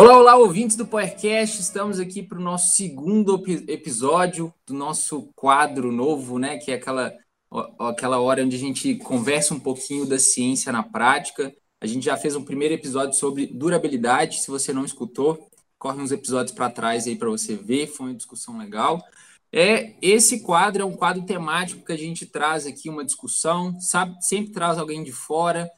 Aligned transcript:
Olá, 0.00 0.16
olá, 0.16 0.36
ouvintes 0.36 0.76
do 0.76 0.86
PowerCast. 0.86 1.60
Estamos 1.60 1.98
aqui 1.98 2.22
para 2.22 2.38
o 2.38 2.40
nosso 2.40 2.76
segundo 2.76 3.42
episódio 3.66 4.54
do 4.64 4.72
nosso 4.72 5.32
quadro 5.34 5.90
novo, 5.90 6.38
né? 6.38 6.56
Que 6.56 6.70
é 6.70 6.74
aquela, 6.74 7.12
aquela 7.80 8.20
hora 8.20 8.44
onde 8.44 8.54
a 8.54 8.58
gente 8.60 8.94
conversa 8.98 9.54
um 9.54 9.58
pouquinho 9.58 10.06
da 10.06 10.16
ciência 10.16 10.70
na 10.70 10.84
prática. 10.84 11.52
A 11.80 11.86
gente 11.88 12.04
já 12.04 12.16
fez 12.16 12.36
um 12.36 12.44
primeiro 12.44 12.74
episódio 12.74 13.18
sobre 13.18 13.48
durabilidade. 13.48 14.40
Se 14.40 14.48
você 14.52 14.72
não 14.72 14.84
escutou, 14.84 15.50
corre 15.76 16.00
uns 16.00 16.12
episódios 16.12 16.54
para 16.54 16.70
trás 16.70 17.08
aí 17.08 17.16
para 17.16 17.28
você 17.28 17.56
ver. 17.56 17.88
Foi 17.88 18.06
uma 18.06 18.14
discussão 18.14 18.56
legal. 18.56 19.02
É, 19.52 19.96
esse 20.00 20.44
quadro 20.44 20.82
é 20.82 20.84
um 20.84 20.94
quadro 20.94 21.26
temático 21.26 21.84
que 21.84 21.92
a 21.92 21.98
gente 21.98 22.24
traz 22.24 22.68
aqui 22.68 22.88
uma 22.88 23.04
discussão, 23.04 23.76
sabe? 23.80 24.14
Sempre 24.20 24.52
traz 24.52 24.78
alguém 24.78 25.02
de 25.02 25.10
fora 25.10 25.68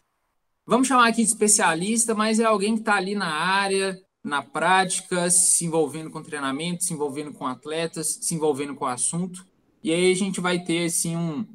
vamos 0.70 0.86
chamar 0.86 1.08
aqui 1.08 1.24
de 1.24 1.28
especialista, 1.28 2.14
mas 2.14 2.38
é 2.38 2.44
alguém 2.44 2.74
que 2.74 2.82
está 2.82 2.94
ali 2.94 3.16
na 3.16 3.26
área, 3.26 3.98
na 4.22 4.42
prática, 4.42 5.30
se 5.30 5.64
envolvendo 5.64 6.10
com 6.10 6.22
treinamento, 6.22 6.84
se 6.84 6.92
envolvendo 6.92 7.32
com 7.32 7.46
atletas, 7.46 8.18
se 8.20 8.34
envolvendo 8.34 8.74
com 8.74 8.84
o 8.84 8.88
assunto. 8.88 9.46
E 9.82 9.92
aí 9.92 10.12
a 10.12 10.14
gente 10.14 10.40
vai 10.40 10.62
ter 10.62 10.86
assim 10.86 11.16
um, 11.16 11.46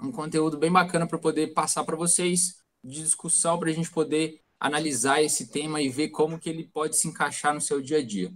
um 0.00 0.10
conteúdo 0.10 0.58
bem 0.58 0.72
bacana 0.72 1.06
para 1.06 1.18
poder 1.18 1.54
passar 1.54 1.84
para 1.84 1.96
vocês 1.96 2.58
de 2.84 3.02
discussão 3.02 3.58
para 3.58 3.70
a 3.70 3.72
gente 3.72 3.90
poder 3.90 4.40
analisar 4.58 5.22
esse 5.22 5.48
tema 5.50 5.80
e 5.80 5.88
ver 5.88 6.08
como 6.08 6.38
que 6.38 6.50
ele 6.50 6.64
pode 6.64 6.96
se 6.96 7.08
encaixar 7.08 7.54
no 7.54 7.60
seu 7.60 7.80
dia 7.80 7.98
a 7.98 8.04
dia. 8.04 8.32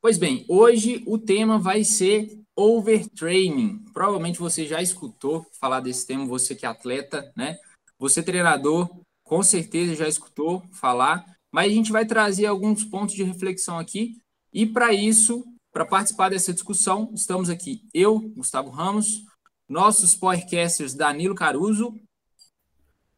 Pois 0.00 0.18
bem, 0.18 0.44
hoje 0.48 1.02
o 1.06 1.18
tema 1.18 1.58
vai 1.58 1.82
ser 1.82 2.38
overtraining. 2.54 3.84
Provavelmente 3.92 4.38
você 4.38 4.66
já 4.66 4.82
escutou 4.82 5.46
falar 5.58 5.80
desse 5.80 6.06
tema, 6.06 6.26
você 6.26 6.54
que 6.54 6.66
é 6.66 6.68
atleta, 6.68 7.32
né? 7.34 7.58
Você 7.98 8.22
treinador, 8.22 8.88
com 9.24 9.42
certeza 9.42 9.94
já 9.94 10.06
escutou 10.06 10.62
falar, 10.72 11.33
mas 11.54 11.70
a 11.70 11.74
gente 11.76 11.92
vai 11.92 12.04
trazer 12.04 12.46
alguns 12.46 12.82
pontos 12.82 13.14
de 13.14 13.22
reflexão 13.22 13.78
aqui. 13.78 14.20
E 14.52 14.66
para 14.66 14.92
isso, 14.92 15.44
para 15.72 15.86
participar 15.86 16.28
dessa 16.28 16.52
discussão, 16.52 17.12
estamos 17.14 17.48
aqui 17.48 17.82
eu, 17.94 18.18
Gustavo 18.18 18.70
Ramos, 18.70 19.22
nossos 19.68 20.16
podcasters 20.16 20.94
Danilo 20.94 21.32
Caruso. 21.32 21.94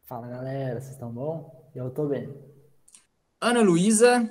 Fala 0.03 0.27
galera, 0.27 0.79
vocês 0.79 0.93
estão 0.93 1.11
bom? 1.11 1.67
Eu 1.73 1.87
estou 1.87 2.07
bem. 2.07 2.31
Ana 3.41 3.61
Luísa. 3.61 4.29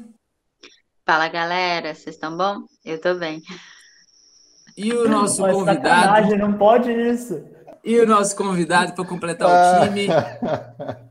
Fala 1.05 1.27
galera, 1.27 1.93
vocês 1.93 2.15
estão 2.15 2.37
bom? 2.37 2.65
Eu 2.85 2.99
estou 2.99 3.19
bem. 3.19 3.43
E 4.77 4.93
o 4.93 5.09
nosso 5.09 5.45
Pô, 5.45 5.51
convidado. 5.51 6.37
Não 6.37 6.57
pode 6.57 6.93
isso. 6.93 7.45
E 7.83 7.99
o 7.99 8.07
nosso 8.07 8.37
convidado 8.37 8.95
para 8.95 9.05
completar 9.05 9.49
o 9.49 9.89
time. 9.89 10.07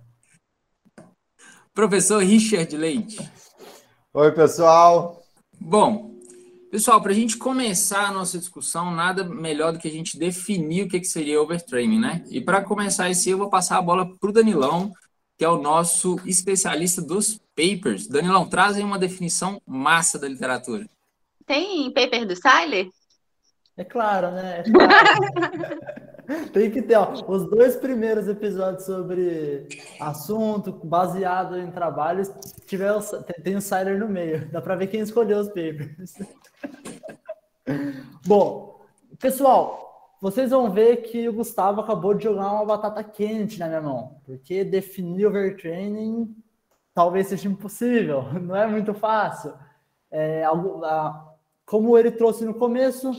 Professor 1.76 2.24
Richard 2.24 2.74
Leite. 2.78 3.18
Oi, 4.14 4.32
pessoal. 4.32 5.22
Bom, 5.60 6.16
pessoal, 6.72 7.02
para 7.02 7.12
a 7.12 7.14
gente 7.14 7.36
começar 7.36 8.08
a 8.08 8.12
nossa 8.14 8.40
discussão, 8.40 8.92
nada 8.92 9.26
melhor 9.26 9.74
do 9.74 9.80
que 9.80 9.90
a 9.90 9.92
gente 9.92 10.18
definir 10.18 10.86
o 10.86 10.88
que, 10.88 11.02
que 11.02 11.06
seria 11.06 11.42
overtraining, 11.42 12.00
né? 12.00 12.24
E 12.30 12.40
para 12.40 12.64
começar 12.64 13.10
esse, 13.10 13.30
eu 13.30 13.38
vou 13.38 13.50
passar 13.50 13.78
a 13.78 13.82
bola 13.82 14.10
para 14.18 14.30
o 14.30 14.32
Danilão, 14.32 14.94
que 15.38 15.44
é 15.44 15.50
o 15.50 15.62
nosso 15.62 16.18
especialista 16.26 17.02
dos 17.02 17.42
papers. 17.54 18.08
Danilão, 18.08 18.48
trazem 18.48 18.86
uma 18.86 18.98
definição 18.98 19.62
massa 19.68 20.18
da 20.18 20.30
literatura. 20.30 20.90
Tem 21.46 21.92
paper 21.92 22.26
do 22.26 22.38
Siler? 22.38 22.88
É 23.76 23.84
claro, 23.84 24.32
né? 24.32 24.62
É 24.62 24.72
claro. 24.72 25.86
Tem 26.54 26.72
que 26.72 26.82
ter, 26.82 26.96
ó, 26.96 27.14
os 27.28 27.50
dois 27.50 27.76
primeiros 27.76 28.28
episódios 28.28 28.86
sobre 28.86 29.68
assunto, 30.00 30.72
baseado 30.84 31.58
em 31.58 31.72
trabalhos, 31.72 32.30
tiver 32.66 32.92
o, 32.92 33.02
tem 33.44 33.56
o 33.56 33.62
Siler 33.62 34.00
no 34.00 34.08
meio. 34.08 34.50
Dá 34.52 34.62
para 34.62 34.76
ver 34.76 34.88
quem 34.88 35.02
escolheu 35.02 35.40
os 35.40 35.48
papers. 35.48 36.16
Bom, 38.26 38.82
pessoal, 39.20 40.16
vocês 40.22 40.50
vão 40.50 40.72
ver 40.72 40.98
que 40.98 41.28
o 41.30 41.34
Gustavo 41.34 41.82
acabou 41.82 42.14
de 42.14 42.24
jogar 42.24 42.52
uma 42.52 42.66
batata 42.66 43.04
quente 43.04 43.60
na 43.60 43.68
minha 43.68 43.82
mão, 43.82 44.18
porque 44.26 44.64
definir 44.64 45.28
overtraining 45.28 46.36
talvez 46.94 47.28
seja 47.28 47.48
impossível, 47.48 48.24
não 48.42 48.56
é 48.56 48.66
muito 48.66 48.94
fácil. 48.94 49.54
É, 50.10 50.44
algo, 50.44 50.82
como 51.66 51.98
ele 51.98 52.10
trouxe 52.10 52.46
no 52.46 52.54
começo, 52.54 53.12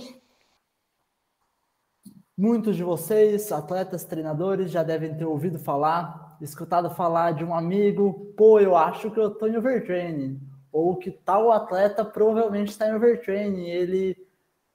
Muitos 2.39 2.77
de 2.77 2.85
vocês, 2.85 3.51
atletas, 3.51 4.05
treinadores, 4.05 4.71
já 4.71 4.83
devem 4.83 5.15
ter 5.15 5.25
ouvido 5.25 5.59
falar, 5.59 6.37
escutado 6.39 6.91
falar 6.91 7.33
de 7.33 7.43
um 7.43 7.55
amigo, 7.55 8.35
pô, 8.37 8.61
eu 8.61 8.77
acho 8.77 9.11
que 9.11 9.19
eu 9.19 9.29
estou 9.29 9.49
em 9.49 9.57
overtraining, 9.57 10.39
ou 10.71 10.97
que 10.97 11.11
tal 11.11 11.51
atleta 11.51 12.05
provavelmente 12.05 12.69
está 12.69 12.91
em 12.91 12.95
overtraining, 12.95 13.71
ele 13.71 14.15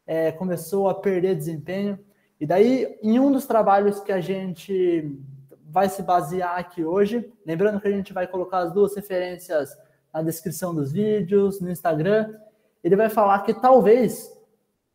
é, 0.07 0.31
começou 0.31 0.89
a 0.89 0.95
perder 0.95 1.35
desempenho. 1.35 1.99
E 2.39 2.47
daí, 2.47 2.97
em 3.03 3.19
um 3.19 3.31
dos 3.31 3.45
trabalhos 3.45 3.99
que 3.99 4.11
a 4.11 4.19
gente 4.19 5.15
vai 5.69 5.87
se 5.87 6.01
basear 6.01 6.57
aqui 6.57 6.83
hoje, 6.83 7.31
lembrando 7.45 7.79
que 7.79 7.87
a 7.87 7.91
gente 7.91 8.11
vai 8.11 8.25
colocar 8.25 8.57
as 8.57 8.73
duas 8.73 8.95
referências 8.95 9.77
na 10.11 10.23
descrição 10.23 10.73
dos 10.73 10.91
vídeos, 10.91 11.61
no 11.61 11.69
Instagram, 11.69 12.33
ele 12.83 12.95
vai 12.95 13.07
falar 13.07 13.43
que 13.43 13.53
talvez 13.53 14.35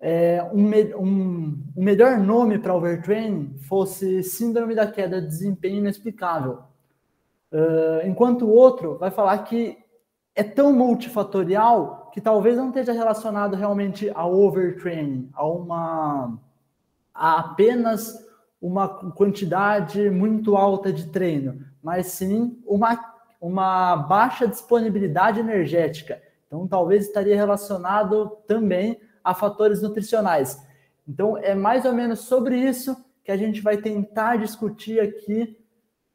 é, 0.01 0.43
um, 0.53 0.69
um, 0.99 1.65
um, 1.77 1.84
melhor 1.84 2.19
nome 2.19 2.59
para 2.59 2.75
overtraining 2.75 3.57
fosse 3.69 4.23
síndrome 4.23 4.75
da 4.75 4.87
queda 4.87 5.21
de 5.21 5.27
desempenho 5.27 5.79
inexplicável. 5.79 6.61
Uh, 7.51 8.07
enquanto 8.07 8.43
o 8.43 8.51
outro 8.51 8.99
vai 8.99 9.11
falar 9.11 9.39
que 9.39 9.79
é 10.34 10.43
tão 10.43 10.73
multifatorial 10.73 12.11
que 12.12 12.21
talvez 12.21 12.57
não 12.57 12.69
esteja 12.69 12.93
relacionado 12.93 13.57
realmente 13.57 14.11
ao 14.15 14.34
overtraining, 14.34 15.31
a 15.33 15.47
uma 15.47 16.39
a 17.15 17.39
apenas 17.39 18.15
uma 18.61 18.89
quantidade 18.89 20.11
muito 20.11 20.57
alta 20.57 20.93
de 20.93 21.07
treino, 21.07 21.65
mas 21.83 22.09
sim 22.09 22.61
uma, 22.67 23.15
uma 23.41 23.97
baixa 23.97 24.47
disponibilidade 24.47 25.41
energética. 25.41 26.21
Então, 26.47 26.67
talvez 26.69 27.07
estaria 27.07 27.34
relacionado 27.34 28.37
também 28.47 29.01
a 29.27 29.35
fatores 29.35 29.83
nutricionais. 29.83 30.63
Então, 31.07 31.37
é 31.37 31.53
mais 31.53 31.85
ou 31.85 31.93
menos 31.93 32.21
sobre 32.21 32.57
isso 32.57 32.97
que 33.25 33.33
a 33.33 33.37
gente 33.37 33.61
vai 33.61 33.77
tentar 33.77 34.37
discutir 34.37 35.01
aqui 35.01 35.59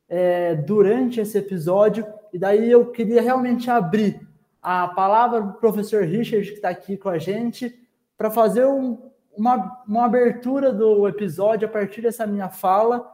é, 0.08 0.56
durante 0.56 1.20
esse 1.20 1.38
episódio. 1.38 2.08
E 2.32 2.40
daí 2.40 2.72
eu 2.72 2.90
queria 2.90 3.22
realmente 3.22 3.70
abrir 3.70 4.26
a 4.62 4.88
palavra 4.88 5.42
para 5.42 5.52
o 5.52 5.54
professor 5.56 6.06
Richard, 6.06 6.48
que 6.48 6.56
está 6.56 6.70
aqui 6.70 6.96
com 6.96 7.10
a 7.10 7.18
gente, 7.18 7.78
para 8.18 8.32
fazer 8.32 8.66
um, 8.66 9.12
uma, 9.36 9.84
uma 9.86 10.06
abertura 10.06 10.72
do 10.72 11.06
episódio 11.06 11.68
a 11.68 11.72
partir 11.72 12.02
dessa 12.02 12.26
minha 12.26 12.48
fala, 12.48 13.14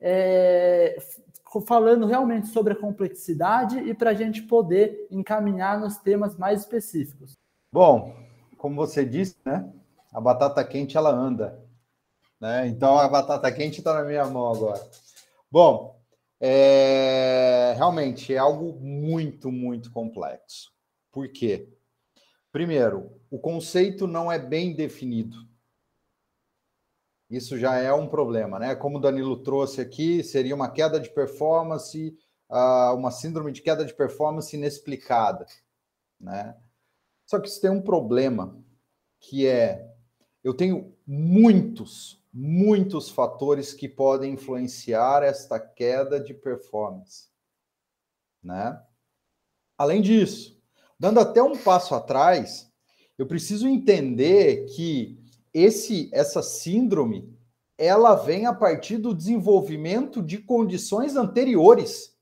é, 0.00 0.98
falando 1.64 2.04
realmente 2.04 2.48
sobre 2.48 2.72
a 2.72 2.76
complexidade 2.76 3.78
e 3.78 3.94
para 3.94 4.10
a 4.10 4.14
gente 4.14 4.42
poder 4.42 5.06
encaminhar 5.08 5.78
nos 5.78 5.98
temas 5.98 6.36
mais 6.36 6.62
específicos. 6.62 7.34
Bom, 7.72 8.25
como 8.56 8.76
você 8.76 9.04
disse, 9.04 9.36
né? 9.44 9.72
A 10.12 10.20
batata 10.20 10.64
quente 10.64 10.96
ela 10.96 11.10
anda, 11.10 11.62
né? 12.40 12.66
Então 12.66 12.98
a 12.98 13.08
batata 13.08 13.50
quente 13.52 13.78
está 13.78 13.94
na 13.94 14.04
minha 14.04 14.24
mão 14.26 14.50
agora. 14.50 14.82
Bom, 15.50 16.00
é, 16.40 17.74
realmente 17.76 18.34
é 18.34 18.38
algo 18.38 18.78
muito, 18.80 19.50
muito 19.50 19.90
complexo. 19.90 20.72
Por 21.10 21.28
quê? 21.28 21.68
Primeiro, 22.52 23.20
o 23.30 23.38
conceito 23.38 24.06
não 24.06 24.30
é 24.30 24.38
bem 24.38 24.74
definido. 24.74 25.36
Isso 27.28 27.58
já 27.58 27.76
é 27.76 27.92
um 27.92 28.06
problema, 28.06 28.58
né? 28.58 28.74
Como 28.74 28.98
o 28.98 29.00
Danilo 29.00 29.42
trouxe 29.42 29.80
aqui, 29.80 30.22
seria 30.22 30.54
uma 30.54 30.70
queda 30.70 31.00
de 31.00 31.10
performance, 31.10 32.16
uh, 32.48 32.94
uma 32.94 33.10
síndrome 33.10 33.50
de 33.50 33.62
queda 33.62 33.84
de 33.84 33.92
performance 33.92 34.54
inexplicada, 34.56 35.44
né? 36.20 36.56
Só 37.26 37.40
que 37.40 37.48
isso 37.48 37.60
tem 37.60 37.70
um 37.70 37.82
problema, 37.82 38.56
que 39.20 39.46
é 39.46 39.92
eu 40.44 40.54
tenho 40.54 40.96
muitos, 41.04 42.24
muitos 42.32 43.10
fatores 43.10 43.74
que 43.74 43.88
podem 43.88 44.34
influenciar 44.34 45.24
esta 45.24 45.58
queda 45.58 46.20
de 46.20 46.32
performance, 46.32 47.28
né? 48.40 48.80
Além 49.76 50.00
disso, 50.00 50.56
dando 50.98 51.18
até 51.18 51.42
um 51.42 51.58
passo 51.58 51.96
atrás, 51.96 52.72
eu 53.18 53.26
preciso 53.26 53.66
entender 53.66 54.66
que 54.66 55.18
esse 55.52 56.08
essa 56.12 56.42
síndrome 56.42 57.34
ela 57.76 58.14
vem 58.14 58.46
a 58.46 58.54
partir 58.54 58.98
do 58.98 59.14
desenvolvimento 59.14 60.22
de 60.22 60.38
condições 60.38 61.16
anteriores 61.16 62.15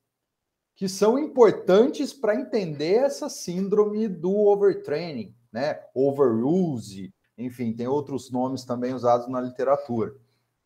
que 0.77 0.89
são 0.89 1.19
importantes 1.19 2.13
para 2.13 2.35
entender 2.35 2.95
essa 2.95 3.29
síndrome 3.29 4.09
do 4.09 4.35
overtraining, 4.47 5.35
né? 5.53 5.81
Overuse, 5.95 7.15
enfim, 7.39 7.73
tem 7.73 7.87
outros 7.87 8.31
nomes 8.31 8.65
também 8.65 8.93
usados 8.93 9.29
na 9.29 9.41
literatura, 9.41 10.15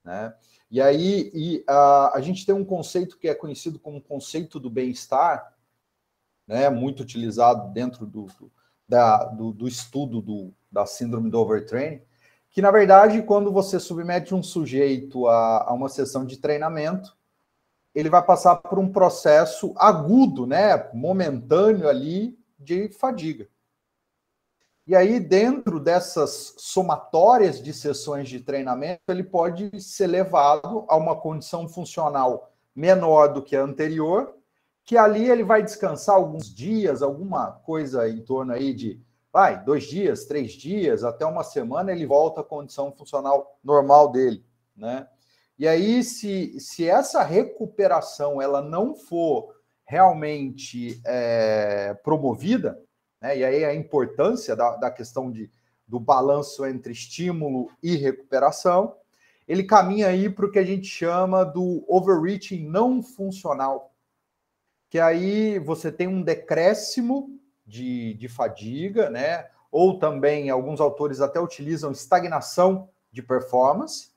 né? 0.03 0.35
E 0.71 0.81
aí 0.81 1.31
e, 1.35 1.65
a, 1.67 2.17
a 2.17 2.21
gente 2.21 2.47
tem 2.47 2.55
um 2.55 2.65
conceito 2.65 3.19
que 3.19 3.29
é 3.29 3.35
conhecido 3.35 3.79
como 3.79 4.01
conceito 4.01 4.59
do 4.59 4.71
bem-estar, 4.71 5.55
né? 6.47 6.71
Muito 6.71 7.03
utilizado 7.03 7.71
dentro 7.73 8.07
do, 8.07 8.27
do, 8.27 8.53
da, 8.89 9.25
do, 9.25 9.53
do 9.53 9.69
estudo 9.69 10.23
do, 10.23 10.55
da 10.73 10.87
síndrome 10.87 11.31
do 11.31 11.39
overtraining, 11.39 12.01
que 12.51 12.63
na 12.63 12.71
verdade, 12.71 13.23
quando 13.23 13.53
você 13.53 13.79
submete 13.79 14.35
um 14.35 14.43
sujeito 14.43 15.27
a, 15.27 15.69
a 15.69 15.75
uma 15.75 15.91
sessão 15.91 16.25
de 16.25 16.39
treinamento, 16.39 17.18
ele 17.95 18.09
vai 18.09 18.23
passar 18.23 18.57
por 18.57 18.79
um 18.79 18.91
processo 18.91 19.75
agudo, 19.77 20.47
né, 20.47 20.89
momentâneo 20.93 21.89
ali 21.89 22.39
de 22.59 22.89
fadiga. 22.91 23.49
E 24.87 24.97
aí, 24.97 25.21
dentro 25.21 25.79
dessas 25.79 26.55
somatórias 26.57 27.63
de 27.63 27.75
sessões 27.75 28.29
de 28.29 28.41
treinamento, 28.41 29.03
ele 29.09 29.23
pode 29.23 29.81
ser 29.83 30.07
levado 30.07 30.87
a 30.89 30.97
uma 30.97 31.15
condição 31.15 31.69
funcional 31.69 32.51
menor 32.75 33.35
do 33.35 33.43
que 33.43 33.55
a 33.55 33.63
anterior, 33.63 34.35
que 34.87 34.97
ali 34.97 35.29
ele 35.29 35.45
vai 35.45 35.63
descansar 35.63 36.15
alguns 36.15 36.55
dias, 36.55 37.03
alguma 37.03 37.53
coisa 37.53 38.09
em 38.09 38.23
torno 38.23 38.55
aí 38.55 38.73
de 38.73 38.99
vai, 39.31 39.63
dois 39.63 39.85
dias, 39.85 40.25
três 40.25 40.53
dias, 40.53 41.05
até 41.05 41.27
uma 41.27 41.45
semana, 41.45 41.93
ele 41.93 42.07
volta 42.07 42.41
à 42.41 42.45
condição 42.45 42.91
funcional 42.91 43.59
normal 43.63 44.11
dele, 44.11 44.43
né? 44.75 45.07
E 45.59 45.67
aí, 45.67 46.05
se, 46.05 46.59
se 46.61 46.89
essa 46.89 47.23
recuperação 47.23 48.41
ela 48.41 48.63
não 48.63 48.95
for 48.95 49.55
realmente 49.85 51.01
é, 51.05 51.95
promovida, 52.05 52.81
né? 53.21 53.39
E 53.39 53.45
aí 53.45 53.65
a 53.65 53.75
importância 53.75 54.55
da, 54.55 54.77
da 54.77 54.91
questão 54.91 55.31
de, 55.31 55.51
do 55.87 55.99
balanço 55.99 56.65
entre 56.67 56.93
estímulo 56.93 57.71
e 57.83 57.97
recuperação, 57.97 58.95
ele 59.47 59.65
caminha 59.65 60.09
aí 60.09 60.29
para 60.29 60.47
o 60.47 60.51
que 60.51 60.59
a 60.59 60.65
gente 60.65 60.87
chama 60.87 61.45
do 61.45 61.85
overreaching 61.89 62.69
não 62.69 63.03
funcional, 63.03 63.95
que 64.91 64.99
aí 64.99 65.59
você 65.59 65.91
tem 65.91 66.07
um 66.07 66.23
decréscimo 66.23 67.31
de, 67.67 68.15
de 68.15 68.29
fadiga, 68.29 69.11
né? 69.11 69.49
Ou 69.71 69.99
também 69.99 70.49
alguns 70.51 70.81
autores 70.81 71.21
até 71.21 71.41
utilizam 71.41 71.91
estagnação 71.91 72.89
de 73.11 73.23
performance. 73.23 74.11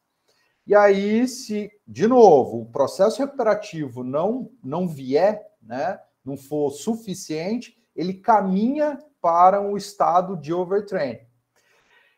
E 0.66 0.76
aí, 0.76 1.28
se, 1.28 1.72
de 1.88 2.08
novo, 2.08 2.62
o 2.62 2.72
processo 2.72 3.20
recuperativo 3.20 4.04
não, 4.04 4.52
não 4.64 4.88
vier, 4.88 5.52
né, 5.62 6.00
não 6.24 6.38
for 6.38 6.70
suficiente, 6.72 7.78
ele 7.96 8.14
caminha 8.14 9.00
para 9.20 9.62
um 9.62 9.76
estado 9.76 10.38
de 10.38 10.54
overtraining. 10.54 11.26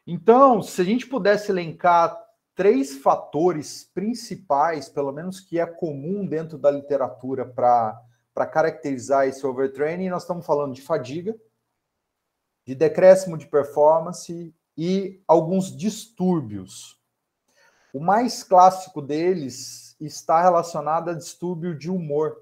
Então, 0.05 0.61
se 0.61 0.81
a 0.81 0.85
gente 0.85 1.07
pudesse 1.07 1.51
elencar 1.51 2.21
três 2.55 2.97
fatores 2.97 3.89
principais, 3.93 4.89
pelo 4.89 5.11
menos 5.11 5.39
que 5.39 5.59
é 5.59 5.65
comum 5.65 6.25
dentro 6.25 6.57
da 6.57 6.69
literatura 6.69 7.45
para 7.45 8.45
caracterizar 8.51 9.27
esse 9.27 9.45
overtraining, 9.45 10.09
nós 10.09 10.23
estamos 10.23 10.45
falando 10.45 10.73
de 10.73 10.81
fadiga, 10.81 11.35
de 12.65 12.75
decréscimo 12.75 13.37
de 13.37 13.47
performance 13.47 14.53
e 14.77 15.21
alguns 15.27 15.75
distúrbios. 15.75 17.01
O 17.93 17.99
mais 17.99 18.43
clássico 18.43 19.01
deles 19.01 19.95
está 20.01 20.41
relacionado 20.41 21.11
a 21.11 21.13
distúrbio 21.13 21.77
de 21.77 21.89
humor. 21.89 22.35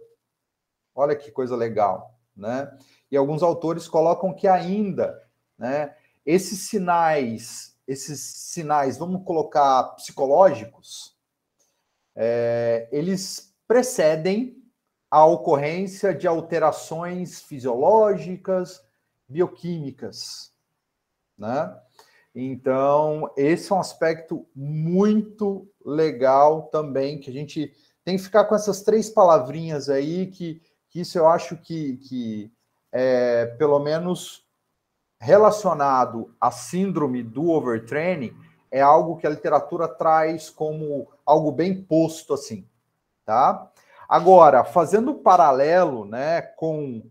Olha 0.96 1.16
que 1.16 1.30
coisa 1.30 1.56
legal, 1.56 2.18
né? 2.36 2.72
e 3.12 3.18
alguns 3.18 3.44
autores 3.44 3.88
colocam 3.88 4.34
que 4.34 4.48
ainda, 4.48 5.22
né, 5.58 5.94
esses 6.26 6.70
sinais, 6.70 7.78
esses 7.86 8.22
sinais, 8.22 8.98
vamos 8.98 9.26
colocar 9.26 9.84
psicológicos, 9.96 11.18
é, 12.16 12.88
eles 12.92 13.54
precedem 13.68 14.64
a 15.10 15.26
ocorrência 15.26 16.16
de 16.16 16.26
alterações 16.26 17.42
fisiológicas, 17.42 18.82
bioquímicas, 19.28 20.54
né? 21.38 21.78
Então, 22.34 23.30
esse 23.36 23.72
é 23.72 23.76
um 23.76 23.80
aspecto 23.80 24.46
muito 24.56 25.68
legal 25.86 26.64
também, 26.72 27.20
que 27.20 27.30
a 27.30 27.34
gente 27.34 27.74
tem 28.04 28.18
que 28.18 28.24
ficar 28.24 28.46
com 28.46 28.56
essas 28.56 28.82
três 28.82 29.10
palavrinhas 29.10 29.90
aí, 29.90 30.28
que, 30.28 30.62
que 30.90 31.02
isso 31.02 31.18
eu 31.18 31.28
acho 31.28 31.58
que, 31.58 31.98
que 31.98 32.52
é, 32.92 33.46
pelo 33.58 33.80
menos 33.80 34.46
relacionado 35.20 36.34
à 36.40 36.50
síndrome 36.50 37.22
do 37.22 37.50
overtraining, 37.50 38.36
é 38.72 38.82
algo 38.82 39.18
que 39.18 39.28
a 39.28 39.30
literatura 39.30 39.88
traz 39.88 40.50
como 40.50 41.08
algo 41.26 41.52
bem 41.52 41.84
posto 41.84 42.34
assim, 42.34 42.66
tá? 43.26 43.70
Agora, 44.08 44.64
fazendo 44.64 45.16
paralelo, 45.16 46.06
né, 46.06 46.42
com 46.42 47.04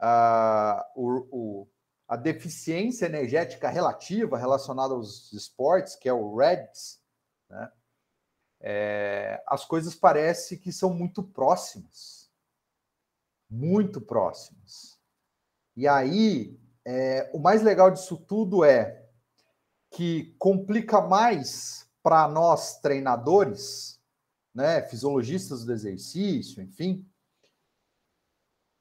uh, 0.00 0.82
o, 0.96 1.26
o, 1.30 1.68
a 2.08 2.16
deficiência 2.16 3.04
energética 3.04 3.68
relativa 3.68 4.38
relacionada 4.38 4.94
aos 4.94 5.30
esportes, 5.32 5.94
que 5.94 6.08
é 6.08 6.12
o 6.12 6.34
REDS, 6.34 7.00
né, 7.50 7.70
é, 8.60 9.42
as 9.46 9.64
coisas 9.64 9.94
parecem 9.94 10.58
que 10.58 10.72
são 10.72 10.92
muito 10.92 11.22
próximas, 11.22 12.30
muito 13.48 14.00
próximas. 14.00 14.98
E 15.76 15.86
aí, 15.86 16.58
é, 16.84 17.30
o 17.32 17.38
mais 17.38 17.62
legal 17.62 17.90
disso 17.90 18.16
tudo 18.16 18.64
é 18.64 19.06
que 19.90 20.34
complica 20.38 21.00
mais 21.00 21.88
para 22.02 22.26
nós 22.26 22.80
treinadores, 22.80 24.00
né, 24.54 24.82
fisiologistas 24.82 25.64
do 25.64 25.72
exercício, 25.72 26.62
enfim. 26.62 27.06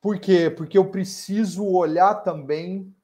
Por 0.02 0.20
quê? 0.20 0.50
Porque 0.50 0.78
eu 0.78 0.90
preciso 0.90 1.66
olhar 1.66 2.16
também, 2.16 2.96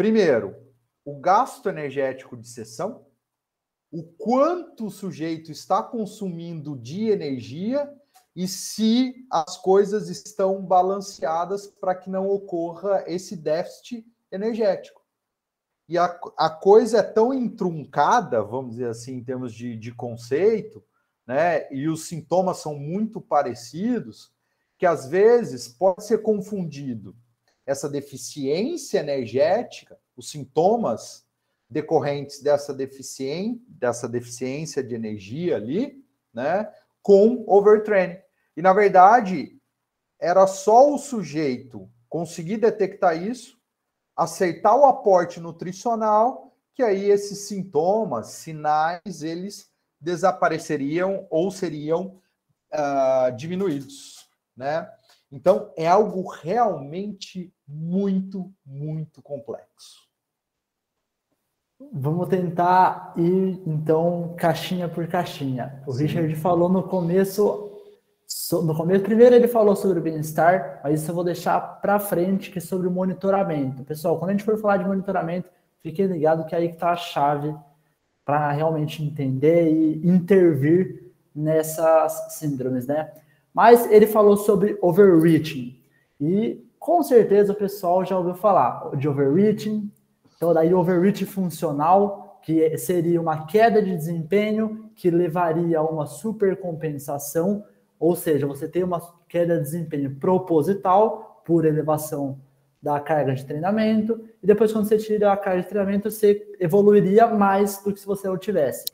primeiro, 0.00 0.56
o 1.04 1.20
gasto 1.20 1.68
energético 1.68 2.34
de 2.34 2.48
sessão, 2.48 3.04
o 3.92 4.02
quanto 4.02 4.86
o 4.86 4.90
sujeito 4.90 5.52
está 5.52 5.82
consumindo 5.82 6.74
de 6.74 7.10
energia 7.10 7.86
e 8.34 8.48
se 8.48 9.26
as 9.30 9.58
coisas 9.58 10.08
estão 10.08 10.64
balanceadas 10.64 11.66
para 11.66 11.94
que 11.94 12.08
não 12.08 12.30
ocorra 12.30 13.04
esse 13.06 13.36
déficit 13.36 14.06
energético. 14.32 15.04
E 15.86 15.98
a, 15.98 16.18
a 16.34 16.48
coisa 16.48 17.00
é 17.00 17.02
tão 17.02 17.34
entruncada, 17.34 18.42
vamos 18.42 18.76
dizer 18.76 18.88
assim, 18.88 19.16
em 19.16 19.22
termos 19.22 19.52
de, 19.52 19.76
de 19.76 19.92
conceito, 19.92 20.82
né? 21.26 21.70
E 21.70 21.90
os 21.90 22.06
sintomas 22.06 22.56
são 22.56 22.74
muito 22.74 23.20
parecidos, 23.20 24.32
que 24.78 24.86
às 24.86 25.06
vezes 25.06 25.68
pode 25.68 26.06
ser 26.06 26.22
confundido 26.22 27.14
essa 27.66 27.88
deficiência 27.88 28.98
energética, 28.98 29.98
os 30.16 30.30
sintomas 30.30 31.24
decorrentes 31.68 32.42
dessa 32.42 32.74
deficiência, 32.74 33.60
dessa 33.68 34.08
deficiência 34.08 34.82
de 34.82 34.94
energia 34.94 35.56
ali, 35.56 36.04
né? 36.34 36.70
com 37.02 37.44
overtraining. 37.46 38.18
E, 38.56 38.62
na 38.62 38.72
verdade, 38.72 39.56
era 40.18 40.46
só 40.46 40.92
o 40.92 40.98
sujeito 40.98 41.88
conseguir 42.08 42.56
detectar 42.56 43.16
isso, 43.16 43.58
aceitar 44.16 44.74
o 44.74 44.84
aporte 44.84 45.40
nutricional, 45.40 46.54
que 46.74 46.82
aí 46.82 47.10
esses 47.10 47.46
sintomas, 47.46 48.28
sinais, 48.28 49.22
eles 49.22 49.70
desapareceriam 50.00 51.26
ou 51.30 51.50
seriam 51.50 52.20
uh, 52.72 53.34
diminuídos, 53.36 54.28
né? 54.56 54.90
Então, 55.32 55.70
é 55.76 55.86
algo 55.86 56.28
realmente 56.28 57.52
muito, 57.66 58.52
muito 58.66 59.22
complexo. 59.22 60.10
Vamos 61.92 62.28
tentar 62.28 63.14
ir, 63.16 63.62
então, 63.66 64.34
caixinha 64.36 64.88
por 64.88 65.06
caixinha. 65.06 65.82
O 65.86 65.92
Sim. 65.92 66.02
Richard 66.02 66.36
falou 66.36 66.68
no 66.68 66.82
começo, 66.82 67.70
no 68.52 68.76
começo, 68.76 69.02
primeiro 69.02 69.34
ele 69.34 69.48
falou 69.48 69.74
sobre 69.74 69.98
o 69.98 70.02
bem-estar, 70.02 70.80
mas 70.84 71.00
isso 71.00 71.10
eu 71.10 71.14
vou 71.14 71.24
deixar 71.24 71.60
para 71.80 71.98
frente, 71.98 72.50
que 72.50 72.58
é 72.58 72.60
sobre 72.60 72.86
o 72.86 72.90
monitoramento. 72.90 73.82
Pessoal, 73.84 74.18
quando 74.18 74.30
a 74.30 74.32
gente 74.32 74.44
for 74.44 74.58
falar 74.58 74.76
de 74.76 74.84
monitoramento, 74.84 75.48
fiquem 75.80 76.06
ligados 76.06 76.44
que 76.46 76.54
é 76.54 76.58
aí 76.58 76.68
que 76.68 76.74
está 76.74 76.90
a 76.90 76.96
chave 76.96 77.54
para 78.24 78.52
realmente 78.52 79.02
entender 79.02 79.72
e 79.72 80.06
intervir 80.06 81.12
nessas 81.34 82.34
síndromes, 82.34 82.86
né? 82.86 83.10
Mas 83.52 83.90
ele 83.90 84.06
falou 84.06 84.36
sobre 84.36 84.78
overreaching. 84.80 85.76
E 86.20 86.64
com 86.78 87.02
certeza 87.02 87.52
o 87.52 87.56
pessoal 87.56 88.04
já 88.04 88.16
ouviu 88.16 88.34
falar 88.34 88.96
de 88.96 89.08
overreaching, 89.08 89.90
então, 90.40 90.54
daí 90.54 90.72
overreach 90.72 91.26
funcional, 91.26 92.40
que 92.42 92.78
seria 92.78 93.20
uma 93.20 93.44
queda 93.44 93.82
de 93.82 93.94
desempenho 93.94 94.90
que 94.96 95.10
levaria 95.10 95.78
a 95.78 95.82
uma 95.82 96.06
supercompensação, 96.06 97.62
ou 97.98 98.16
seja, 98.16 98.46
você 98.46 98.66
tem 98.66 98.82
uma 98.82 99.02
queda 99.28 99.58
de 99.58 99.64
desempenho 99.64 100.16
proposital 100.16 101.42
por 101.44 101.66
elevação 101.66 102.38
da 102.82 102.98
carga 102.98 103.34
de 103.34 103.44
treinamento, 103.44 104.24
e 104.42 104.46
depois, 104.46 104.72
quando 104.72 104.86
você 104.86 104.96
tira 104.96 105.30
a 105.30 105.36
carga 105.36 105.60
de 105.60 105.68
treinamento, 105.68 106.10
você 106.10 106.56
evoluiria 106.58 107.26
mais 107.26 107.82
do 107.84 107.92
que 107.92 108.00
se 108.00 108.06
você 108.06 108.26
não 108.26 108.38
tivesse. 108.38 108.86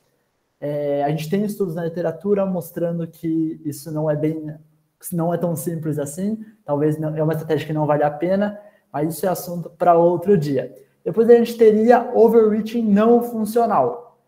É, 0.60 1.04
a 1.04 1.10
gente 1.10 1.28
tem 1.28 1.44
estudos 1.44 1.75
na 1.75 1.84
literatura 1.84 2.46
mostrando 2.46 3.06
que 3.06 3.60
isso 3.64 3.92
não 3.92 4.10
é 4.10 4.16
bem, 4.16 4.54
não 5.12 5.32
é 5.32 5.38
tão 5.38 5.54
simples 5.54 5.98
assim, 5.98 6.44
talvez 6.64 6.98
não, 6.98 7.14
é 7.14 7.22
uma 7.22 7.32
estratégia 7.32 7.66
que 7.66 7.72
não 7.72 7.86
vale 7.86 8.02
a 8.02 8.10
pena, 8.10 8.58
mas 8.92 9.14
isso 9.14 9.26
é 9.26 9.28
assunto 9.28 9.68
para 9.70 9.94
outro 9.94 10.36
dia. 10.36 10.75
Depois 11.04 11.28
a 11.28 11.34
gente 11.34 11.56
teria 11.56 12.10
overreaching 12.14 12.82
não 12.82 13.22
funcional. 13.22 14.18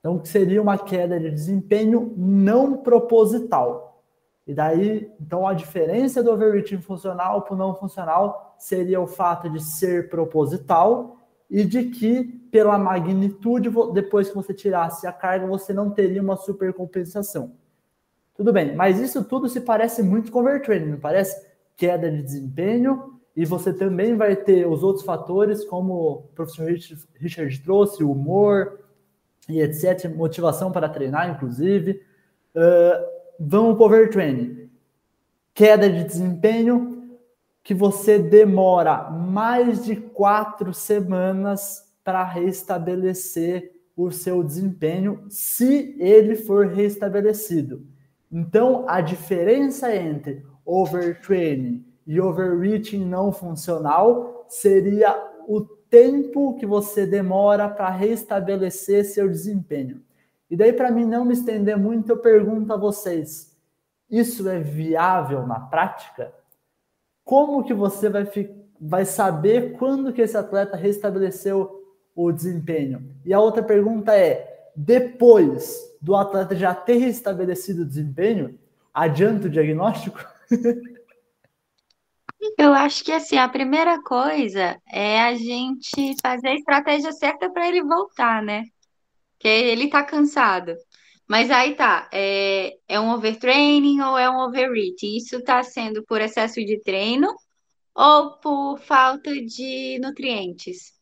Então, 0.00 0.18
que 0.18 0.28
seria 0.28 0.60
uma 0.62 0.78
queda 0.78 1.18
de 1.18 1.30
desempenho 1.30 2.12
não 2.16 2.76
proposital. 2.76 4.02
E 4.46 4.54
daí, 4.54 5.10
então, 5.20 5.48
a 5.48 5.54
diferença 5.54 6.22
do 6.22 6.30
overreaching 6.30 6.80
funcional 6.80 7.42
para 7.42 7.54
o 7.54 7.56
não 7.56 7.74
funcional 7.74 8.54
seria 8.58 9.00
o 9.00 9.06
fato 9.06 9.50
de 9.50 9.60
ser 9.60 10.08
proposital 10.08 11.15
e 11.50 11.64
de 11.64 11.84
que, 11.84 12.24
pela 12.50 12.78
magnitude, 12.78 13.70
depois 13.92 14.28
que 14.28 14.34
você 14.34 14.52
tirasse 14.52 15.06
a 15.06 15.12
carga, 15.12 15.46
você 15.46 15.72
não 15.72 15.90
teria 15.90 16.22
uma 16.22 16.36
supercompensação. 16.36 17.52
Tudo 18.34 18.52
bem, 18.52 18.74
mas 18.74 19.00
isso 19.00 19.24
tudo 19.24 19.48
se 19.48 19.60
parece 19.60 20.02
muito 20.02 20.30
com 20.30 20.40
overtraining, 20.40 20.90
não 20.90 21.00
parece? 21.00 21.46
Queda 21.76 22.10
de 22.10 22.22
desempenho, 22.22 23.16
e 23.36 23.44
você 23.44 23.70
também 23.72 24.16
vai 24.16 24.34
ter 24.34 24.66
os 24.66 24.82
outros 24.82 25.04
fatores, 25.04 25.62
como 25.64 25.94
o 25.94 26.22
professor 26.34 26.66
Richard 27.14 27.60
trouxe, 27.60 28.02
o 28.02 28.10
humor 28.10 28.80
e 29.46 29.60
etc., 29.60 30.08
motivação 30.14 30.72
para 30.72 30.88
treinar, 30.88 31.30
inclusive. 31.30 32.02
Uh, 32.54 33.06
vamos 33.38 33.76
para 33.76 33.84
overtraining. 33.84 34.70
Queda 35.52 35.88
de 35.88 36.04
desempenho, 36.04 36.95
que 37.66 37.74
você 37.74 38.16
demora 38.16 39.10
mais 39.10 39.84
de 39.84 39.96
quatro 39.96 40.72
semanas 40.72 41.92
para 42.04 42.22
restabelecer 42.22 43.72
o 43.96 44.08
seu 44.12 44.44
desempenho, 44.44 45.24
se 45.28 45.96
ele 45.98 46.36
for 46.36 46.68
restabelecido. 46.68 47.84
Então, 48.30 48.84
a 48.86 49.00
diferença 49.00 49.92
entre 49.92 50.46
overtraining 50.64 51.84
e 52.06 52.20
overreaching 52.20 53.04
não 53.04 53.32
funcional 53.32 54.46
seria 54.48 55.12
o 55.48 55.60
tempo 55.60 56.54
que 56.54 56.66
você 56.66 57.04
demora 57.04 57.68
para 57.68 57.90
restabelecer 57.90 59.04
seu 59.04 59.28
desempenho. 59.28 60.00
E 60.48 60.56
daí, 60.56 60.72
para 60.72 60.92
mim 60.92 61.04
não 61.04 61.24
me 61.24 61.32
estender 61.32 61.76
muito, 61.76 62.12
eu 62.12 62.18
pergunto 62.18 62.72
a 62.72 62.76
vocês: 62.76 63.58
isso 64.08 64.48
é 64.48 64.60
viável 64.60 65.44
na 65.44 65.58
prática? 65.58 66.32
Como 67.26 67.64
que 67.64 67.74
você 67.74 68.08
vai, 68.08 68.24
vai 68.80 69.04
saber 69.04 69.72
quando 69.72 70.12
que 70.12 70.22
esse 70.22 70.36
atleta 70.36 70.76
restabeleceu 70.76 71.84
o 72.14 72.30
desempenho? 72.30 73.12
E 73.24 73.34
a 73.34 73.40
outra 73.40 73.64
pergunta 73.64 74.16
é, 74.16 74.70
depois 74.76 75.76
do 76.00 76.14
atleta 76.14 76.54
já 76.54 76.72
ter 76.72 76.98
restabelecido 76.98 77.82
o 77.82 77.84
desempenho, 77.84 78.56
adianta 78.94 79.48
o 79.48 79.50
diagnóstico? 79.50 80.24
Eu 82.56 82.72
acho 82.72 83.02
que 83.02 83.10
assim, 83.10 83.36
a 83.36 83.48
primeira 83.48 84.00
coisa 84.04 84.80
é 84.88 85.20
a 85.20 85.34
gente 85.34 86.14
fazer 86.22 86.48
a 86.48 86.54
estratégia 86.54 87.10
certa 87.10 87.50
para 87.50 87.66
ele 87.66 87.82
voltar, 87.82 88.40
né? 88.40 88.66
Que 89.36 89.48
ele 89.48 89.88
tá 89.88 90.04
cansado. 90.04 90.76
Mas 91.28 91.50
aí 91.50 91.74
tá, 91.74 92.08
é, 92.12 92.76
é 92.88 93.00
um 93.00 93.10
overtraining 93.10 94.00
ou 94.00 94.16
é 94.16 94.30
um 94.30 94.38
overeating? 94.40 95.16
Isso 95.16 95.36
está 95.36 95.62
sendo 95.62 96.04
por 96.04 96.20
excesso 96.20 96.64
de 96.64 96.80
treino 96.82 97.28
ou 97.94 98.38
por 98.38 98.78
falta 98.78 99.34
de 99.34 99.98
nutrientes? 100.00 100.96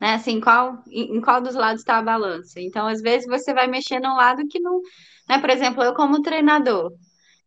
Né? 0.00 0.14
Assim, 0.14 0.40
qual, 0.40 0.82
em, 0.88 1.20
qual 1.20 1.40
dos 1.40 1.54
lados 1.54 1.80
está 1.82 1.98
a 1.98 2.02
balança? 2.02 2.60
Então, 2.60 2.86
às 2.86 3.00
vezes, 3.00 3.26
você 3.26 3.54
vai 3.54 3.66
mexer 3.66 4.00
num 4.00 4.16
lado 4.16 4.46
que 4.48 4.60
não. 4.60 4.80
Né? 5.28 5.38
Por 5.38 5.50
exemplo, 5.50 5.82
eu 5.82 5.94
como 5.94 6.22
treinador. 6.22 6.92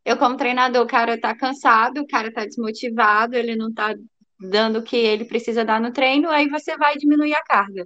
Eu, 0.06 0.18
como 0.18 0.38
treinador, 0.38 0.84
o 0.84 0.88
cara 0.88 1.20
tá 1.20 1.36
cansado, 1.36 2.02
o 2.02 2.08
cara 2.08 2.32
tá 2.32 2.46
desmotivado, 2.46 3.36
ele 3.36 3.56
não 3.56 3.74
tá 3.74 3.96
dando 4.44 4.80
o 4.80 4.84
que 4.84 4.96
ele 4.96 5.26
precisa 5.26 5.66
dar 5.66 5.80
no 5.82 5.92
treino, 5.92 6.30
aí 6.30 6.50
você 6.50 6.78
vai 6.78 6.98
diminuir 6.98 7.34
a 7.36 7.44
carga. 7.44 7.86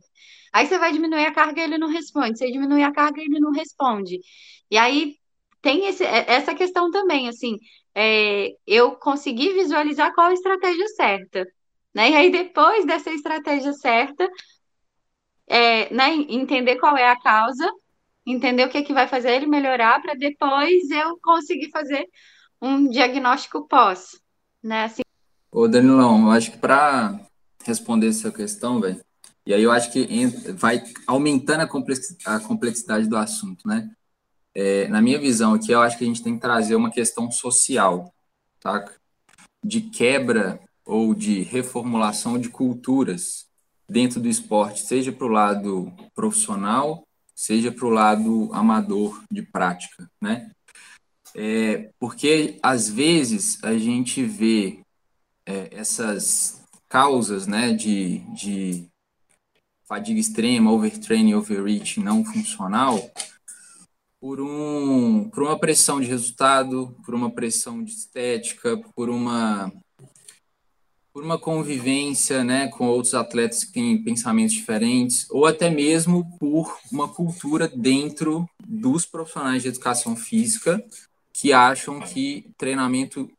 Aí 0.53 0.65
você 0.65 0.79
vai 0.79 0.91
diminuir 0.91 1.25
a 1.25 1.33
carga 1.33 1.61
e 1.61 1.63
ele 1.63 1.77
não 1.77 1.89
responde. 1.89 2.37
Você 2.37 2.51
diminui 2.51 2.83
a 2.83 2.91
carga 2.91 3.21
e 3.21 3.25
ele 3.25 3.39
não 3.39 3.51
responde. 3.51 4.19
E 4.71 4.77
aí 4.77 5.15
tem 5.61 5.87
esse, 5.87 6.03
é, 6.03 6.25
essa 6.31 6.55
questão 6.55 6.91
também, 6.91 7.27
assim, 7.29 7.57
é, 7.93 8.49
eu 8.65 8.95
consegui 8.95 9.53
visualizar 9.53 10.13
qual 10.13 10.27
a 10.27 10.33
estratégia 10.33 10.87
certa. 10.89 11.45
Né? 11.93 12.11
E 12.11 12.15
aí, 12.15 12.31
depois 12.31 12.85
dessa 12.85 13.11
estratégia 13.11 13.73
certa, 13.73 14.29
é, 15.47 15.93
né, 15.93 16.13
entender 16.29 16.77
qual 16.77 16.95
é 16.97 17.07
a 17.09 17.19
causa, 17.19 17.69
entender 18.25 18.65
o 18.65 18.69
que, 18.69 18.77
é 18.77 18.83
que 18.83 18.93
vai 18.93 19.07
fazer 19.07 19.31
ele 19.35 19.47
melhorar, 19.47 20.01
para 20.01 20.13
depois 20.13 20.89
eu 20.91 21.17
conseguir 21.21 21.69
fazer 21.71 22.07
um 22.61 22.87
diagnóstico 22.89 23.67
pós. 23.67 24.19
Né? 24.63 24.83
Assim, 24.83 25.01
Ô, 25.59 25.67
Danilão, 25.67 26.25
eu 26.25 26.31
acho 26.33 26.51
que 26.51 26.57
para 26.59 27.19
responder 27.65 28.09
essa 28.09 28.31
questão, 28.31 28.79
velho, 28.79 29.03
e 29.43 29.51
aí 29.55 29.63
eu 29.63 29.71
acho 29.71 29.91
que 29.91 30.05
vai 30.53 30.83
aumentando 31.07 31.61
a 31.61 32.39
complexidade 32.39 33.09
do 33.09 33.17
assunto, 33.17 33.67
né? 33.67 33.89
É, 34.53 34.87
na 34.87 35.01
minha 35.01 35.17
visão 35.17 35.55
aqui, 35.55 35.71
eu 35.71 35.81
acho 35.81 35.97
que 35.97 36.03
a 36.03 36.07
gente 36.07 36.21
tem 36.21 36.35
que 36.35 36.41
trazer 36.41 36.75
uma 36.75 36.91
questão 36.91 37.31
social, 37.31 38.13
tá? 38.59 38.85
De 39.65 39.81
quebra 39.81 40.59
ou 40.85 41.15
de 41.15 41.41
reformulação 41.41 42.37
de 42.37 42.49
culturas 42.49 43.47
dentro 43.89 44.21
do 44.21 44.29
esporte, 44.29 44.81
seja 44.81 45.11
para 45.11 45.25
o 45.25 45.31
lado 45.31 45.91
profissional, 46.13 47.03
seja 47.33 47.71
para 47.71 47.87
o 47.87 47.89
lado 47.89 48.53
amador 48.53 49.23
de 49.31 49.41
prática, 49.41 50.07
né? 50.21 50.51
É, 51.35 51.89
porque 51.99 52.59
às 52.61 52.87
vezes 52.87 53.57
a 53.63 53.75
gente 53.75 54.23
vê 54.23 54.85
é, 55.47 55.69
essas 55.71 56.61
causas, 56.89 57.47
né, 57.47 57.71
de, 57.73 58.19
de 58.35 58.87
fadiga 59.87 60.19
extrema, 60.19 60.71
overtraining, 60.71 61.33
overreach 61.33 62.01
não 62.01 62.23
funcional, 62.25 62.99
por, 64.19 64.41
um, 64.41 65.29
por 65.29 65.43
uma 65.43 65.57
pressão 65.57 66.01
de 66.01 66.07
resultado, 66.07 66.95
por 67.05 67.15
uma 67.15 67.31
pressão 67.31 67.81
de 67.81 67.91
estética, 67.91 68.77
por 68.93 69.09
uma 69.09 69.71
por 71.13 71.23
uma 71.23 71.39
convivência 71.39 72.43
né, 72.43 72.67
com 72.67 72.85
outros 72.85 73.15
atletas 73.15 73.63
que 73.63 73.71
têm 73.71 74.03
pensamentos 74.03 74.53
diferentes, 74.53 75.25
ou 75.31 75.47
até 75.47 75.67
mesmo 75.67 76.37
por 76.37 76.77
uma 76.91 77.07
cultura 77.07 77.67
dentro 77.67 78.47
dos 78.63 79.03
profissionais 79.03 79.63
de 79.63 79.69
educação 79.69 80.15
física 80.15 80.79
que 81.33 81.51
acham 81.51 81.99
que 82.01 82.51
treinamento 82.55 83.31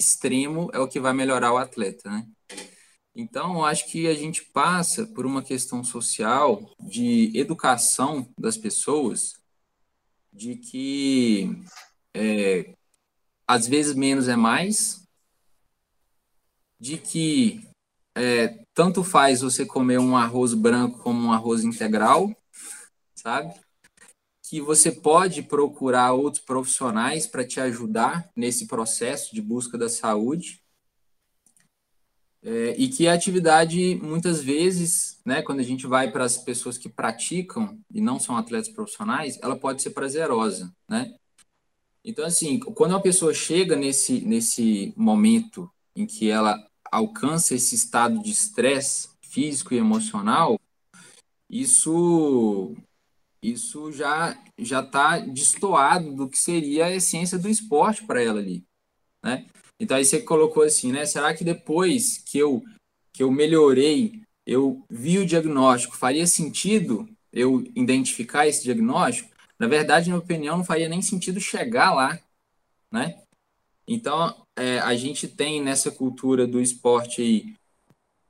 extremo 0.00 0.70
é 0.72 0.78
o 0.78 0.88
que 0.88 0.98
vai 0.98 1.12
melhorar 1.12 1.52
o 1.52 1.58
atleta. 1.58 2.10
Né? 2.10 2.26
Então, 3.14 3.64
acho 3.64 3.86
que 3.90 4.08
a 4.08 4.14
gente 4.14 4.42
passa 4.44 5.06
por 5.06 5.26
uma 5.26 5.42
questão 5.42 5.84
social 5.84 6.74
de 6.80 7.30
educação 7.34 8.28
das 8.38 8.56
pessoas, 8.56 9.34
de 10.32 10.56
que 10.56 11.50
é, 12.14 12.74
às 13.46 13.66
vezes 13.66 13.94
menos 13.94 14.26
é 14.26 14.36
mais, 14.36 15.06
de 16.78 16.96
que 16.96 17.68
é, 18.14 18.64
tanto 18.74 19.04
faz 19.04 19.42
você 19.42 19.66
comer 19.66 19.98
um 19.98 20.16
arroz 20.16 20.54
branco 20.54 20.98
como 21.00 21.26
um 21.28 21.32
arroz 21.32 21.62
integral, 21.62 22.34
sabe? 23.14 23.54
Que 24.50 24.60
você 24.60 24.90
pode 24.90 25.44
procurar 25.44 26.12
outros 26.12 26.42
profissionais 26.42 27.24
para 27.24 27.46
te 27.46 27.60
ajudar 27.60 28.28
nesse 28.34 28.66
processo 28.66 29.32
de 29.32 29.40
busca 29.40 29.78
da 29.78 29.88
saúde 29.88 30.60
é, 32.42 32.74
e 32.76 32.88
que 32.88 33.06
a 33.06 33.14
atividade, 33.14 33.94
muitas 34.02 34.42
vezes, 34.42 35.20
né, 35.24 35.40
quando 35.40 35.60
a 35.60 35.62
gente 35.62 35.86
vai 35.86 36.10
para 36.10 36.24
as 36.24 36.36
pessoas 36.36 36.76
que 36.76 36.88
praticam 36.88 37.78
e 37.94 38.00
não 38.00 38.18
são 38.18 38.36
atletas 38.36 38.68
profissionais, 38.68 39.38
ela 39.40 39.56
pode 39.56 39.82
ser 39.82 39.90
prazerosa, 39.90 40.74
né? 40.88 41.14
Então, 42.02 42.24
assim, 42.24 42.58
quando 42.58 42.90
uma 42.90 43.00
pessoa 43.00 43.32
chega 43.32 43.76
nesse, 43.76 44.20
nesse 44.22 44.92
momento 44.96 45.70
em 45.94 46.04
que 46.04 46.28
ela 46.28 46.58
alcança 46.90 47.54
esse 47.54 47.76
estado 47.76 48.20
de 48.20 48.32
estresse 48.32 49.10
físico 49.20 49.74
e 49.74 49.78
emocional, 49.78 50.58
isso 51.48 52.74
isso 53.42 53.90
já 53.92 54.36
já 54.58 54.80
está 54.80 55.18
destoado 55.18 56.14
do 56.14 56.28
que 56.28 56.38
seria 56.38 56.86
a 56.86 56.94
essência 56.94 57.38
do 57.38 57.48
esporte 57.48 58.04
para 58.04 58.22
ela 58.22 58.38
ali, 58.38 58.64
né? 59.22 59.46
Então 59.78 59.96
aí 59.96 60.04
você 60.04 60.20
colocou 60.20 60.62
assim, 60.62 60.92
né? 60.92 61.06
Será 61.06 61.34
que 61.34 61.42
depois 61.42 62.18
que 62.18 62.38
eu 62.38 62.62
que 63.12 63.22
eu 63.22 63.30
melhorei, 63.30 64.22
eu 64.46 64.84
vi 64.88 65.18
o 65.18 65.26
diagnóstico, 65.26 65.96
faria 65.96 66.26
sentido 66.26 67.08
eu 67.32 67.62
identificar 67.74 68.46
esse 68.46 68.62
diagnóstico? 68.62 69.30
Na 69.58 69.66
verdade, 69.66 70.08
na 70.08 70.16
minha 70.16 70.24
opinião, 70.24 70.58
não 70.58 70.64
faria 70.64 70.88
nem 70.88 71.02
sentido 71.02 71.40
chegar 71.40 71.92
lá, 71.92 72.18
né? 72.90 73.22
Então, 73.86 74.46
é, 74.56 74.78
a 74.78 74.94
gente 74.94 75.26
tem 75.26 75.62
nessa 75.62 75.90
cultura 75.90 76.46
do 76.46 76.60
esporte 76.60 77.20
aí, 77.20 77.54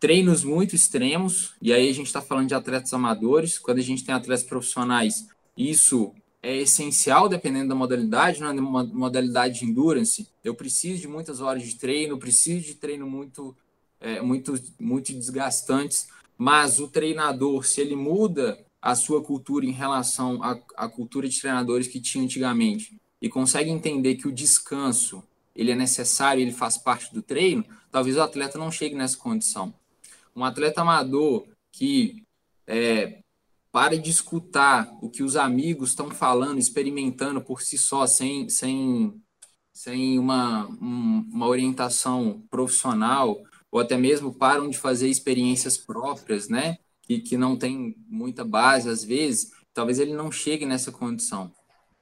treinos 0.00 0.42
muito 0.42 0.74
extremos, 0.74 1.54
e 1.60 1.72
aí 1.72 1.88
a 1.88 1.92
gente 1.92 2.06
está 2.06 2.22
falando 2.22 2.48
de 2.48 2.54
atletas 2.54 2.92
amadores, 2.94 3.58
quando 3.58 3.78
a 3.78 3.82
gente 3.82 4.02
tem 4.02 4.14
atletas 4.14 4.44
profissionais, 4.44 5.28
isso 5.54 6.14
é 6.42 6.56
essencial 6.56 7.28
dependendo 7.28 7.68
da 7.68 7.74
modalidade, 7.74 8.40
né? 8.40 8.48
Uma 8.48 8.82
modalidade 8.82 9.60
de 9.60 9.66
endurance, 9.66 10.26
eu 10.42 10.54
preciso 10.54 11.02
de 11.02 11.08
muitas 11.08 11.40
horas 11.40 11.62
de 11.62 11.76
treino, 11.76 12.18
preciso 12.18 12.64
de 12.64 12.74
treino 12.74 13.06
muito, 13.06 13.54
é, 14.00 14.22
muito, 14.22 14.58
muito 14.80 15.12
desgastantes. 15.12 16.08
mas 16.38 16.80
o 16.80 16.88
treinador, 16.88 17.66
se 17.66 17.82
ele 17.82 17.94
muda 17.94 18.58
a 18.80 18.94
sua 18.94 19.22
cultura 19.22 19.66
em 19.66 19.72
relação 19.72 20.42
à, 20.42 20.58
à 20.74 20.88
cultura 20.88 21.28
de 21.28 21.38
treinadores 21.38 21.86
que 21.86 22.00
tinha 22.00 22.24
antigamente 22.24 22.98
e 23.20 23.28
consegue 23.28 23.68
entender 23.68 24.14
que 24.14 24.26
o 24.26 24.32
descanso 24.32 25.22
ele 25.54 25.72
é 25.72 25.74
necessário, 25.74 26.40
ele 26.40 26.52
faz 26.52 26.78
parte 26.78 27.12
do 27.12 27.20
treino, 27.20 27.62
talvez 27.92 28.16
o 28.16 28.22
atleta 28.22 28.58
não 28.58 28.70
chegue 28.70 28.94
nessa 28.94 29.18
condição. 29.18 29.74
Um 30.34 30.44
atleta 30.44 30.80
amador 30.80 31.46
que 31.72 32.24
é, 32.66 33.20
para 33.72 33.98
de 33.98 34.10
escutar 34.10 34.90
o 35.00 35.08
que 35.08 35.22
os 35.22 35.36
amigos 35.36 35.90
estão 35.90 36.10
falando, 36.10 36.58
experimentando 36.58 37.40
por 37.40 37.62
si 37.62 37.78
só, 37.78 38.06
sem, 38.06 38.48
sem, 38.48 39.14
sem 39.72 40.18
uma, 40.18 40.66
um, 40.66 41.28
uma 41.32 41.46
orientação 41.46 42.42
profissional, 42.50 43.40
ou 43.70 43.80
até 43.80 43.96
mesmo 43.96 44.34
param 44.34 44.68
de 44.68 44.78
fazer 44.78 45.08
experiências 45.08 45.76
próprias, 45.76 46.48
né? 46.48 46.78
Que, 47.02 47.20
que 47.20 47.36
não 47.36 47.56
tem 47.56 47.96
muita 48.08 48.44
base, 48.44 48.88
às 48.88 49.04
vezes, 49.04 49.52
talvez 49.72 49.98
ele 49.98 50.14
não 50.14 50.30
chegue 50.30 50.66
nessa 50.66 50.90
condição. 50.90 51.52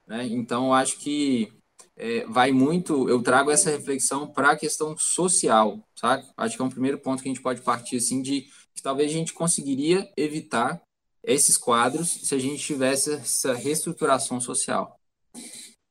Né? 0.07 0.27
Então, 0.27 0.67
eu 0.67 0.73
acho 0.75 0.99
que 0.99 1.53
é, 1.99 2.25
vai 2.27 2.53
muito, 2.53 3.09
eu 3.09 3.21
trago 3.23 3.51
essa 3.51 3.71
reflexão 3.71 4.27
para 4.27 4.53
a 4.53 4.57
questão 4.57 4.97
social, 4.97 5.81
sabe? 5.95 6.25
Acho 6.37 6.57
que 6.57 6.63
é 6.63 6.65
um 6.65 6.71
primeiro 6.71 6.99
ponto 6.99 7.23
que 7.23 7.29
a 7.29 7.33
gente 7.33 7.43
pode 7.43 7.61
partir, 7.61 7.97
assim, 7.97 8.23
de 8.23 8.47
que 8.75 8.83
talvez 8.83 9.11
a 9.11 9.15
gente 9.15 9.35
conseguiria 9.35 10.09
evitar 10.17 10.81
esses 11.25 11.57
quadros 11.57 12.09
se 12.09 12.35
a 12.35 12.39
gente 12.39 12.63
tivesse 12.63 13.15
essa 13.15 13.53
reestruturação 13.53 14.41
social 14.41 14.97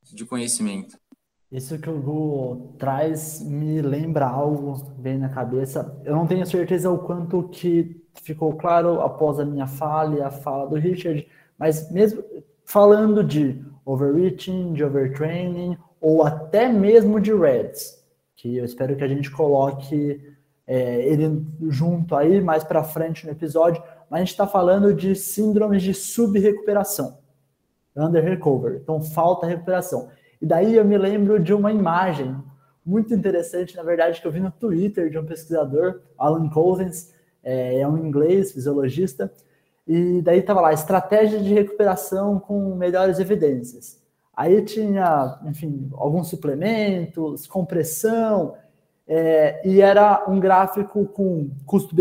de 0.02 0.24
conhecimento. 0.24 0.98
Isso 1.52 1.78
que 1.78 1.88
o 1.88 2.00
Gu 2.00 2.74
traz 2.78 3.40
me 3.40 3.80
lembra 3.80 4.26
algo 4.26 4.84
bem 4.98 5.18
na 5.18 5.28
cabeça. 5.28 5.98
Eu 6.04 6.16
não 6.16 6.26
tenho 6.26 6.46
certeza 6.46 6.90
o 6.90 6.98
quanto 6.98 7.48
que 7.48 8.02
ficou 8.22 8.54
claro 8.56 9.00
após 9.00 9.38
a 9.38 9.44
minha 9.44 9.66
fala 9.66 10.16
e 10.16 10.22
a 10.22 10.30
fala 10.30 10.68
do 10.68 10.76
Richard, 10.76 11.26
mas 11.58 11.90
mesmo 11.90 12.22
falando 12.64 13.22
de 13.24 13.62
overreaching, 13.84 14.74
de 14.74 14.84
overtraining 14.84 15.76
ou 16.00 16.22
até 16.22 16.68
mesmo 16.68 17.20
de 17.20 17.34
REDS, 17.34 18.02
que 18.36 18.56
eu 18.56 18.64
espero 18.64 18.96
que 18.96 19.04
a 19.04 19.08
gente 19.08 19.30
coloque 19.30 20.20
é, 20.66 21.00
ele 21.06 21.44
junto 21.68 22.14
aí 22.14 22.40
mais 22.40 22.62
para 22.62 22.84
frente 22.84 23.24
no 23.26 23.32
episódio, 23.32 23.82
mas 24.10 24.18
a 24.18 24.24
gente 24.24 24.32
está 24.32 24.46
falando 24.46 24.94
de 24.94 25.14
síndromes 25.14 25.82
de 25.82 25.94
sub-recuperação, 25.94 27.18
under 27.96 28.22
recover, 28.22 28.80
então 28.82 29.02
falta 29.02 29.46
recuperação. 29.46 30.08
E 30.40 30.46
daí 30.46 30.76
eu 30.76 30.84
me 30.84 30.96
lembro 30.96 31.40
de 31.40 31.52
uma 31.52 31.72
imagem 31.72 32.36
muito 32.84 33.12
interessante, 33.12 33.76
na 33.76 33.82
verdade, 33.82 34.20
que 34.20 34.26
eu 34.26 34.30
vi 34.30 34.40
no 34.40 34.50
Twitter 34.50 35.10
de 35.10 35.18
um 35.18 35.26
pesquisador, 35.26 36.00
Alan 36.16 36.48
Cousins, 36.48 37.12
é, 37.42 37.80
é 37.80 37.88
um 37.88 37.98
inglês, 37.98 38.52
fisiologista, 38.52 39.32
e 39.86 40.20
daí 40.22 40.38
estava 40.40 40.60
lá, 40.60 40.72
estratégia 40.72 41.40
de 41.40 41.52
recuperação 41.52 42.38
com 42.38 42.74
melhores 42.74 43.18
evidências. 43.18 43.98
Aí 44.38 44.62
tinha, 44.62 45.36
enfim, 45.46 45.90
alguns 45.94 46.28
suplementos, 46.28 47.44
compressão, 47.48 48.54
é, 49.04 49.60
e 49.68 49.80
era 49.80 50.24
um 50.28 50.38
gráfico 50.38 51.06
com 51.06 51.50
custo, 51.66 51.92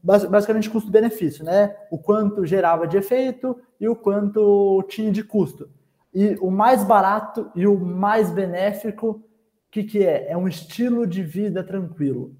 basicamente 0.00 0.70
custo-benefício, 0.70 1.44
né? 1.44 1.74
O 1.90 1.98
quanto 1.98 2.46
gerava 2.46 2.86
de 2.86 2.96
efeito 2.96 3.58
e 3.80 3.88
o 3.88 3.96
quanto 3.96 4.84
tinha 4.88 5.10
de 5.10 5.24
custo. 5.24 5.68
E 6.14 6.36
o 6.40 6.48
mais 6.48 6.84
barato 6.84 7.50
e 7.56 7.66
o 7.66 7.76
mais 7.76 8.30
benéfico, 8.30 9.08
o 9.08 9.22
que, 9.68 9.82
que 9.82 10.06
é? 10.06 10.30
É 10.30 10.36
um 10.36 10.46
estilo 10.46 11.04
de 11.08 11.24
vida 11.24 11.64
tranquilo. 11.64 12.36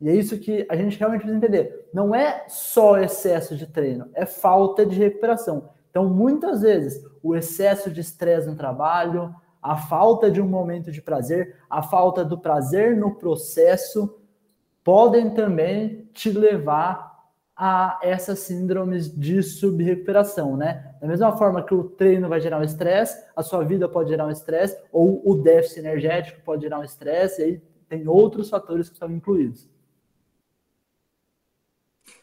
E 0.00 0.08
é 0.08 0.12
isso 0.12 0.36
que 0.40 0.66
a 0.68 0.74
gente 0.74 0.98
realmente 0.98 1.20
precisa 1.20 1.38
entender. 1.38 1.88
Não 1.94 2.12
é 2.12 2.46
só 2.48 2.98
excesso 2.98 3.56
de 3.56 3.68
treino, 3.68 4.08
é 4.12 4.26
falta 4.26 4.84
de 4.84 4.98
recuperação. 4.98 5.70
Então, 5.98 6.08
muitas 6.08 6.60
vezes, 6.60 7.04
o 7.20 7.34
excesso 7.34 7.90
de 7.90 8.00
estresse 8.00 8.46
no 8.46 8.54
trabalho, 8.54 9.34
a 9.60 9.76
falta 9.76 10.30
de 10.30 10.40
um 10.40 10.46
momento 10.46 10.92
de 10.92 11.02
prazer, 11.02 11.56
a 11.68 11.82
falta 11.82 12.24
do 12.24 12.38
prazer 12.38 12.96
no 12.96 13.16
processo, 13.16 14.16
podem 14.84 15.30
também 15.30 16.08
te 16.12 16.30
levar 16.30 17.26
a 17.56 17.98
essas 18.00 18.38
síndromes 18.38 19.12
de 19.12 19.42
subrecuperação, 19.42 20.56
né? 20.56 20.94
Da 21.00 21.08
mesma 21.08 21.36
forma 21.36 21.64
que 21.64 21.74
o 21.74 21.82
treino 21.82 22.28
vai 22.28 22.40
gerar 22.40 22.60
um 22.60 22.64
estresse, 22.64 23.20
a 23.34 23.42
sua 23.42 23.64
vida 23.64 23.88
pode 23.88 24.10
gerar 24.10 24.26
um 24.26 24.30
estresse, 24.30 24.80
ou 24.92 25.20
o 25.28 25.34
déficit 25.34 25.80
energético 25.80 26.40
pode 26.42 26.62
gerar 26.62 26.78
um 26.78 26.84
estresse, 26.84 27.40
e 27.40 27.44
aí 27.44 27.62
tem 27.88 28.06
outros 28.06 28.48
fatores 28.48 28.88
que 28.88 28.94
estão 28.94 29.10
incluídos. 29.10 29.68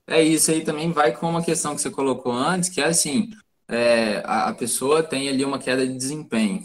É 0.07 0.21
isso 0.21 0.51
aí 0.51 0.63
também 0.63 0.93
vai 0.93 1.11
com 1.11 1.27
uma 1.27 1.43
questão 1.43 1.75
que 1.75 1.81
você 1.81 1.89
colocou 1.89 2.31
antes, 2.31 2.69
que 2.69 2.79
é 2.79 2.85
assim, 2.85 3.31
é, 3.67 4.21
a, 4.25 4.49
a 4.49 4.53
pessoa 4.53 5.03
tem 5.03 5.29
ali 5.29 5.43
uma 5.43 5.59
queda 5.59 5.85
de 5.85 5.93
desempenho. 5.93 6.61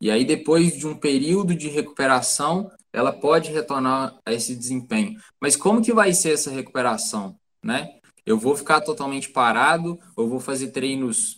E 0.00 0.10
aí, 0.10 0.24
depois 0.24 0.76
de 0.76 0.86
um 0.86 0.96
período 0.96 1.54
de 1.54 1.68
recuperação, 1.68 2.70
ela 2.92 3.12
pode 3.12 3.50
retornar 3.50 4.18
a 4.24 4.32
esse 4.32 4.56
desempenho. 4.56 5.18
Mas 5.40 5.56
como 5.56 5.82
que 5.82 5.92
vai 5.92 6.12
ser 6.12 6.32
essa 6.32 6.50
recuperação, 6.50 7.36
né? 7.62 7.88
Eu 8.24 8.38
vou 8.38 8.56
ficar 8.56 8.80
totalmente 8.80 9.28
parado, 9.30 9.98
ou 10.16 10.28
vou 10.28 10.40
fazer 10.40 10.68
treinos 10.68 11.36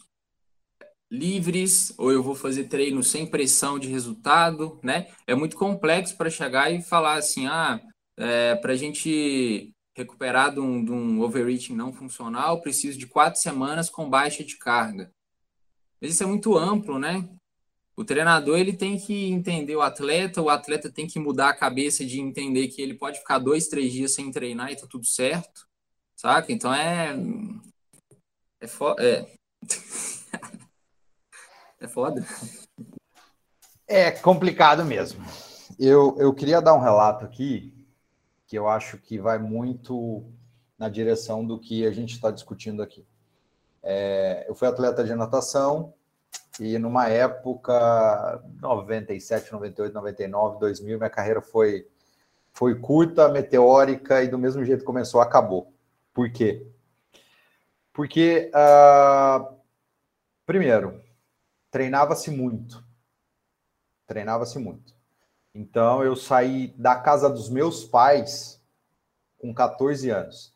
livres, 1.10 1.92
ou 1.98 2.10
eu 2.10 2.22
vou 2.22 2.34
fazer 2.34 2.64
treinos 2.64 3.10
sem 3.10 3.26
pressão 3.26 3.78
de 3.78 3.88
resultado, 3.88 4.80
né? 4.82 5.08
É 5.26 5.34
muito 5.34 5.56
complexo 5.56 6.16
para 6.16 6.30
chegar 6.30 6.72
e 6.72 6.82
falar 6.82 7.14
assim, 7.14 7.46
ah, 7.46 7.80
é, 8.16 8.54
para 8.56 8.72
a 8.72 8.76
gente 8.76 9.71
recuperar 9.94 10.52
de 10.52 10.60
um, 10.60 10.84
de 10.84 10.90
um 10.90 11.20
overreaching 11.20 11.74
não 11.74 11.92
funcional, 11.92 12.60
preciso 12.60 12.98
de 12.98 13.06
quatro 13.06 13.40
semanas 13.40 13.90
com 13.90 14.08
baixa 14.08 14.42
de 14.42 14.56
carga. 14.56 15.12
Mas 16.00 16.12
isso 16.12 16.22
é 16.22 16.26
muito 16.26 16.56
amplo, 16.56 16.98
né? 16.98 17.28
O 17.94 18.04
treinador 18.04 18.58
ele 18.58 18.72
tem 18.72 18.98
que 18.98 19.30
entender 19.30 19.76
o 19.76 19.82
atleta, 19.82 20.40
o 20.40 20.48
atleta 20.48 20.90
tem 20.90 21.06
que 21.06 21.18
mudar 21.18 21.50
a 21.50 21.56
cabeça 21.56 22.04
de 22.04 22.20
entender 22.20 22.68
que 22.68 22.80
ele 22.80 22.94
pode 22.94 23.18
ficar 23.18 23.38
dois, 23.38 23.68
três 23.68 23.92
dias 23.92 24.14
sem 24.14 24.30
treinar 24.30 24.72
e 24.72 24.76
tá 24.76 24.86
tudo 24.86 25.06
certo, 25.06 25.68
saca? 26.16 26.50
Então 26.50 26.72
é. 26.72 27.14
É 28.60 28.66
foda. 28.66 29.02
É, 29.02 29.26
é 31.80 31.88
foda. 31.88 32.26
É 33.86 34.10
complicado 34.10 34.84
mesmo. 34.86 35.22
Eu, 35.78 36.16
eu 36.18 36.32
queria 36.32 36.62
dar 36.62 36.74
um 36.74 36.80
relato 36.80 37.26
aqui 37.26 37.81
que 38.52 38.58
eu 38.58 38.68
acho 38.68 38.98
que 38.98 39.18
vai 39.18 39.38
muito 39.38 40.30
na 40.76 40.90
direção 40.90 41.42
do 41.42 41.58
que 41.58 41.86
a 41.86 41.90
gente 41.90 42.12
está 42.12 42.30
discutindo 42.30 42.82
aqui. 42.82 43.02
É, 43.82 44.44
eu 44.46 44.54
fui 44.54 44.68
atleta 44.68 45.02
de 45.02 45.14
natação, 45.14 45.94
e 46.60 46.78
numa 46.78 47.08
época 47.08 48.44
97, 48.60 49.50
98, 49.50 49.94
99, 49.94 50.58
2000, 50.60 50.98
minha 50.98 51.08
carreira 51.08 51.40
foi 51.40 51.88
foi 52.52 52.78
curta, 52.78 53.30
meteórica 53.30 54.22
e 54.22 54.28
do 54.28 54.38
mesmo 54.38 54.62
jeito 54.66 54.84
começou, 54.84 55.22
acabou. 55.22 55.72
Por 56.12 56.30
quê? 56.30 56.66
Porque 57.90 58.50
uh, 58.54 59.56
primeiro, 60.44 61.02
treinava-se 61.70 62.30
muito. 62.30 62.84
Treinava-se 64.06 64.58
muito. 64.58 64.91
Então 65.54 66.02
eu 66.02 66.16
saí 66.16 66.68
da 66.76 66.96
casa 66.96 67.28
dos 67.28 67.48
meus 67.48 67.84
pais 67.84 68.60
com 69.38 69.52
14 69.52 70.10
anos. 70.10 70.54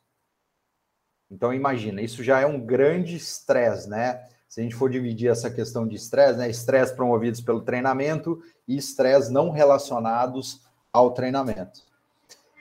Então 1.30 1.52
imagina, 1.52 2.00
isso 2.00 2.22
já 2.22 2.40
é 2.40 2.46
um 2.46 2.61
grande 2.61 3.16
estresse, 3.16 3.88
né? 3.88 4.26
se 4.56 4.61
a 4.61 4.62
gente 4.62 4.74
for 4.74 4.88
dividir 4.88 5.28
essa 5.28 5.50
questão 5.50 5.87
de 5.87 5.96
estresse, 5.96 6.38
né? 6.38 6.48
Estresse 6.48 6.94
promovidos 6.94 7.42
pelo 7.42 7.61
treinamento 7.61 8.42
e 8.66 8.76
estresse 8.76 9.30
não 9.30 9.50
relacionados 9.50 10.62
ao 10.90 11.12
treinamento. 11.12 11.82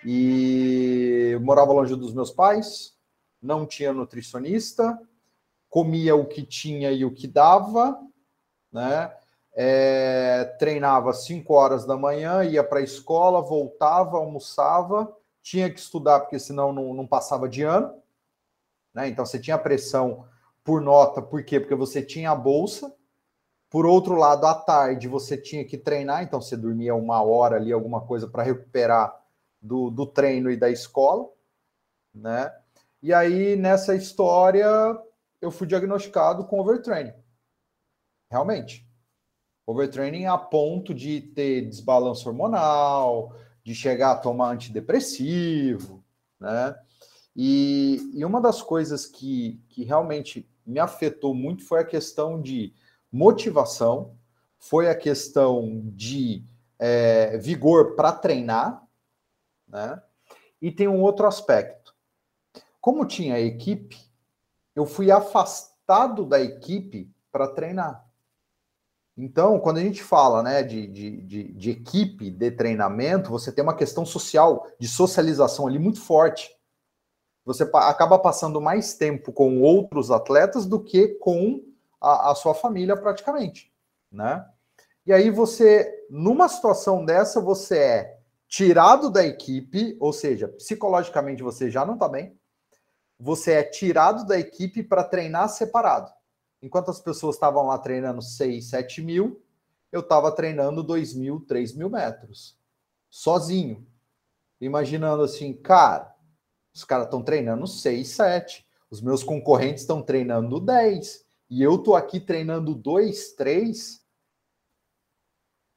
E 0.04 1.30
eu 1.32 1.40
morava 1.40 1.72
longe 1.72 1.96
dos 1.96 2.14
meus 2.14 2.32
pais, 2.32 2.94
não 3.42 3.66
tinha 3.66 3.94
nutricionista, 3.94 5.00
comia 5.70 6.18
o 6.18 6.26
que 6.26 6.44
tinha 6.44 6.92
e 6.92 7.06
o 7.06 7.12
que 7.12 7.28
dava, 7.28 7.98
né? 8.72 9.14
É, 9.58 10.44
treinava 10.60 11.14
5 11.14 11.54
horas 11.54 11.86
da 11.86 11.96
manhã, 11.96 12.44
ia 12.44 12.64
para 12.64 12.80
a 12.80 12.84
escola, 12.84 13.42
voltava, 13.42 14.18
almoçava, 14.18 15.16
tinha 15.42 15.70
que 15.70 15.80
estudar 15.80 16.20
porque 16.20 16.38
senão 16.38 16.74
não, 16.74 16.94
não 16.94 17.08
passava 17.08 17.48
de 17.48 17.64
ano, 17.64 17.94
né? 18.94 19.08
Então 19.08 19.26
você 19.26 19.40
tinha 19.40 19.58
pressão 19.58 20.28
por 20.64 20.82
nota, 20.82 21.22
por 21.22 21.44
quê? 21.44 21.60
Porque 21.60 21.76
você 21.76 22.02
tinha 22.02 22.32
a 22.32 22.36
bolsa. 22.36 22.94
Por 23.70 23.86
outro 23.86 24.16
lado, 24.16 24.46
à 24.46 24.56
tarde 24.56 25.08
você 25.08 25.38
tinha 25.38 25.66
que 25.66 25.78
treinar, 25.78 26.24
então 26.24 26.42
você 26.42 26.56
dormia 26.56 26.96
uma 26.96 27.22
hora 27.22 27.58
ali, 27.58 27.72
alguma 27.72 28.02
coisa 28.02 28.28
para 28.28 28.44
recuperar 28.44 29.14
do, 29.62 29.90
do 29.90 30.06
treino 30.06 30.50
e 30.50 30.58
da 30.58 30.70
escola, 30.70 31.30
né? 32.14 32.54
E 33.02 33.14
aí, 33.14 33.56
nessa 33.56 33.96
história, 33.96 34.68
eu 35.42 35.52
fui 35.52 35.68
diagnosticado 35.68 36.46
com 36.46 36.60
overtraining. 36.60 37.14
Realmente. 38.32 38.85
Overtraining 39.68 40.26
a 40.26 40.38
ponto 40.38 40.94
de 40.94 41.22
ter 41.22 41.68
desbalanço 41.68 42.30
hormonal, 42.30 43.36
de 43.64 43.74
chegar 43.74 44.12
a 44.12 44.18
tomar 44.18 44.52
antidepressivo, 44.52 46.04
né? 46.40 46.76
E, 47.36 48.12
e 48.14 48.24
uma 48.24 48.40
das 48.40 48.62
coisas 48.62 49.06
que, 49.06 49.60
que 49.70 49.84
realmente 49.84 50.48
me 50.66 50.80
afetou 50.80 51.34
muito 51.34 51.66
foi 51.66 51.80
a 51.80 51.86
questão 51.86 52.42
de 52.42 52.74
motivação, 53.12 54.16
foi 54.58 54.90
a 54.90 54.96
questão 54.96 55.82
de 55.94 56.44
é, 56.80 57.38
vigor 57.38 57.96
para 57.96 58.12
treinar, 58.12 58.86
né? 59.68 60.02
E 60.62 60.72
tem 60.72 60.88
um 60.88 61.02
outro 61.02 61.28
aspecto. 61.28 61.94
Como 62.80 63.06
tinha 63.06 63.40
equipe, 63.40 63.98
eu 64.76 64.86
fui 64.86 65.12
afastado 65.12 66.26
da 66.26 66.40
equipe 66.40 67.12
para 67.32 67.48
treinar. 67.48 68.05
Então, 69.18 69.60
quando 69.60 69.78
a 69.78 69.82
gente 69.82 70.04
fala 70.04 70.44
né, 70.44 70.62
de, 70.62 70.88
de, 70.88 71.22
de, 71.22 71.44
de, 71.54 71.72
equipe, 71.72 72.30
de 72.30 72.52
treinamento, 72.52 73.30
você 73.30 73.52
tem 73.52 73.64
uma 73.64 73.76
questão 73.76 74.06
social, 74.06 74.68
de 74.78 74.88
socialização 74.88 75.68
ali 75.68 75.80
muito 75.80 76.02
forte. 76.02 76.54
Você 77.46 77.64
acaba 77.74 78.20
passando 78.20 78.60
mais 78.60 78.96
tempo 78.96 79.32
com 79.32 79.62
outros 79.62 80.12
atletas 80.12 80.66
do 80.66 80.84
que 80.84 81.10
com 81.20 81.64
a, 82.02 82.32
a 82.32 82.36
sua 82.36 82.54
família, 82.54 82.98
praticamente. 82.98 83.72
Né? 84.12 84.46
E 85.06 85.14
aí 85.14 85.30
você, 85.30 86.06
numa 86.10 86.50
situação 86.50 87.06
dessa, 87.06 87.40
você 87.40 87.78
é 87.78 88.20
tirado 88.50 89.10
da 89.10 89.26
equipe, 89.26 89.96
ou 90.00 90.12
seja, 90.12 90.48
psicologicamente 90.48 91.42
você 91.42 91.70
já 91.70 91.86
não 91.86 91.94
está 91.94 92.10
bem, 92.10 92.38
você 93.18 93.54
é 93.54 93.64
tirado 93.64 94.26
da 94.26 94.38
equipe 94.38 94.84
para 94.84 95.04
treinar 95.04 95.48
separado. 95.50 96.12
Enquanto 96.66 96.90
as 96.90 97.00
pessoas 97.00 97.36
estavam 97.36 97.68
lá 97.68 97.78
treinando 97.78 98.24
6, 98.24 98.66
7 98.72 99.00
mil, 99.00 99.40
eu 99.92 100.00
estava 100.00 100.32
treinando 100.32 100.82
2 100.82 101.14
mil, 101.14 101.40
3 101.42 101.76
mil 101.76 101.92
metros, 101.92 102.58
sozinho. 103.08 103.86
Imaginando 104.60 105.22
assim, 105.22 105.54
cara, 105.54 106.16
os 106.74 106.84
caras 106.84 107.06
estão 107.06 107.22
treinando 107.22 107.68
6, 107.68 108.08
7, 108.08 108.68
os 108.90 109.00
meus 109.00 109.24
concorrentes 109.24 109.84
estão 109.84 110.02
treinando 110.02 110.60
10, 110.60 111.24
e 111.52 111.62
eu 111.62 111.78
tô 111.78 111.94
aqui 111.94 112.20
treinando 112.20 112.74
2, 112.74 113.34
3. 113.34 114.04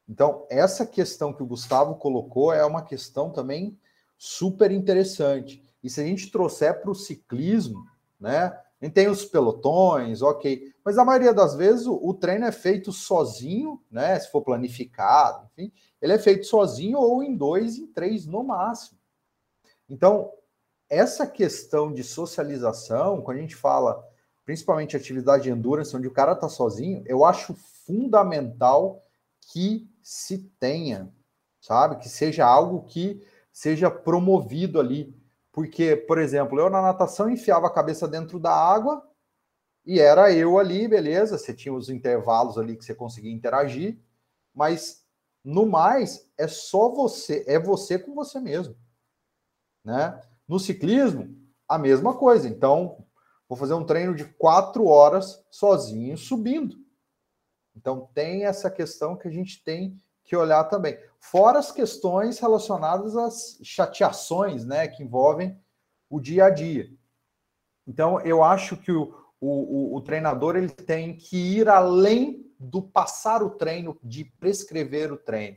Então, 0.08 0.46
essa 0.48 0.86
questão 0.86 1.34
que 1.34 1.42
o 1.42 1.46
Gustavo 1.46 1.96
colocou 1.96 2.50
é 2.50 2.64
uma 2.64 2.80
questão 2.80 3.30
também 3.30 3.78
super 4.16 4.70
interessante. 4.70 5.62
E 5.82 5.90
se 5.90 6.00
a 6.00 6.04
gente 6.04 6.30
trouxer 6.30 6.80
para 6.80 6.90
o 6.90 6.94
ciclismo, 6.94 7.86
né? 8.18 8.58
A 8.80 8.84
gente 8.84 8.94
tem 8.94 9.08
os 9.08 9.24
pelotões, 9.24 10.22
ok. 10.22 10.72
Mas 10.84 10.98
a 10.98 11.04
maioria 11.04 11.34
das 11.34 11.54
vezes 11.54 11.86
o, 11.86 11.98
o, 12.00 12.14
treino 12.14 12.46
é 12.46 12.52
feito 12.52 12.92
sozinho, 12.92 13.82
né? 13.90 14.18
Se 14.18 14.30
for 14.30 14.42
planificado, 14.42 15.48
enfim, 15.52 15.72
ele 16.00 16.12
é 16.12 16.18
feito 16.18 16.46
sozinho 16.46 16.98
ou 16.98 17.22
em 17.22 17.36
dois, 17.36 17.76
em 17.76 17.86
três 17.88 18.24
no 18.24 18.44
máximo. 18.44 18.98
Então, 19.88 20.30
essa 20.88 21.26
questão 21.26 21.92
de 21.92 22.04
socialização, 22.04 23.20
quando 23.20 23.38
a 23.38 23.40
gente 23.40 23.56
fala 23.56 24.02
principalmente 24.44 24.96
atividade 24.96 25.42
de 25.42 25.50
endurance, 25.50 25.94
onde 25.94 26.08
o 26.08 26.12
cara 26.12 26.32
está 26.32 26.48
sozinho, 26.48 27.02
eu 27.06 27.24
acho 27.24 27.54
fundamental 27.84 29.04
que 29.52 29.86
se 30.02 30.38
tenha, 30.58 31.12
sabe? 31.60 31.96
Que 31.96 32.08
seja 32.08 32.46
algo 32.46 32.84
que 32.84 33.22
seja 33.52 33.90
promovido 33.90 34.80
ali. 34.80 35.14
Porque, 35.58 35.96
por 35.96 36.18
exemplo, 36.18 36.56
eu 36.60 36.70
na 36.70 36.80
natação 36.80 37.28
enfiava 37.28 37.66
a 37.66 37.72
cabeça 37.72 38.06
dentro 38.06 38.38
da 38.38 38.54
água 38.54 39.04
e 39.84 39.98
era 39.98 40.32
eu 40.32 40.56
ali, 40.56 40.86
beleza? 40.86 41.36
Você 41.36 41.52
tinha 41.52 41.74
os 41.74 41.88
intervalos 41.88 42.56
ali 42.56 42.76
que 42.76 42.84
você 42.84 42.94
conseguia 42.94 43.32
interagir, 43.32 43.98
mas 44.54 45.04
no 45.42 45.66
mais 45.66 46.30
é 46.38 46.46
só 46.46 46.88
você, 46.88 47.44
é 47.48 47.58
você 47.58 47.98
com 47.98 48.14
você 48.14 48.38
mesmo, 48.38 48.76
né? 49.84 50.22
No 50.46 50.60
ciclismo, 50.60 51.36
a 51.66 51.76
mesma 51.76 52.16
coisa. 52.16 52.48
Então, 52.48 53.04
vou 53.48 53.58
fazer 53.58 53.74
um 53.74 53.84
treino 53.84 54.14
de 54.14 54.26
quatro 54.26 54.86
horas 54.86 55.44
sozinho 55.50 56.16
subindo. 56.16 56.76
Então, 57.74 58.08
tem 58.14 58.44
essa 58.44 58.70
questão 58.70 59.16
que 59.16 59.26
a 59.26 59.32
gente 59.32 59.64
tem 59.64 60.00
que 60.28 60.36
olhar 60.36 60.64
também. 60.64 60.98
Fora 61.18 61.58
as 61.58 61.72
questões 61.72 62.38
relacionadas 62.38 63.16
às 63.16 63.58
chateações, 63.62 64.64
né, 64.64 64.86
que 64.86 65.02
envolvem 65.02 65.58
o 66.08 66.20
dia 66.20 66.44
a 66.44 66.50
dia. 66.50 66.90
Então, 67.86 68.20
eu 68.20 68.44
acho 68.44 68.76
que 68.76 68.92
o, 68.92 69.14
o, 69.40 69.96
o, 69.96 70.00
treinador 70.02 70.54
ele 70.54 70.68
tem 70.68 71.16
que 71.16 71.36
ir 71.36 71.68
além 71.68 72.46
do 72.60 72.82
passar 72.82 73.42
o 73.42 73.50
treino, 73.50 73.98
de 74.02 74.24
prescrever 74.24 75.10
o 75.10 75.16
treino. 75.16 75.56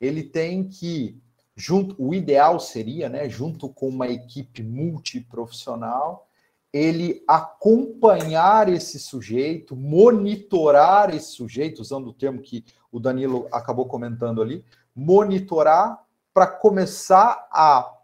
Ele 0.00 0.22
tem 0.22 0.68
que, 0.68 1.20
junto, 1.56 1.96
o 1.98 2.14
ideal 2.14 2.60
seria, 2.60 3.08
né, 3.08 3.28
junto 3.28 3.68
com 3.68 3.88
uma 3.88 4.06
equipe 4.06 4.62
multiprofissional, 4.62 6.25
ele 6.72 7.24
acompanhar 7.26 8.68
esse 8.68 8.98
sujeito, 8.98 9.74
monitorar 9.74 11.14
esse 11.14 11.32
sujeito, 11.32 11.80
usando 11.80 12.08
o 12.08 12.12
termo 12.12 12.42
que 12.42 12.64
o 12.90 13.00
Danilo 13.00 13.48
acabou 13.52 13.86
comentando 13.86 14.42
ali, 14.42 14.64
monitorar 14.94 16.04
para 16.34 16.46
começar 16.46 17.48
a 17.50 17.94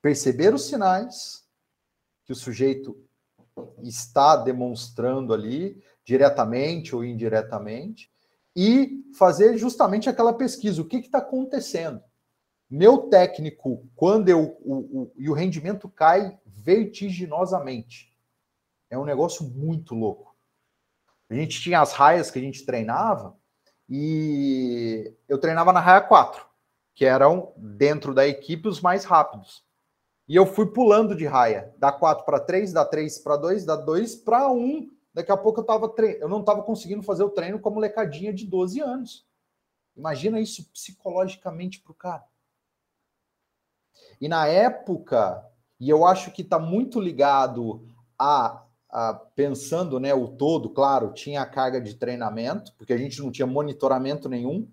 perceber 0.00 0.54
os 0.54 0.66
sinais 0.66 1.44
que 2.24 2.32
o 2.32 2.36
sujeito 2.36 2.96
está 3.82 4.36
demonstrando 4.36 5.34
ali, 5.34 5.82
diretamente 6.04 6.94
ou 6.94 7.04
indiretamente, 7.04 8.10
e 8.56 9.04
fazer 9.14 9.56
justamente 9.58 10.08
aquela 10.08 10.32
pesquisa: 10.32 10.80
o 10.80 10.86
que 10.86 10.96
está 10.96 11.18
acontecendo? 11.18 12.02
Meu 12.70 13.08
técnico, 13.08 13.84
quando 13.96 14.28
eu. 14.28 14.56
O, 14.60 14.74
o, 14.74 15.12
e 15.16 15.28
o 15.28 15.32
rendimento 15.32 15.88
cai 15.88 16.38
vertiginosamente. 16.46 18.16
É 18.88 18.96
um 18.96 19.04
negócio 19.04 19.44
muito 19.44 19.94
louco. 19.94 20.36
A 21.28 21.34
gente 21.34 21.60
tinha 21.60 21.80
as 21.80 21.92
raias 21.92 22.30
que 22.30 22.38
a 22.38 22.42
gente 22.42 22.64
treinava, 22.64 23.36
e 23.88 25.12
eu 25.28 25.38
treinava 25.38 25.72
na 25.72 25.80
raia 25.80 26.00
4, 26.00 26.46
que 26.94 27.04
eram 27.04 27.52
dentro 27.56 28.14
da 28.14 28.26
equipe 28.26 28.68
os 28.68 28.80
mais 28.80 29.04
rápidos. 29.04 29.64
E 30.28 30.36
eu 30.36 30.46
fui 30.46 30.66
pulando 30.66 31.16
de 31.16 31.26
raia, 31.26 31.74
da 31.76 31.90
4 31.90 32.24
para 32.24 32.38
3, 32.38 32.72
da 32.72 32.84
3 32.84 33.18
para 33.18 33.36
2, 33.36 33.64
da 33.64 33.74
2 33.74 34.14
para 34.14 34.48
1. 34.48 34.88
Daqui 35.12 35.32
a 35.32 35.36
pouco 35.36 35.58
eu 35.58 35.64
tava 35.64 35.88
tre... 35.88 36.18
eu 36.20 36.28
não 36.28 36.38
estava 36.38 36.62
conseguindo 36.62 37.02
fazer 37.02 37.24
o 37.24 37.30
treino 37.30 37.58
como 37.58 37.80
lecadinha 37.80 38.32
de 38.32 38.46
12 38.46 38.80
anos. 38.80 39.26
Imagina 39.96 40.40
isso 40.40 40.70
psicologicamente 40.70 41.80
para 41.80 41.90
o 41.90 41.96
cara. 41.96 42.29
E 44.20 44.28
na 44.28 44.46
época, 44.46 45.44
e 45.78 45.88
eu 45.88 46.04
acho 46.04 46.30
que 46.32 46.42
está 46.42 46.58
muito 46.58 47.00
ligado 47.00 47.82
a 48.18 48.62
ah, 48.92 49.14
pensando 49.36 50.00
né, 50.00 50.12
o 50.12 50.26
todo, 50.26 50.68
claro, 50.68 51.12
tinha 51.12 51.42
a 51.42 51.46
carga 51.46 51.80
de 51.80 51.94
treinamento, 51.94 52.74
porque 52.76 52.92
a 52.92 52.96
gente 52.96 53.20
não 53.22 53.30
tinha 53.30 53.46
monitoramento 53.46 54.28
nenhum, 54.28 54.68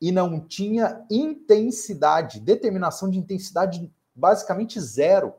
e 0.00 0.10
não 0.10 0.40
tinha 0.40 1.04
intensidade, 1.10 2.40
determinação 2.40 3.10
de 3.10 3.18
intensidade 3.18 3.92
basicamente 4.14 4.80
zero. 4.80 5.34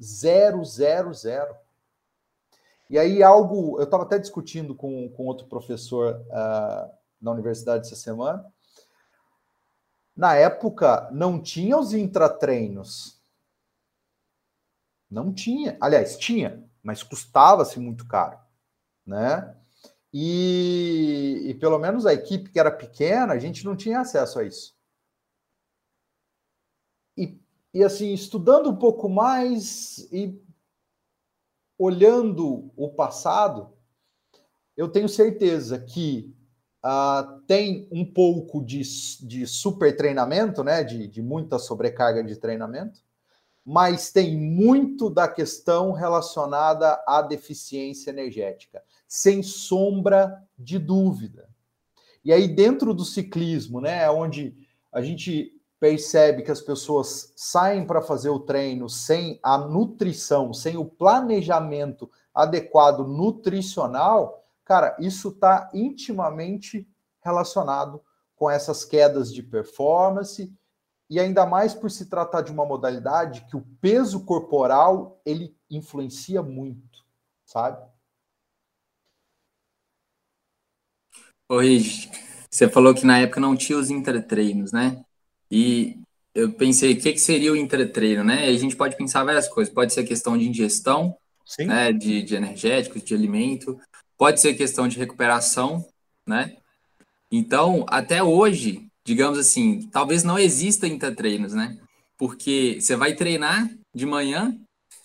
Zero, 0.00 0.64
zero, 0.64 1.12
zero. 1.12 1.54
E 2.88 2.98
aí, 2.98 3.22
algo. 3.22 3.78
Eu 3.78 3.84
estava 3.84 4.04
até 4.04 4.18
discutindo 4.18 4.74
com, 4.74 5.08
com 5.10 5.26
outro 5.26 5.46
professor 5.46 6.20
uh, 6.28 6.90
na 7.20 7.32
universidade 7.32 7.86
essa 7.86 7.96
semana. 7.96 8.46
Na 10.18 10.34
época, 10.34 11.08
não 11.12 11.40
tinha 11.40 11.78
os 11.78 11.94
intratreinos. 11.94 13.22
Não 15.08 15.32
tinha. 15.32 15.78
Aliás, 15.80 16.18
tinha, 16.18 16.68
mas 16.82 17.04
custava-se 17.04 17.78
muito 17.78 18.04
caro, 18.04 18.36
né? 19.06 19.56
E, 20.12 21.44
e, 21.46 21.54
pelo 21.54 21.78
menos 21.78 22.04
a 22.04 22.12
equipe 22.12 22.50
que 22.50 22.58
era 22.58 22.72
pequena, 22.72 23.32
a 23.32 23.38
gente 23.38 23.64
não 23.64 23.76
tinha 23.76 24.00
acesso 24.00 24.40
a 24.40 24.44
isso. 24.44 24.76
E, 27.16 27.40
e 27.72 27.84
assim, 27.84 28.12
estudando 28.12 28.70
um 28.70 28.76
pouco 28.76 29.08
mais 29.08 29.98
e 30.10 30.36
olhando 31.78 32.72
o 32.76 32.88
passado, 32.88 33.72
eu 34.76 34.88
tenho 34.88 35.08
certeza 35.08 35.78
que 35.78 36.36
uh, 36.84 37.40
tem 37.46 37.88
um 37.90 38.04
pouco 38.04 38.64
de, 38.64 38.82
de 39.26 39.46
super 39.46 39.96
treinamento, 39.96 40.62
né? 40.62 40.82
De, 40.84 41.06
de 41.06 41.22
muita 41.22 41.58
sobrecarga 41.58 42.22
de 42.22 42.36
treinamento, 42.36 43.00
mas 43.64 44.10
tem 44.10 44.36
muito 44.36 45.10
da 45.10 45.28
questão 45.28 45.92
relacionada 45.92 47.02
à 47.06 47.20
deficiência 47.20 48.10
energética, 48.10 48.82
sem 49.06 49.42
sombra 49.42 50.42
de 50.58 50.78
dúvida. 50.78 51.48
E 52.24 52.32
aí, 52.32 52.48
dentro 52.48 52.92
do 52.92 53.04
ciclismo, 53.04 53.80
né, 53.80 54.10
onde 54.10 54.56
a 54.92 55.00
gente 55.00 55.52
percebe 55.78 56.42
que 56.42 56.50
as 56.50 56.60
pessoas 56.60 57.32
saem 57.36 57.86
para 57.86 58.02
fazer 58.02 58.30
o 58.30 58.40
treino 58.40 58.88
sem 58.88 59.38
a 59.42 59.56
nutrição, 59.56 60.52
sem 60.52 60.76
o 60.76 60.84
planejamento 60.84 62.10
adequado 62.34 63.06
nutricional, 63.06 64.44
cara, 64.68 64.94
isso 65.00 65.30
está 65.30 65.70
intimamente 65.72 66.86
relacionado 67.24 68.02
com 68.36 68.50
essas 68.50 68.84
quedas 68.84 69.32
de 69.32 69.42
performance 69.42 70.54
e 71.08 71.18
ainda 71.18 71.46
mais 71.46 71.72
por 71.72 71.90
se 71.90 72.04
tratar 72.04 72.42
de 72.42 72.52
uma 72.52 72.66
modalidade 72.66 73.46
que 73.46 73.56
o 73.56 73.66
peso 73.80 74.26
corporal 74.26 75.22
ele 75.24 75.56
influencia 75.70 76.42
muito, 76.42 77.02
sabe? 77.46 77.82
Oi, 81.48 81.82
você 82.50 82.68
falou 82.68 82.94
que 82.94 83.06
na 83.06 83.20
época 83.20 83.40
não 83.40 83.56
tinha 83.56 83.78
os 83.78 83.88
intertreinos, 83.88 84.70
né? 84.70 85.02
E 85.50 85.98
eu 86.34 86.52
pensei, 86.52 86.92
o 86.92 87.00
que, 87.00 87.14
que 87.14 87.18
seria 87.18 87.52
o 87.52 87.56
intertreino, 87.56 88.22
né? 88.22 88.52
E 88.52 88.54
a 88.54 88.58
gente 88.58 88.76
pode 88.76 88.98
pensar 88.98 89.24
várias 89.24 89.48
coisas. 89.48 89.72
Pode 89.72 89.94
ser 89.94 90.04
questão 90.04 90.36
de 90.36 90.46
ingestão, 90.46 91.16
Sim. 91.46 91.64
né? 91.64 91.90
De, 91.90 92.22
de 92.22 92.34
energéticos, 92.36 93.02
de 93.02 93.14
alimento. 93.14 93.80
Pode 94.18 94.40
ser 94.40 94.54
questão 94.54 94.88
de 94.88 94.98
recuperação, 94.98 95.86
né? 96.26 96.56
Então, 97.30 97.86
até 97.88 98.22
hoje, 98.22 98.86
digamos 99.04 99.38
assim, 99.38 99.88
talvez 99.92 100.24
não 100.24 100.38
exista 100.38 100.88
intertreinos, 100.88 101.54
né? 101.54 101.78
Porque 102.18 102.78
você 102.80 102.96
vai 102.96 103.14
treinar 103.14 103.70
de 103.94 104.04
manhã, 104.04 104.58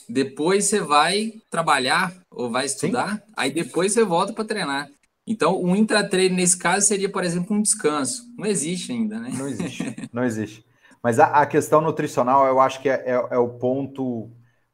depois 0.09 0.65
você 0.65 0.79
vai 0.79 1.33
trabalhar 1.49 2.13
ou 2.31 2.49
vai 2.49 2.65
estudar, 2.65 3.17
Sim. 3.17 3.21
aí 3.37 3.51
depois 3.51 3.93
você 3.93 4.03
volta 4.03 4.33
para 4.33 4.45
treinar. 4.45 4.89
Então, 5.25 5.61
um 5.61 5.75
intratreino 5.75 6.35
nesse 6.35 6.57
caso 6.57 6.85
seria, 6.85 7.09
por 7.09 7.23
exemplo, 7.23 7.55
um 7.55 7.61
descanso. 7.61 8.23
Não 8.37 8.45
existe 8.45 8.91
ainda, 8.91 9.19
né? 9.19 9.31
Não 9.37 9.47
existe, 9.47 9.95
não 10.11 10.23
existe. 10.23 10.65
Mas 11.01 11.19
a, 11.19 11.27
a 11.27 11.45
questão 11.45 11.81
nutricional, 11.81 12.45
eu 12.47 12.59
acho 12.59 12.81
que 12.81 12.89
é, 12.89 13.03
é, 13.05 13.11
é, 13.11 13.37
o 13.37 13.49
ponto 13.49 14.29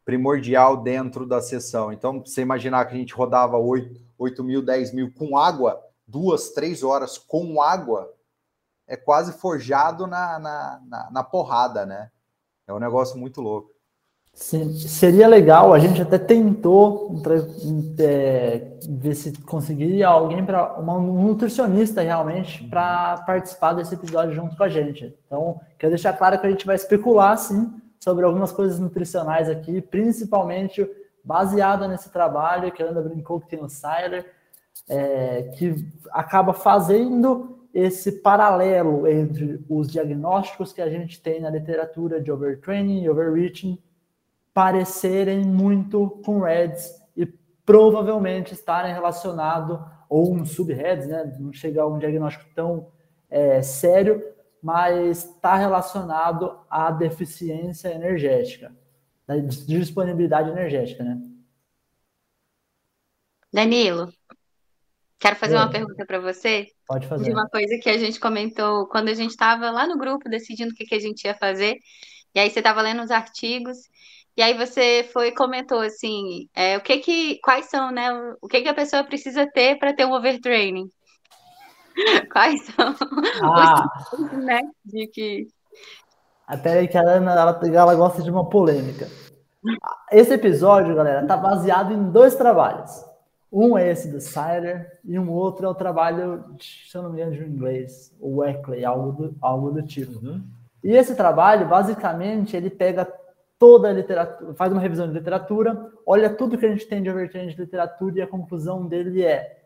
primordial 0.06 0.78
dentro 0.78 1.26
da 1.26 1.42
sessão. 1.42 1.92
Então, 1.92 2.20
você 2.26 2.42
imaginar 2.42 2.86
que 2.86 2.96
a 2.96 2.98
gente 2.98 3.14
rodava 3.14 3.58
8, 3.58 4.00
8 4.20 4.44
mil, 4.44 4.62
10 4.62 4.94
mil 4.94 5.12
com 5.14 5.38
água, 5.38 5.82
duas, 6.06 6.50
três 6.50 6.84
horas 6.84 7.18
com 7.18 7.62
água, 7.62 8.14
é 8.86 8.98
quase 8.98 9.34
forjado 9.34 10.06
na, 10.06 10.38
na, 10.38 10.82
na, 10.86 11.12
na 11.12 11.24
porrada, 11.24 11.86
né? 11.86 12.12
É 12.68 12.74
um 12.74 12.80
negócio 12.80 13.18
muito 13.18 13.40
louco. 13.40 13.72
Sim, 14.34 14.72
seria 14.74 15.28
legal, 15.28 15.74
a 15.74 15.80
gente 15.80 16.02
até 16.02 16.18
tentou 16.18 17.22
é, 18.00 18.78
ver 18.88 19.16
se 19.16 19.34
conseguiria 19.42 20.08
alguém 20.08 20.46
para 20.46 20.80
um 20.80 21.24
nutricionista 21.24 22.02
realmente 22.02 22.64
para 22.64 23.18
participar 23.26 23.74
desse 23.74 23.96
episódio 23.96 24.34
junto 24.34 24.56
com 24.56 24.64
a 24.64 24.70
gente. 24.70 25.14
Então, 25.26 25.60
quero 25.78 25.92
deixar 25.92 26.14
claro 26.14 26.40
que 26.40 26.48
a 26.48 26.50
gente 26.50 26.66
vai 26.66 26.76
especular 26.76 27.38
sim 27.38 27.74
sobre 28.00 28.24
algumas 28.24 28.52
coisas 28.52 28.80
nutricionais 28.80 29.50
aqui, 29.50 29.82
principalmente 29.82 30.88
baseada 31.24 31.88
nesse 31.88 32.12
trabalho 32.12 32.72
que 32.72 32.82
a 32.82 32.88
Ana 32.88 33.02
brincou 33.02 33.40
que 33.40 33.50
tem 33.50 33.64
o 33.64 33.70
Siler, 33.70 34.34
é, 34.88 35.44
que 35.58 35.88
acaba 36.12 36.54
fazendo 36.54 37.68
esse 37.74 38.22
paralelo 38.22 39.08
entre 39.08 39.64
os 39.70 39.92
diagnósticos 39.92 40.74
que 40.74 40.82
a 40.82 40.90
gente 40.90 41.22
tem 41.22 41.40
na 41.40 41.50
literatura 41.50 42.20
de 42.20 42.32
overtraining 42.32 43.04
e 43.04 43.10
overreaching 43.10 43.78
parecerem 44.54 45.46
muito 45.46 46.20
com 46.26 46.42
Reds 46.42 47.00
e 47.16 47.26
provavelmente 47.26 48.54
estarem 48.54 48.94
relacionados, 48.94 49.80
ou 50.10 50.34
um 50.34 50.44
subheads, 50.44 51.08
né? 51.08 51.32
Não 51.40 51.54
chegar 51.54 51.84
a 51.84 51.88
um 51.88 52.00
diagnóstico 52.00 52.46
tão 52.56 52.88
é, 53.30 53.62
sério, 53.62 54.24
mas 54.62 55.24
está 55.24 55.56
relacionado 55.56 56.60
à 56.70 56.92
deficiência 56.92 57.94
energética, 57.94 58.76
da 59.30 59.36
disponibilidade 59.38 60.50
energética, 60.50 61.04
né? 61.04 61.22
Danilo, 63.54 64.12
quero 65.20 65.36
fazer 65.36 65.56
uma 65.56 65.70
pergunta 65.70 66.04
para 66.04 66.20
você. 66.20 66.68
Pode 66.88 67.08
fazer. 67.08 67.26
De 67.26 67.32
uma 67.32 67.48
coisa 67.48 67.78
que 67.78 67.90
a 67.92 67.98
gente 67.98 68.20
comentou 68.20 68.88
quando 68.88 69.10
a 69.10 69.14
gente 69.14 69.30
estava 69.30 69.70
lá 69.70 69.86
no 69.86 70.00
grupo 70.00 70.28
decidindo 70.28 70.72
o 70.72 70.76
que, 70.76 70.84
que 70.84 70.96
a 70.96 71.00
gente 71.00 71.26
ia 71.26 71.36
fazer. 71.36 71.78
E 72.34 72.40
aí 72.40 72.50
você 72.50 72.60
estava 72.60 72.82
lendo 72.82 73.04
os 73.04 73.12
artigos 73.12 73.78
e 74.36 74.42
aí 74.42 74.56
você 74.56 75.08
foi 75.14 75.32
comentou 75.32 75.80
assim, 75.80 76.50
é, 76.56 76.78
o 76.78 76.82
que 76.82 76.98
que, 76.98 77.40
quais 77.44 77.70
são, 77.70 77.92
né? 77.92 78.12
O 78.42 78.48
que 78.48 78.62
que 78.62 78.68
a 78.68 78.74
pessoa 78.74 79.04
precisa 79.04 79.46
ter 79.46 79.78
para 79.78 79.94
ter 79.94 80.06
um 80.06 80.14
overtraining? 80.14 80.90
Quais 82.32 82.66
são 82.66 82.96
ah. 83.44 83.86
os 84.14 84.32
né? 84.44 84.62
De 84.86 85.08
que 85.08 85.48
até 86.50 86.88
que 86.88 86.98
a 86.98 87.02
Ana 87.02 87.32
ela, 87.34 87.60
ela 87.64 87.96
gosta 87.96 88.24
de 88.24 88.32
uma 88.32 88.50
polêmica. 88.50 89.08
Esse 90.12 90.34
episódio, 90.34 90.96
galera, 90.96 91.28
tá 91.28 91.38
baseado 91.38 91.94
em 91.94 92.10
dois 92.10 92.34
trabalhos. 92.34 93.06
Um 93.52 93.78
é 93.78 93.92
esse 93.92 94.10
do 94.12 94.20
Siler 94.20 95.00
e 95.06 95.20
um 95.20 95.32
outro 95.32 95.68
é 95.68 95.70
o 95.70 95.76
trabalho, 95.76 96.44
se 96.60 96.98
eu 96.98 97.04
não 97.04 97.12
me 97.12 97.22
engano, 97.22 97.36
de 97.36 97.44
um 97.44 97.48
inglês, 97.48 98.16
o 98.20 98.38
Weckley, 98.38 98.84
algo 98.84 99.12
do, 99.12 99.36
algo 99.40 99.72
do 99.72 99.84
tipo. 99.84 100.26
Uhum. 100.26 100.44
E 100.84 100.92
esse 100.92 101.16
trabalho, 101.16 101.68
basicamente, 101.68 102.58
ele 102.58 102.70
pega 102.70 103.08
toda 103.60 103.90
a 103.90 103.94
literatura, 103.94 104.54
faz 104.56 104.72
uma 104.72 104.82
revisão 104.82 105.08
de 105.08 105.14
literatura, 105.14 105.92
olha 106.06 106.30
tudo 106.32 106.58
que 106.58 106.66
a 106.66 106.70
gente 106.70 106.88
tem 106.88 107.04
de 107.04 107.10
overtraining 107.12 107.50
de 107.50 107.62
literatura 107.62 108.18
e 108.18 108.22
a 108.22 108.28
conclusão 108.28 108.88
dele 108.88 109.24
é 109.24 109.59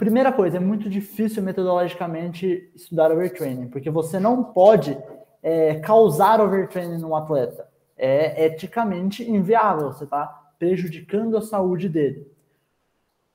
Primeira 0.00 0.32
coisa, 0.32 0.56
é 0.56 0.60
muito 0.60 0.88
difícil 0.88 1.42
metodologicamente 1.42 2.72
estudar 2.74 3.12
overtraining, 3.12 3.68
porque 3.68 3.90
você 3.90 4.18
não 4.18 4.42
pode 4.42 4.96
é, 5.42 5.74
causar 5.80 6.40
overtraining 6.40 6.96
no 6.96 7.14
atleta. 7.14 7.68
É 7.98 8.46
eticamente 8.46 9.30
inviável, 9.30 9.92
você 9.92 10.04
está 10.04 10.24
prejudicando 10.58 11.36
a 11.36 11.42
saúde 11.42 11.86
dele. 11.86 12.26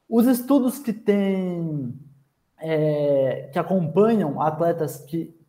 Os 0.09 0.25
estudos 0.25 0.79
que 0.79 0.91
têm, 0.91 1.93
é, 2.57 3.51
que 3.53 3.59
acompanham 3.59 4.41
atletas 4.41 4.97
que 5.05 5.39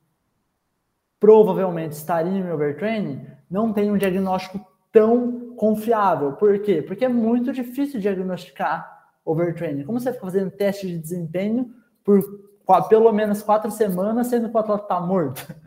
provavelmente 1.19 1.93
estariam 1.93 2.47
em 2.47 2.53
overtraining, 2.53 3.27
não 3.51 3.73
tem 3.73 3.91
um 3.91 3.97
diagnóstico 3.97 4.61
tão 4.93 5.55
confiável. 5.57 6.33
Por 6.33 6.59
quê? 6.59 6.83
Porque 6.83 7.07
é 7.07 7.09
muito 7.09 7.55
difícil 7.55 8.01
diagnosticar 8.01 8.96
overtraining. 9.27 9.85
Como 9.85 10.01
você 10.01 10.13
fica 10.13 10.25
fazendo 10.25 10.51
teste 10.51 10.87
de 10.87 10.99
desempenho 10.99 11.75
por 12.05 12.47
pelo 12.89 13.13
menos 13.13 13.43
quatro 13.43 13.71
semanas, 13.71 14.29
sendo 14.29 14.49
que 14.49 14.57
o 14.57 14.59
atleta 14.59 14.83
está 14.83 15.01
morto? 15.01 15.47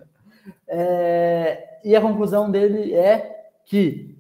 É, 0.71 1.79
e 1.83 1.95
a 1.95 2.01
conclusão 2.01 2.49
dele 2.49 2.93
é 2.93 3.49
que 3.65 4.15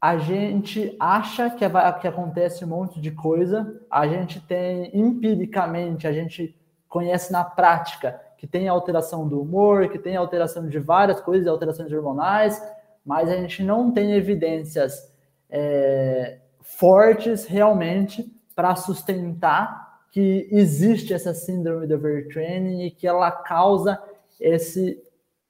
a 0.00 0.18
gente 0.18 0.94
acha 0.98 1.50
que, 1.50 1.66
vai, 1.68 1.98
que 1.98 2.08
acontece 2.08 2.64
um 2.64 2.68
monte 2.68 3.00
de 3.00 3.10
coisa, 3.10 3.80
a 3.90 4.06
gente 4.06 4.40
tem 4.40 4.90
empiricamente, 4.94 6.06
a 6.06 6.12
gente 6.12 6.58
conhece 6.88 7.32
na 7.32 7.44
prática 7.44 8.20
que 8.38 8.46
tem 8.46 8.68
alteração 8.68 9.26
do 9.26 9.40
humor, 9.40 9.88
que 9.88 9.98
tem 9.98 10.16
alteração 10.16 10.68
de 10.68 10.78
várias 10.78 11.20
coisas, 11.20 11.46
alterações 11.46 11.92
hormonais, 11.92 12.62
mas 13.04 13.28
a 13.28 13.36
gente 13.36 13.62
não 13.62 13.90
tem 13.90 14.12
evidências 14.12 15.12
é, 15.48 16.38
fortes 16.60 17.46
realmente 17.46 18.35
para 18.56 18.74
sustentar 18.74 20.00
que 20.10 20.48
existe 20.50 21.12
essa 21.12 21.34
síndrome 21.34 21.86
do 21.86 21.94
overtraining 21.94 22.86
e 22.86 22.90
que 22.90 23.06
ela 23.06 23.30
causa 23.30 24.02
esse, 24.40 24.98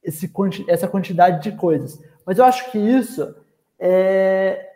esse, 0.02 0.30
essa 0.66 0.88
quantidade 0.88 1.40
de 1.42 1.56
coisas. 1.56 2.02
Mas 2.26 2.38
eu 2.38 2.44
acho 2.44 2.70
que 2.72 2.78
isso 2.78 3.34
é 3.78 4.72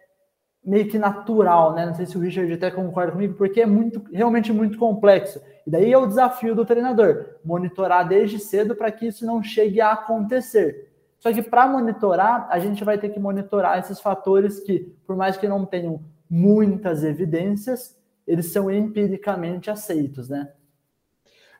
meio 0.64 0.88
que 0.88 0.98
natural, 0.98 1.74
né? 1.74 1.86
Não 1.86 1.94
sei 1.94 2.06
se 2.06 2.16
o 2.16 2.20
Richard 2.20 2.52
até 2.52 2.70
concorda 2.70 3.12
comigo, 3.12 3.34
porque 3.34 3.62
é 3.62 3.66
muito, 3.66 4.02
realmente 4.12 4.52
muito 4.52 4.78
complexo. 4.78 5.40
E 5.66 5.70
daí 5.70 5.92
é 5.92 5.98
o 5.98 6.06
desafio 6.06 6.54
do 6.54 6.64
treinador, 6.64 7.38
monitorar 7.44 8.06
desde 8.06 8.38
cedo 8.38 8.76
para 8.76 8.92
que 8.92 9.06
isso 9.06 9.26
não 9.26 9.42
chegue 9.42 9.80
a 9.80 9.92
acontecer. 9.92 10.88
Só 11.18 11.32
que 11.32 11.42
para 11.42 11.66
monitorar, 11.66 12.46
a 12.50 12.58
gente 12.58 12.84
vai 12.84 12.96
ter 12.96 13.08
que 13.08 13.18
monitorar 13.18 13.78
esses 13.78 14.00
fatores 14.00 14.60
que, 14.60 14.94
por 15.06 15.16
mais 15.16 15.36
que 15.36 15.48
não 15.48 15.66
tenham 15.66 16.00
muitas 16.28 17.02
evidências, 17.02 17.99
eles 18.30 18.52
são 18.52 18.70
empiricamente 18.70 19.68
aceitos, 19.72 20.28
né? 20.28 20.52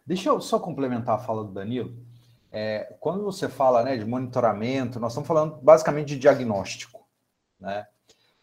Deixa 0.07 0.29
eu 0.29 0.41
só 0.41 0.57
complementar 0.57 1.17
a 1.17 1.19
fala 1.19 1.43
do 1.43 1.51
Danilo. 1.51 1.97
É, 2.53 2.97
quando 3.01 3.25
você 3.25 3.49
fala 3.49 3.83
né, 3.83 3.97
de 3.97 4.05
monitoramento, 4.05 5.01
nós 5.01 5.11
estamos 5.11 5.27
falando 5.27 5.57
basicamente 5.57 6.11
de 6.11 6.19
diagnóstico. 6.19 7.05
Né? 7.59 7.85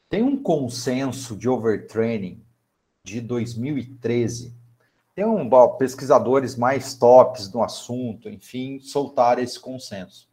Tem 0.09 0.23
um 0.23 0.43
consenso 0.43 1.37
de 1.37 1.47
overtraining 1.47 2.43
de 3.01 3.21
2013. 3.21 4.53
Tem 5.15 5.23
um, 5.23 5.49
pesquisadores 5.77 6.57
mais 6.57 6.95
tops 6.95 7.51
no 7.53 7.63
assunto, 7.63 8.29
enfim, 8.29 8.81
soltaram 8.81 9.41
esse 9.41 9.57
consenso. 9.57 10.27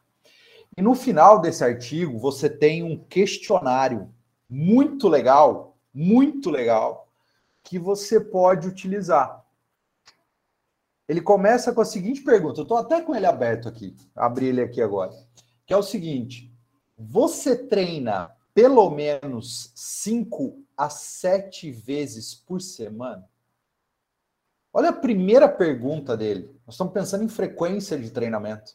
E 0.76 0.82
no 0.82 0.96
final 0.96 1.40
desse 1.40 1.62
artigo, 1.62 2.18
você 2.18 2.50
tem 2.50 2.82
um 2.82 2.98
questionário 2.98 4.12
muito 4.50 5.08
legal, 5.08 5.76
muito 5.94 6.50
legal, 6.50 7.03
que 7.64 7.78
você 7.78 8.20
pode 8.20 8.68
utilizar. 8.68 9.42
Ele 11.08 11.20
começa 11.20 11.72
com 11.72 11.80
a 11.80 11.84
seguinte 11.84 12.22
pergunta, 12.22 12.60
eu 12.60 12.62
estou 12.62 12.76
até 12.76 13.00
com 13.00 13.14
ele 13.14 13.26
aberto 13.26 13.68
aqui, 13.68 13.96
abri 14.14 14.46
ele 14.46 14.60
aqui 14.60 14.80
agora, 14.80 15.12
que 15.66 15.74
é 15.74 15.76
o 15.76 15.82
seguinte: 15.82 16.54
você 16.96 17.56
treina 17.56 18.30
pelo 18.54 18.88
menos 18.90 19.72
cinco 19.74 20.62
a 20.76 20.88
sete 20.88 21.70
vezes 21.70 22.34
por 22.34 22.60
semana? 22.60 23.28
Olha 24.72 24.90
a 24.90 24.92
primeira 24.92 25.48
pergunta 25.48 26.16
dele. 26.16 26.50
Nós 26.66 26.74
estamos 26.74 26.92
pensando 26.92 27.22
em 27.22 27.28
frequência 27.28 27.98
de 27.98 28.10
treinamento. 28.10 28.72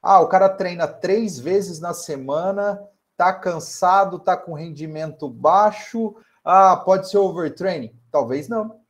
Ah, 0.00 0.20
o 0.20 0.28
cara 0.28 0.48
treina 0.48 0.86
três 0.86 1.38
vezes 1.38 1.80
na 1.80 1.92
semana, 1.92 2.80
tá 3.16 3.32
cansado, 3.34 4.18
tá 4.18 4.36
com 4.36 4.54
rendimento 4.54 5.28
baixo. 5.28 6.14
Ah, 6.48 6.76
pode 6.76 7.10
ser 7.10 7.18
overtraining? 7.18 7.92
Talvez 8.08 8.48
não. 8.48 8.80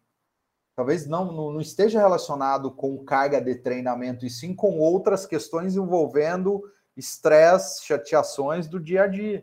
Talvez 0.77 1.07
não, 1.07 1.33
não, 1.33 1.59
esteja 1.59 1.99
relacionado 1.99 2.71
com 2.71 3.03
carga 3.03 3.41
de 3.41 3.55
treinamento, 3.55 4.27
e 4.27 4.31
sim 4.31 4.55
com 4.55 4.79
outras 4.79 5.25
questões 5.25 5.75
envolvendo 5.75 6.63
estresse, 6.95 7.87
chateações 7.87 8.69
do 8.69 8.79
dia 8.79 9.05
a 9.05 9.07
dia. 9.07 9.43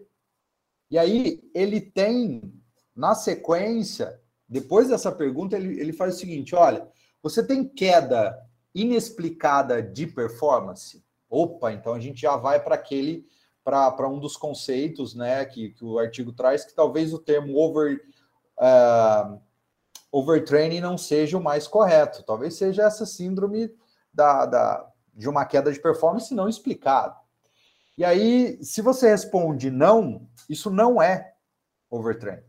E 0.91 0.97
aí 0.99 1.41
ele 1.55 1.81
tem, 1.81 2.53
na 2.95 3.15
sequência, 3.15 4.21
depois 4.47 4.89
dessa 4.89 5.11
pergunta, 5.11 5.55
ele, 5.55 5.79
ele 5.79 5.91
faz 5.91 6.13
o 6.15 6.19
seguinte: 6.19 6.53
olha, 6.53 6.87
você 7.19 7.43
tem 7.43 7.67
queda 7.67 8.39
inexplicada 8.75 9.81
de 9.81 10.05
performance? 10.05 11.03
Opa, 11.27 11.73
então 11.73 11.95
a 11.95 11.99
gente 11.99 12.21
já 12.21 12.35
vai 12.35 12.63
para 12.63 12.75
aquele 12.75 13.25
para 13.63 14.09
um 14.09 14.19
dos 14.19 14.35
conceitos 14.35 15.15
né, 15.15 15.45
que, 15.45 15.69
que 15.69 15.85
o 15.85 15.97
artigo 15.97 16.33
traz, 16.33 16.65
que 16.65 16.75
talvez 16.75 17.13
o 17.13 17.19
termo 17.19 17.57
over, 17.57 18.01
uh, 18.57 19.41
overtraining 20.11 20.81
não 20.81 20.97
seja 20.97 21.37
o 21.37 21.43
mais 21.43 21.67
correto. 21.67 22.23
Talvez 22.23 22.55
seja 22.55 22.83
essa 22.83 23.05
síndrome 23.05 23.73
da, 24.13 24.45
da, 24.45 24.91
de 25.13 25.29
uma 25.29 25.45
queda 25.45 25.71
de 25.71 25.79
performance 25.79 26.33
não 26.33 26.49
explicada. 26.49 27.15
E 27.97 28.03
aí, 28.03 28.61
se 28.63 28.81
você 28.81 29.09
responde 29.09 29.69
não, 29.69 30.27
isso 30.49 30.69
não 30.69 31.01
é 31.01 31.33
overtraining. 31.89 32.43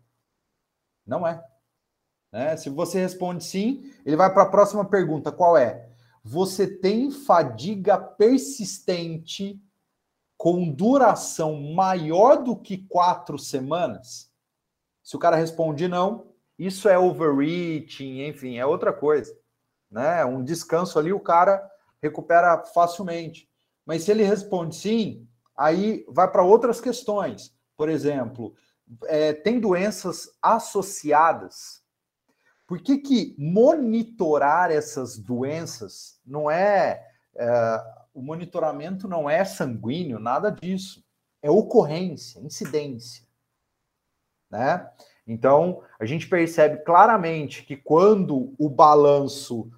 Não 1.07 1.27
é. 1.27 1.44
Né? 2.33 2.57
Se 2.57 2.68
você 2.70 2.98
responde 2.98 3.44
sim, 3.44 3.92
ele 4.05 4.16
vai 4.16 4.33
para 4.33 4.42
a 4.42 4.48
próxima 4.50 4.85
pergunta: 4.85 5.31
qual 5.31 5.57
é? 5.57 5.88
Você 6.24 6.66
tem 6.66 7.11
fadiga 7.11 7.98
persistente 7.98 9.62
com 10.44 10.70
duração 10.70 11.59
maior 11.59 12.37
do 12.37 12.54
que 12.54 12.76
quatro 12.76 13.38
semanas? 13.38 14.30
Se 15.02 15.16
o 15.16 15.18
cara 15.18 15.37
responde 15.37 15.88
não, 15.88 16.26
isso 16.59 16.87
é 16.87 16.98
overreaching, 16.98 18.26
enfim, 18.26 18.59
é 18.59 18.66
outra 18.66 18.92
coisa. 18.92 19.35
Né? 19.90 20.22
Um 20.26 20.44
descanso 20.44 20.98
ali, 20.98 21.14
o 21.14 21.18
cara 21.18 21.66
recupera 22.02 22.62
facilmente. 22.62 23.48
Mas 23.87 24.02
se 24.02 24.11
ele 24.11 24.22
responde 24.22 24.76
sim, 24.76 25.26
aí 25.57 26.04
vai 26.11 26.30
para 26.30 26.42
outras 26.42 26.78
questões. 26.78 27.57
Por 27.74 27.88
exemplo, 27.88 28.54
é, 29.04 29.33
tem 29.33 29.59
doenças 29.59 30.28
associadas. 30.42 31.83
Por 32.66 32.83
que, 32.83 32.98
que 32.98 33.35
monitorar 33.38 34.70
essas 34.70 35.16
doenças 35.16 36.20
não 36.22 36.50
é, 36.50 37.02
é 37.35 38.04
o 38.14 38.22
monitoramento 38.22 39.09
não 39.09 39.29
é 39.29 39.44
sanguíneo, 39.44 40.20
nada 40.20 40.50
disso. 40.50 41.05
É 41.42 41.50
ocorrência, 41.50 42.40
incidência. 42.40 43.27
Né? 44.48 44.88
Então, 45.27 45.83
a 45.98 46.07
gente 46.07 46.29
percebe 46.29 46.85
claramente 46.85 47.64
que 47.64 47.77
quando 47.77 48.55
o 48.57 48.68
balanço 48.68 49.70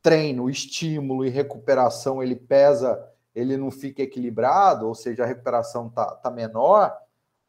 treino, 0.00 0.50
estímulo 0.50 1.24
e 1.24 1.30
recuperação 1.30 2.22
ele 2.22 2.34
pesa, 2.34 3.06
ele 3.34 3.56
não 3.56 3.70
fica 3.70 4.02
equilibrado, 4.02 4.86
ou 4.86 4.94
seja, 4.94 5.24
a 5.24 5.26
recuperação 5.26 5.90
tá, 5.90 6.06
tá 6.16 6.30
menor, 6.30 6.96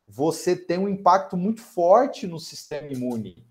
você 0.08 0.56
tem 0.56 0.78
um 0.78 0.90
impacto 0.90 1.36
muito 1.38 1.62
forte 1.62 2.28
no 2.28 2.40
sistema 2.40 2.88
imune. 2.88 3.46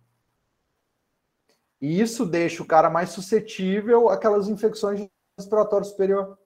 E 1.80 2.00
isso 2.00 2.24
deixa 2.24 2.62
o 2.62 2.66
cara 2.66 2.88
mais 2.88 3.10
suscetível 3.10 4.08
àquelas 4.08 4.48
infecções 4.48 5.08
respiratório 5.38 5.86
superior. 5.86 6.38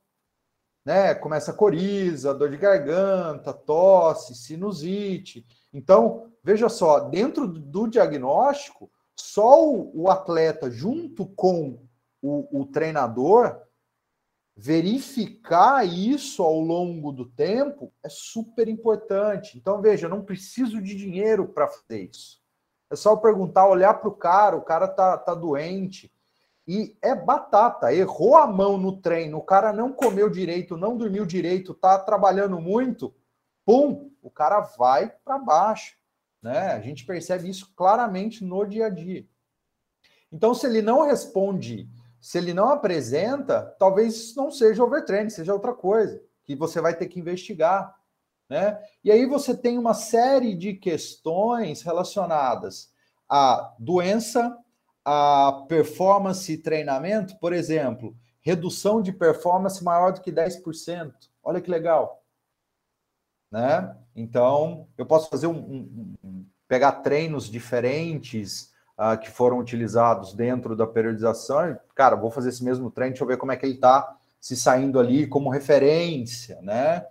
Né? 0.88 1.14
Começa 1.14 1.50
a 1.50 1.54
coriza, 1.54 2.32
dor 2.32 2.48
de 2.48 2.56
garganta, 2.56 3.52
tosse, 3.52 4.34
sinusite. 4.34 5.46
Então, 5.70 6.32
veja 6.42 6.70
só, 6.70 6.98
dentro 6.98 7.46
do 7.46 7.86
diagnóstico, 7.86 8.90
só 9.14 9.70
o, 9.70 10.08
atleta, 10.08 10.70
junto 10.70 11.26
com 11.26 11.86
o, 12.22 12.62
o 12.62 12.64
treinador, 12.64 13.60
verificar 14.56 15.86
isso 15.86 16.42
ao 16.42 16.58
longo 16.58 17.12
do 17.12 17.26
tempo 17.26 17.92
é 18.02 18.08
super 18.08 18.66
importante. 18.66 19.58
Então, 19.58 19.82
veja, 19.82 20.06
eu 20.06 20.10
não 20.10 20.24
preciso 20.24 20.80
de 20.80 20.94
dinheiro 20.94 21.48
para 21.48 21.68
fazer 21.68 22.08
isso. 22.10 22.40
É 22.90 22.96
só 22.96 23.14
perguntar, 23.14 23.68
olhar 23.68 23.92
para 23.92 24.08
o 24.08 24.16
cara, 24.16 24.56
o 24.56 24.62
cara 24.62 24.88
tá, 24.88 25.18
tá 25.18 25.34
doente. 25.34 26.10
E 26.68 26.94
é 27.00 27.14
batata, 27.14 27.94
errou 27.94 28.36
a 28.36 28.46
mão 28.46 28.76
no 28.76 29.00
treino, 29.00 29.38
o 29.38 29.42
cara 29.42 29.72
não 29.72 29.90
comeu 29.90 30.28
direito, 30.28 30.76
não 30.76 30.98
dormiu 30.98 31.24
direito, 31.24 31.72
tá 31.72 31.98
trabalhando 31.98 32.60
muito, 32.60 33.14
pum, 33.64 34.10
o 34.20 34.30
cara 34.30 34.60
vai 34.60 35.08
para 35.24 35.38
baixo. 35.38 35.96
Né? 36.42 36.72
A 36.72 36.80
gente 36.80 37.06
percebe 37.06 37.48
isso 37.48 37.72
claramente 37.74 38.44
no 38.44 38.66
dia 38.66 38.84
a 38.84 38.90
dia. 38.90 39.26
Então, 40.30 40.52
se 40.52 40.66
ele 40.66 40.82
não 40.82 41.06
responde, 41.06 41.88
se 42.20 42.36
ele 42.36 42.52
não 42.52 42.68
apresenta, 42.68 43.74
talvez 43.78 44.14
isso 44.14 44.36
não 44.36 44.50
seja 44.50 44.84
overtraining, 44.84 45.30
seja 45.30 45.54
outra 45.54 45.72
coisa, 45.72 46.22
que 46.44 46.54
você 46.54 46.82
vai 46.82 46.94
ter 46.94 47.06
que 47.08 47.18
investigar. 47.18 47.96
Né? 48.46 48.78
E 49.02 49.10
aí 49.10 49.24
você 49.24 49.56
tem 49.56 49.78
uma 49.78 49.94
série 49.94 50.54
de 50.54 50.74
questões 50.74 51.80
relacionadas 51.80 52.92
à 53.26 53.74
doença, 53.78 54.54
à 55.10 55.64
performance 55.66 56.52
e 56.52 56.58
treinamento, 56.58 57.38
por 57.38 57.54
exemplo, 57.54 58.14
redução 58.42 59.00
de 59.00 59.10
performance 59.10 59.82
maior 59.82 60.12
do 60.12 60.20
que 60.20 60.30
10%. 60.30 61.12
Olha 61.42 61.62
que 61.62 61.70
legal. 61.70 62.22
Né? 63.50 63.96
Então, 64.14 64.86
eu 64.98 65.06
posso 65.06 65.30
fazer 65.30 65.46
um, 65.46 65.56
um, 65.56 66.14
um 66.22 66.46
pegar 66.68 66.92
treinos 66.92 67.48
diferentes 67.48 68.70
uh, 68.98 69.18
que 69.18 69.30
foram 69.30 69.58
utilizados 69.58 70.34
dentro 70.34 70.76
da 70.76 70.86
periodização. 70.86 71.78
Cara, 71.94 72.14
vou 72.14 72.30
fazer 72.30 72.50
esse 72.50 72.62
mesmo 72.62 72.90
treino, 72.90 73.12
deixa 73.12 73.24
eu 73.24 73.28
ver 73.28 73.38
como 73.38 73.50
é 73.50 73.56
que 73.56 73.64
ele 73.64 73.76
está 73.76 74.14
se 74.38 74.54
saindo 74.54 75.00
ali 75.00 75.26
como 75.26 75.48
referência, 75.48 76.60
né? 76.60 77.06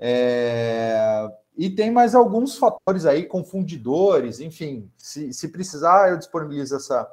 É, 0.00 1.30
e 1.56 1.70
tem 1.70 1.92
mais 1.92 2.14
alguns 2.14 2.58
fatores 2.58 3.06
aí, 3.06 3.24
confundidores, 3.24 4.40
enfim, 4.40 4.90
se, 4.96 5.32
se 5.32 5.48
precisar, 5.48 6.10
eu 6.10 6.18
disponibilizo 6.18 6.76
essa, 6.76 7.08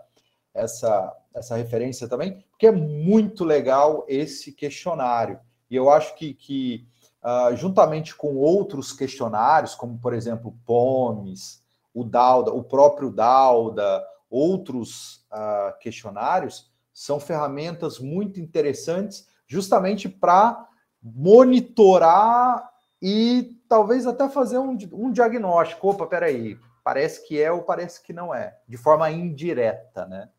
essa, 0.53 1.15
essa 1.33 1.55
referência 1.55 2.07
também, 2.07 2.43
porque 2.51 2.67
é 2.67 2.71
muito 2.71 3.43
legal 3.43 4.05
esse 4.07 4.51
questionário. 4.51 5.39
E 5.69 5.75
eu 5.75 5.89
acho 5.89 6.15
que, 6.15 6.33
que 6.33 6.87
uh, 7.23 7.55
juntamente 7.55 8.15
com 8.15 8.35
outros 8.35 8.93
questionários, 8.93 9.73
como 9.73 9.97
por 9.97 10.13
exemplo 10.13 10.57
POMES, 10.65 11.63
o 11.93 12.03
Dauda, 12.03 12.51
o 12.51 12.63
próprio 12.63 13.11
Dauda, 13.11 14.03
outros 14.29 15.25
uh, 15.31 15.77
questionários, 15.79 16.71
são 16.93 17.19
ferramentas 17.19 17.99
muito 17.99 18.39
interessantes 18.39 19.27
justamente 19.47 20.07
para 20.07 20.67
monitorar 21.01 22.69
e 23.01 23.59
talvez 23.67 24.07
até 24.07 24.29
fazer 24.29 24.57
um, 24.57 24.77
um 24.93 25.11
diagnóstico. 25.11 25.89
Opa, 25.89 26.07
peraí, 26.07 26.57
parece 26.83 27.27
que 27.27 27.41
é 27.41 27.51
ou 27.51 27.63
parece 27.63 28.01
que 28.01 28.13
não 28.13 28.33
é, 28.33 28.57
de 28.67 28.77
forma 28.77 29.09
indireta, 29.11 30.05
né? 30.05 30.29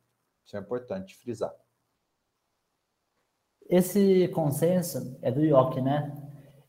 Isso 0.44 0.56
é 0.56 0.60
importante 0.60 1.16
frisar. 1.16 1.52
Esse 3.68 4.28
consenso 4.28 5.18
é 5.22 5.30
do 5.30 5.40
Yoki, 5.40 5.80
né? 5.80 6.12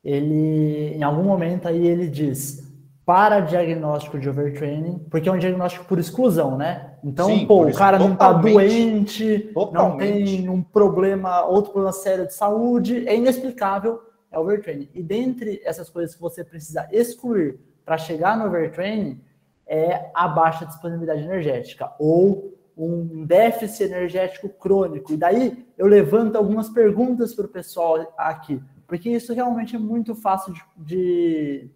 Ele, 0.03 0.93
em 0.95 1.03
algum 1.03 1.23
momento 1.23 1.67
aí 1.67 1.85
ele 1.85 2.07
diz 2.07 2.63
para 3.05 3.39
diagnóstico 3.41 4.17
de 4.17 4.27
overtraining, 4.27 4.99
porque 5.11 5.29
é 5.29 5.31
um 5.31 5.38
diagnóstico 5.38 5.85
por 5.85 5.99
exclusão, 5.99 6.57
né? 6.57 6.97
Então, 7.03 7.27
Sim, 7.27 7.45
pô, 7.45 7.67
o 7.67 7.73
cara 7.73 7.99
não 7.99 8.13
está 8.13 8.34
doente, 8.34 9.51
totalmente. 9.53 9.91
não 9.91 9.97
tem 9.97 10.49
um 10.49 10.63
problema, 10.63 11.45
outro 11.45 11.71
problema 11.71 11.93
sério 11.93 12.26
de 12.26 12.34
saúde, 12.34 13.07
é 13.07 13.15
inexplicável 13.15 14.01
é 14.32 14.39
overtraining. 14.39 14.89
E 14.93 15.03
dentre 15.03 15.61
essas 15.63 15.89
coisas 15.89 16.15
que 16.15 16.21
você 16.21 16.43
precisa 16.43 16.88
excluir 16.91 17.59
para 17.86 17.97
chegar 17.97 18.38
no 18.38 18.45
overtraining 18.45 19.21
é 19.67 20.09
a 20.13 20.28
baixa 20.28 20.65
disponibilidade 20.65 21.23
energética 21.23 21.91
ou 21.99 22.55
um 22.78 23.26
déficit 23.26 23.84
energético 23.84 24.49
crônico. 24.49 25.13
E 25.13 25.17
daí 25.17 25.65
eu 25.78 25.88
levanto 25.88 26.36
algumas 26.36 26.69
perguntas 26.69 27.34
para 27.34 27.45
o 27.45 27.49
pessoal 27.49 28.13
aqui, 28.17 28.61
porque 28.88 29.09
isso 29.09 29.34
realmente 29.34 29.76
é 29.76 29.80
muito 29.80 30.13
fácil 30.15 30.53
de, 30.53 30.61
de, 30.78 31.69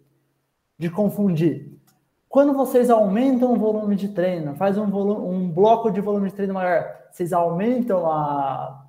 de 0.78 0.90
confundir. 0.90 1.80
Quando 2.28 2.52
vocês 2.52 2.90
aumentam 2.90 3.52
o 3.52 3.58
volume 3.58 3.96
de 3.96 4.08
treino, 4.08 4.54
faz 4.54 4.78
um, 4.78 4.88
volume, 4.88 5.34
um 5.34 5.50
bloco 5.50 5.90
de 5.90 6.00
volume 6.00 6.28
de 6.28 6.36
treino 6.36 6.54
maior, 6.54 6.86
vocês 7.10 7.32
aumentam 7.32 8.06
a, 8.06 8.86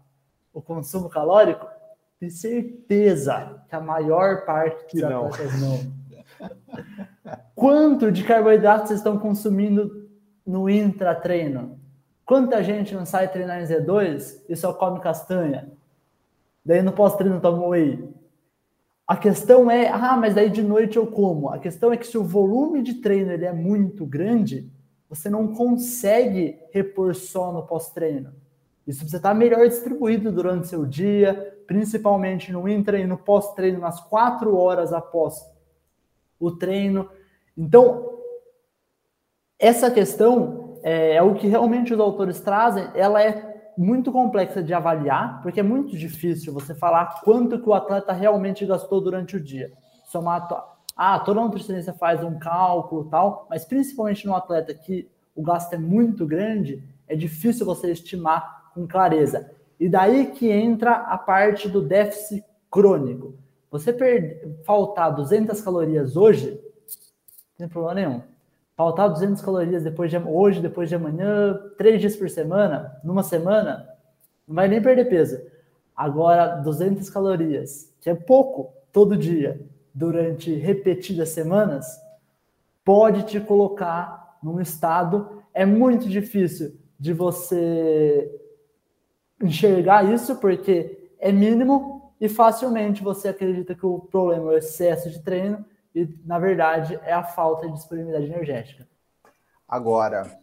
o 0.54 0.62
consumo 0.62 1.10
calórico? 1.10 1.66
Tenho 2.20 2.32
certeza 2.32 3.64
que 3.68 3.76
a 3.76 3.80
maior 3.80 4.46
parte 4.46 4.94
dos 4.94 5.10
não. 5.10 5.26
atletas 5.26 5.60
não. 5.60 6.02
Quanto 7.56 8.12
de 8.12 8.24
carboidrato 8.24 8.88
vocês 8.88 9.00
estão 9.00 9.18
consumindo 9.18 10.08
no 10.46 10.70
intratreino? 10.70 11.81
Quanta 12.32 12.64
gente 12.64 12.96
não 12.96 13.06
sai 13.06 13.30
treinar 13.30 13.62
em 13.62 13.66
Z2 13.66 14.44
e 14.48 14.56
só 14.56 14.72
come 14.72 15.02
castanha? 15.02 15.70
Daí 16.64 16.82
no 16.82 16.94
pós-treino 16.94 17.42
toma 17.42 17.68
whey. 17.68 18.08
A 19.06 19.18
questão 19.18 19.70
é, 19.70 19.90
ah, 19.90 20.16
mas 20.16 20.34
daí 20.34 20.50
de 20.50 20.64
noite 20.64 20.96
eu 20.96 21.06
como. 21.06 21.50
A 21.50 21.60
questão 21.60 21.92
é 21.92 21.98
que 21.98 22.08
se 22.08 22.18
o 22.18 22.24
volume 22.24 22.82
de 22.82 23.02
treino 23.02 23.34
ele 23.34 23.44
é 23.44 23.52
muito 23.52 24.06
grande, 24.06 24.72
você 25.10 25.30
não 25.30 25.54
consegue 25.54 26.58
repor 26.72 27.14
sono 27.16 27.68
pós-treino. 27.68 28.34
Isso 28.88 29.00
precisa 29.00 29.18
estar 29.18 29.34
melhor 29.34 29.68
distribuído 29.68 30.32
durante 30.32 30.70
seu 30.70 30.86
dia, 30.86 31.62
principalmente 31.68 32.50
no 32.50 32.66
intra 32.66 32.98
e 32.98 33.06
no 33.06 33.18
pós-treino, 33.18 33.82
nas 33.82 34.00
quatro 34.00 34.56
horas 34.56 34.94
após 34.94 35.46
o 36.40 36.50
treino. 36.50 37.10
Então, 37.58 38.22
essa 39.60 39.92
questão 39.92 40.61
é, 40.84 41.16
é 41.16 41.22
o 41.22 41.36
que 41.36 41.48
realmente 41.48 41.94
os 41.94 42.00
autores 42.00 42.40
trazem, 42.40 42.88
ela 42.94 43.22
é 43.22 43.72
muito 43.78 44.12
complexa 44.12 44.62
de 44.62 44.74
avaliar, 44.74 45.42
porque 45.42 45.60
é 45.60 45.64
muito 45.64 45.98
difícil 45.98 46.54
você 46.54 46.76
falar 46.76 47.22
quanto 47.24 47.60
que 47.60 47.70
o 47.70 47.74
atleta 47.74 48.12
realmente 48.12 48.66
gastou 48.66 49.02
durante 49.02 49.38
o 49.38 49.40
dia. 49.40 49.72
Somar, 50.06 50.48
ah, 50.96 51.20
toda 51.20 51.42
nutricionista 51.42 51.94
faz 51.94 52.24
um 52.24 52.38
cálculo 52.38 53.06
tal, 53.06 53.48
mas 53.50 53.66
principalmente 53.66 54.26
no 54.26 54.36
atleta 54.36 54.74
que 54.74 55.10
o 55.36 55.42
gasto 55.42 55.74
é 55.74 55.78
muito 55.78 56.26
grande, 56.26 56.84
é 57.08 57.16
difícil 57.16 57.66
você 57.66 57.92
estimar 57.92 58.72
com 58.74 58.88
clareza. 58.88 59.52
E 59.80 59.90
daí 59.90 60.28
que 60.28 60.50
entra 60.50 60.92
a 60.92 61.18
parte 61.18 61.68
do 61.68 61.82
déficit 61.82 62.44
crônico. 62.70 63.36
Você 63.72 63.94
perder, 63.94 64.62
faltar 64.66 65.16
200 65.16 65.60
calorias 65.62 66.16
hoje, 66.16 66.52
não 67.58 67.68
tem 67.68 67.68
problema 67.70 67.96
nenhum 67.96 68.31
faltar 68.82 69.10
200 69.10 69.44
calorias 69.44 69.84
depois 69.84 70.10
de 70.10 70.18
hoje, 70.18 70.60
depois 70.60 70.90
de 70.90 70.96
amanhã, 70.96 71.56
três 71.78 72.02
dias 72.02 72.16
por 72.16 72.28
semana, 72.28 73.00
numa 73.04 73.22
semana, 73.22 73.88
não 74.48 74.56
vai 74.56 74.68
nem 74.68 74.82
perder 74.82 75.06
peso. 75.06 75.40
Agora, 75.96 76.56
200 76.56 77.08
calorias, 77.12 77.94
que 78.02 78.10
é 78.10 78.16
pouco 78.16 78.74
todo 78.92 79.16
dia, 79.16 79.62
durante 79.94 80.56
repetidas 80.56 81.30
semanas, 81.30 81.86
pode 82.84 83.22
te 83.22 83.40
colocar 83.40 84.40
num 84.42 84.60
estado. 84.60 85.44
É 85.54 85.64
muito 85.64 86.10
difícil 86.10 86.76
de 87.00 87.14
você 87.14 88.34
enxergar 89.44 90.12
isso, 90.12 90.38
porque 90.38 91.12
é 91.20 91.32
mínimo 91.32 92.14
e 92.20 92.28
facilmente 92.28 93.04
você 93.04 93.28
acredita 93.28 93.76
que 93.76 93.86
o 93.86 94.00
problema 94.00 94.54
é 94.54 94.56
o 94.56 94.58
excesso 94.58 95.08
de 95.08 95.20
treino 95.20 95.64
e, 95.94 96.08
na 96.26 96.40
verdade, 96.40 97.00
é 97.04 97.14
a 97.14 97.24
falta 97.24 97.68
de 97.68 97.74
disponibilidade 97.74 98.26
energética. 98.26 98.88
Agora, 99.68 100.40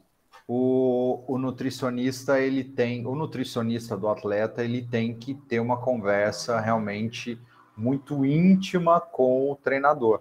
o, 0.47 1.23
o, 1.27 1.39
nutricionista, 1.39 2.41
ele 2.41 2.65
tem, 2.65 3.07
o 3.07 3.15
nutricionista 3.15 3.97
do 3.97 4.09
atleta, 4.09 4.65
ele 4.65 4.83
tem 4.83 5.15
que 5.15 5.35
ter 5.35 5.61
uma 5.61 5.79
conversa 5.79 6.59
realmente 6.59 7.39
muito 7.77 8.25
íntima 8.25 9.01
com 9.01 9.51
o 9.51 9.57
treinador, 9.57 10.21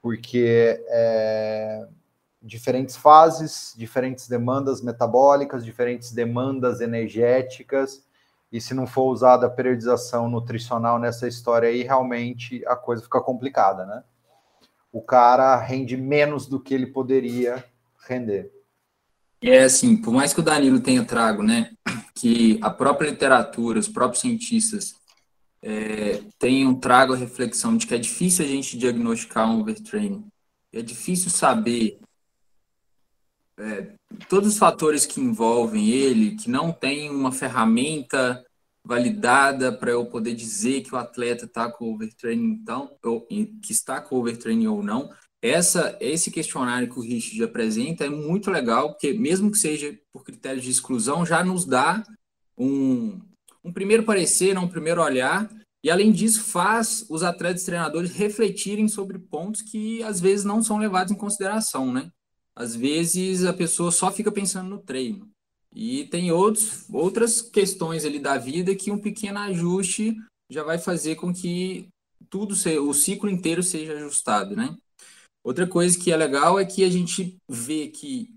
porque 0.00 0.82
é, 0.88 1.86
diferentes 2.40 2.96
fases, 2.96 3.74
diferentes 3.76 4.28
demandas 4.28 4.80
metabólicas, 4.80 5.64
diferentes 5.64 6.12
demandas 6.12 6.80
energéticas, 6.80 8.04
e 8.50 8.60
se 8.60 8.74
não 8.74 8.86
for 8.86 9.04
usada 9.04 9.46
a 9.46 9.50
periodização 9.50 10.28
nutricional 10.28 10.98
nessa 10.98 11.26
história 11.26 11.68
aí, 11.68 11.82
realmente 11.82 12.64
a 12.66 12.76
coisa 12.76 13.02
fica 13.02 13.20
complicada, 13.20 13.86
né? 13.86 14.04
O 14.92 15.00
cara 15.00 15.56
rende 15.56 15.96
menos 15.96 16.46
do 16.46 16.60
que 16.60 16.74
ele 16.74 16.86
poderia 16.86 17.64
render. 18.06 18.52
É 19.40 19.64
assim, 19.64 19.96
por 19.96 20.12
mais 20.12 20.32
que 20.32 20.40
o 20.40 20.42
Danilo 20.42 20.80
tenha 20.80 21.04
trago, 21.04 21.42
né, 21.42 21.72
que 22.14 22.58
a 22.62 22.70
própria 22.70 23.10
literatura, 23.10 23.80
os 23.80 23.88
próprios 23.88 24.20
cientistas 24.20 24.94
é, 25.60 26.22
tenham 26.38 26.74
trago 26.74 27.14
a 27.14 27.16
reflexão 27.16 27.76
de 27.76 27.86
que 27.86 27.94
é 27.94 27.98
difícil 27.98 28.44
a 28.44 28.48
gente 28.48 28.78
diagnosticar 28.78 29.50
um 29.50 29.60
overtraining, 29.60 30.24
é 30.72 30.82
difícil 30.82 31.30
saber 31.30 31.98
é, 33.58 33.92
todos 34.28 34.52
os 34.52 34.58
fatores 34.58 35.06
que 35.06 35.20
envolvem 35.20 35.88
ele, 35.90 36.36
que 36.36 36.50
não 36.50 36.72
tem 36.72 37.10
uma 37.10 37.32
ferramenta 37.32 38.44
validada 38.84 39.72
para 39.72 39.92
eu 39.92 40.04
poder 40.06 40.34
dizer 40.34 40.82
que 40.82 40.94
o 40.94 40.98
atleta 40.98 41.44
está 41.44 41.70
com 41.70 41.92
overtraining, 41.92 42.58
então, 42.60 42.96
ou, 43.04 43.26
que 43.26 43.70
está 43.70 44.00
com 44.00 44.16
overtraining 44.16 44.66
ou 44.66 44.82
não. 44.82 45.10
Essa, 45.40 45.96
esse 46.00 46.30
questionário 46.30 46.88
que 46.88 46.98
o 46.98 47.02
Richard 47.02 47.42
apresenta 47.42 48.04
é 48.04 48.10
muito 48.10 48.50
legal, 48.50 48.90
porque 48.90 49.12
mesmo 49.12 49.50
que 49.50 49.58
seja 49.58 49.96
por 50.12 50.24
critérios 50.24 50.64
de 50.64 50.70
exclusão, 50.70 51.26
já 51.26 51.44
nos 51.44 51.64
dá 51.64 52.02
um, 52.56 53.20
um 53.64 53.72
primeiro 53.72 54.04
parecer, 54.04 54.56
um 54.56 54.68
primeiro 54.68 55.02
olhar, 55.02 55.50
e 55.82 55.90
além 55.90 56.12
disso 56.12 56.44
faz 56.44 57.04
os 57.08 57.24
atletas 57.24 57.62
e 57.62 57.66
treinadores 57.66 58.12
refletirem 58.12 58.86
sobre 58.86 59.18
pontos 59.18 59.62
que 59.62 60.02
às 60.04 60.20
vezes 60.20 60.44
não 60.44 60.62
são 60.62 60.78
levados 60.78 61.12
em 61.12 61.16
consideração, 61.16 61.92
né? 61.92 62.08
Às 62.54 62.76
vezes 62.76 63.44
a 63.44 63.52
pessoa 63.52 63.90
só 63.90 64.12
fica 64.12 64.30
pensando 64.30 64.68
no 64.68 64.78
treino. 64.78 65.31
E 65.74 66.04
tem 66.04 66.30
outros, 66.30 66.84
outras 66.92 67.40
questões 67.40 68.04
ali 68.04 68.18
da 68.18 68.36
vida 68.36 68.74
que 68.74 68.90
um 68.90 68.98
pequeno 68.98 69.38
ajuste 69.38 70.16
já 70.50 70.62
vai 70.62 70.78
fazer 70.78 71.16
com 71.16 71.32
que 71.32 71.88
tudo, 72.28 72.54
o 72.54 72.94
ciclo 72.94 73.28
inteiro 73.28 73.62
seja 73.62 73.94
ajustado, 73.94 74.54
né? 74.54 74.76
Outra 75.42 75.66
coisa 75.66 75.98
que 75.98 76.12
é 76.12 76.16
legal 76.16 76.58
é 76.58 76.64
que 76.64 76.84
a 76.84 76.90
gente 76.90 77.36
vê 77.48 77.88
que 77.88 78.32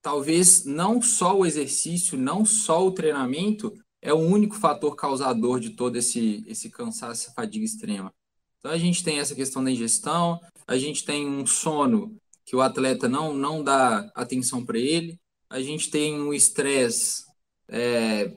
talvez 0.00 0.64
não 0.64 1.00
só 1.00 1.38
o 1.38 1.46
exercício, 1.46 2.18
não 2.18 2.44
só 2.44 2.84
o 2.84 2.92
treinamento 2.92 3.72
é 4.02 4.12
o 4.12 4.18
único 4.18 4.56
fator 4.56 4.96
causador 4.96 5.60
de 5.60 5.70
todo 5.70 5.96
esse, 5.96 6.44
esse 6.48 6.68
cansaço, 6.68 7.22
essa 7.22 7.32
fadiga 7.32 7.64
extrema. 7.64 8.12
Então 8.58 8.72
a 8.72 8.78
gente 8.78 9.04
tem 9.04 9.20
essa 9.20 9.34
questão 9.34 9.62
da 9.62 9.70
ingestão, 9.70 10.40
a 10.66 10.76
gente 10.76 11.04
tem 11.04 11.28
um 11.28 11.46
sono 11.46 12.16
que 12.44 12.56
o 12.56 12.60
atleta 12.60 13.08
não, 13.08 13.32
não 13.32 13.62
dá 13.62 14.10
atenção 14.14 14.64
para 14.64 14.78
ele, 14.78 15.16
a 15.52 15.60
gente 15.60 15.90
tem 15.90 16.18
um 16.18 16.32
estresse 16.32 17.26
é, 17.68 18.34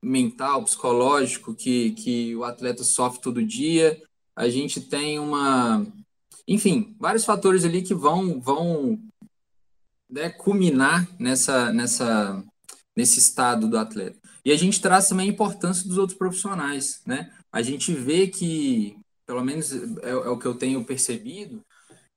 mental, 0.00 0.62
psicológico, 0.62 1.56
que, 1.56 1.90
que 1.90 2.36
o 2.36 2.44
atleta 2.44 2.84
sofre 2.84 3.20
todo 3.20 3.44
dia, 3.44 4.00
a 4.34 4.48
gente 4.48 4.80
tem 4.80 5.18
uma. 5.18 5.84
Enfim, 6.46 6.94
vários 7.00 7.24
fatores 7.24 7.64
ali 7.64 7.82
que 7.82 7.94
vão, 7.94 8.40
vão 8.40 8.96
né, 10.08 10.30
culminar 10.30 11.08
nessa, 11.18 11.72
nessa, 11.72 12.44
nesse 12.96 13.18
estado 13.18 13.68
do 13.68 13.76
atleta. 13.76 14.20
E 14.44 14.52
a 14.52 14.56
gente 14.56 14.80
traz 14.80 15.08
também 15.08 15.28
a 15.28 15.32
importância 15.32 15.86
dos 15.88 15.98
outros 15.98 16.16
profissionais, 16.16 17.00
né? 17.04 17.32
A 17.50 17.60
gente 17.60 17.92
vê 17.92 18.28
que, 18.28 18.96
pelo 19.26 19.42
menos 19.42 19.72
é, 19.72 20.10
é 20.10 20.14
o 20.14 20.38
que 20.38 20.46
eu 20.46 20.54
tenho 20.54 20.84
percebido, 20.84 21.60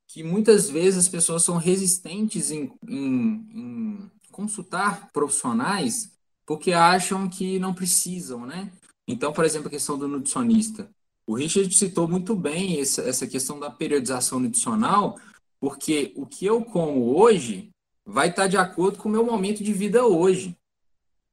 que 0.08 0.24
muitas 0.24 0.70
vezes 0.70 1.00
as 1.00 1.08
pessoas 1.08 1.44
são 1.44 1.58
resistentes 1.58 2.52
em, 2.52 2.72
em, 2.88 3.48
em 3.52 4.12
consultar 4.36 5.10
profissionais 5.14 6.12
porque 6.46 6.74
acham 6.74 7.30
que 7.30 7.58
não 7.58 7.74
precisam, 7.74 8.46
né? 8.46 8.70
Então, 9.08 9.32
por 9.32 9.46
exemplo, 9.46 9.68
a 9.68 9.72
questão 9.72 9.98
do 9.98 10.08
nutricionista. 10.08 10.90
O 11.26 11.36
Richard 11.36 11.74
citou 11.74 12.08
muito 12.08 12.36
bem 12.36 12.80
essa, 12.80 13.26
questão 13.26 13.60
da 13.60 13.72
periodização 13.72 14.40
nutricional, 14.40 15.18
porque 15.60 16.12
o 16.16 16.26
que 16.26 16.46
eu 16.46 16.64
como 16.64 17.18
hoje 17.18 17.70
vai 18.06 18.30
estar 18.30 18.48
de 18.48 18.58
acordo 18.58 19.00
com 19.00 19.10
o 19.10 19.12
meu 19.12 19.26
momento 19.26 19.64
de 19.64 19.74
vida 19.74 20.06
hoje. 20.06 20.56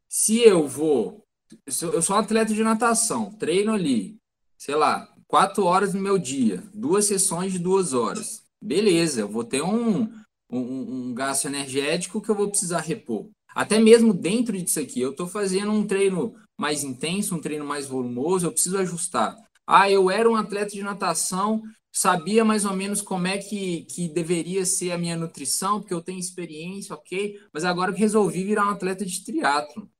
Se 0.08 0.38
eu 0.38 0.66
vou. 0.66 1.24
Eu 1.66 2.00
sou 2.00 2.16
um 2.16 2.18
atleta 2.18 2.54
de 2.54 2.62
natação, 2.62 3.32
treino 3.32 3.74
ali, 3.74 4.16
sei 4.56 4.74
lá, 4.74 5.12
quatro 5.26 5.64
horas 5.64 5.92
no 5.92 6.00
meu 6.00 6.18
dia, 6.18 6.62
duas 6.72 7.04
sessões 7.04 7.52
de 7.52 7.58
duas 7.58 7.92
horas. 7.92 8.42
Beleza, 8.62 9.20
eu 9.20 9.28
vou 9.28 9.44
ter 9.44 9.60
um, 9.60 10.08
um, 10.58 11.08
um 11.08 11.14
gasto 11.14 11.46
energético 11.46 12.20
que 12.20 12.28
eu 12.28 12.34
vou 12.34 12.48
precisar 12.48 12.80
repor. 12.80 13.28
Até 13.54 13.78
mesmo 13.78 14.12
dentro 14.14 14.60
disso 14.60 14.80
aqui, 14.80 15.00
eu 15.00 15.10
estou 15.10 15.26
fazendo 15.26 15.70
um 15.70 15.86
treino 15.86 16.34
mais 16.58 16.84
intenso, 16.84 17.34
um 17.34 17.40
treino 17.40 17.64
mais 17.64 17.86
volumoso, 17.86 18.46
eu 18.46 18.52
preciso 18.52 18.78
ajustar. 18.78 19.36
Ah, 19.66 19.90
eu 19.90 20.10
era 20.10 20.28
um 20.28 20.36
atleta 20.36 20.72
de 20.72 20.82
natação, 20.82 21.62
sabia 21.92 22.44
mais 22.44 22.64
ou 22.64 22.74
menos 22.74 23.00
como 23.02 23.26
é 23.26 23.38
que, 23.38 23.82
que 23.84 24.08
deveria 24.08 24.64
ser 24.64 24.92
a 24.92 24.98
minha 24.98 25.16
nutrição, 25.16 25.80
porque 25.80 25.94
eu 25.94 26.00
tenho 26.02 26.18
experiência, 26.18 26.94
ok, 26.94 27.38
mas 27.52 27.64
agora 27.64 27.90
eu 27.90 27.96
resolvi 27.96 28.44
virar 28.44 28.66
um 28.66 28.70
atleta 28.70 29.04
de 29.04 29.24
triatlo. 29.24 29.90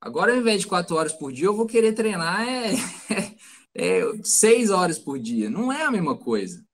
Agora, 0.00 0.32
ao 0.32 0.38
invés 0.38 0.62
de 0.62 0.66
quatro 0.66 0.96
horas 0.96 1.12
por 1.12 1.32
dia, 1.32 1.46
eu 1.46 1.56
vou 1.56 1.66
querer 1.66 1.92
treinar 1.94 2.42
é, 2.46 2.72
é, 3.74 4.00
é 4.00 4.02
seis 4.24 4.70
horas 4.70 4.98
por 4.98 5.18
dia. 5.18 5.48
Não 5.48 5.72
é 5.72 5.84
a 5.84 5.90
mesma 5.90 6.16
coisa. 6.16 6.64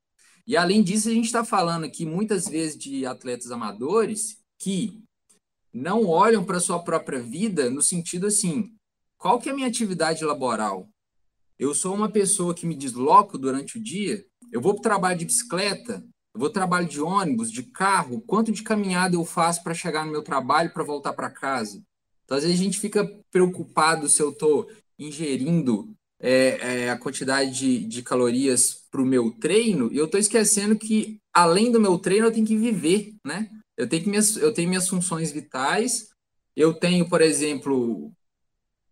E 0.49 0.57
além 0.57 0.83
disso, 0.83 1.11
a 1.11 1.13
gente 1.13 1.27
está 1.27 1.45
falando 1.45 1.85
aqui 1.85 2.07
muitas 2.07 2.49
vezes 2.49 2.79
de 2.79 3.05
atletas 3.05 3.53
amadores 3.53 4.39
que 4.59 4.99
não 5.71 6.07
olham 6.07 6.43
para 6.43 6.57
a 6.57 6.61
sua 6.61 6.83
própria 6.83 7.21
vida 7.21 7.69
no 7.69 7.83
sentido 7.83 8.27
assim: 8.27 8.73
qual 9.19 9.39
que 9.39 9.51
é 9.51 9.53
a 9.53 9.55
minha 9.55 9.69
atividade 9.69 10.25
laboral? 10.25 10.89
Eu 11.59 11.75
sou 11.75 11.95
uma 11.95 12.11
pessoa 12.11 12.55
que 12.55 12.65
me 12.65 12.75
desloco 12.75 13.37
durante 13.37 13.77
o 13.77 13.83
dia, 13.83 14.25
eu 14.51 14.59
vou 14.59 14.73
para 14.73 14.81
o 14.81 14.83
trabalho 14.83 15.19
de 15.19 15.27
bicicleta, 15.27 16.03
eu 16.35 16.41
vou 16.41 16.49
trabalho 16.49 16.89
de 16.89 16.99
ônibus, 16.99 17.53
de 17.53 17.65
carro, 17.65 18.23
quanto 18.23 18.51
de 18.51 18.63
caminhada 18.63 19.17
eu 19.17 19.27
faço 19.27 19.63
para 19.63 19.75
chegar 19.75 20.07
no 20.07 20.13
meu 20.13 20.23
trabalho 20.23 20.73
para 20.73 20.83
voltar 20.83 21.13
para 21.13 21.29
casa? 21.29 21.83
Então, 22.25 22.39
às 22.39 22.43
vezes 22.43 22.59
a 22.59 22.63
gente 22.63 22.81
fica 22.81 23.05
preocupado 23.31 24.09
se 24.09 24.23
eu 24.23 24.31
estou 24.31 24.67
ingerindo 24.99 25.95
é, 26.21 26.85
é, 26.85 26.91
a 26.91 26.99
quantidade 26.99 27.51
de, 27.53 27.85
de 27.85 28.03
calorias 28.03 28.87
para 28.91 29.03
o 29.03 29.07
meu 29.07 29.31
treino, 29.31 29.93
e 29.93 29.97
eu 29.97 30.07
estou 30.07 30.19
esquecendo 30.19 30.77
que, 30.79 31.19
além 31.33 31.71
do 31.71 31.81
meu 31.81 31.99
treino, 31.99 32.27
eu 32.27 32.33
tenho 32.33 32.47
que 32.47 32.57
viver, 32.57 33.15
né? 33.25 33.49
Eu 33.77 33.89
tenho, 33.89 34.03
que 34.03 34.11
minhas, 34.11 34.37
eu 34.37 34.53
tenho 34.53 34.69
minhas 34.69 34.89
funções 34.89 35.31
vitais, 35.31 36.09
eu 36.57 36.75
tenho, 36.75 37.09
por 37.09 37.21
exemplo, 37.21 38.13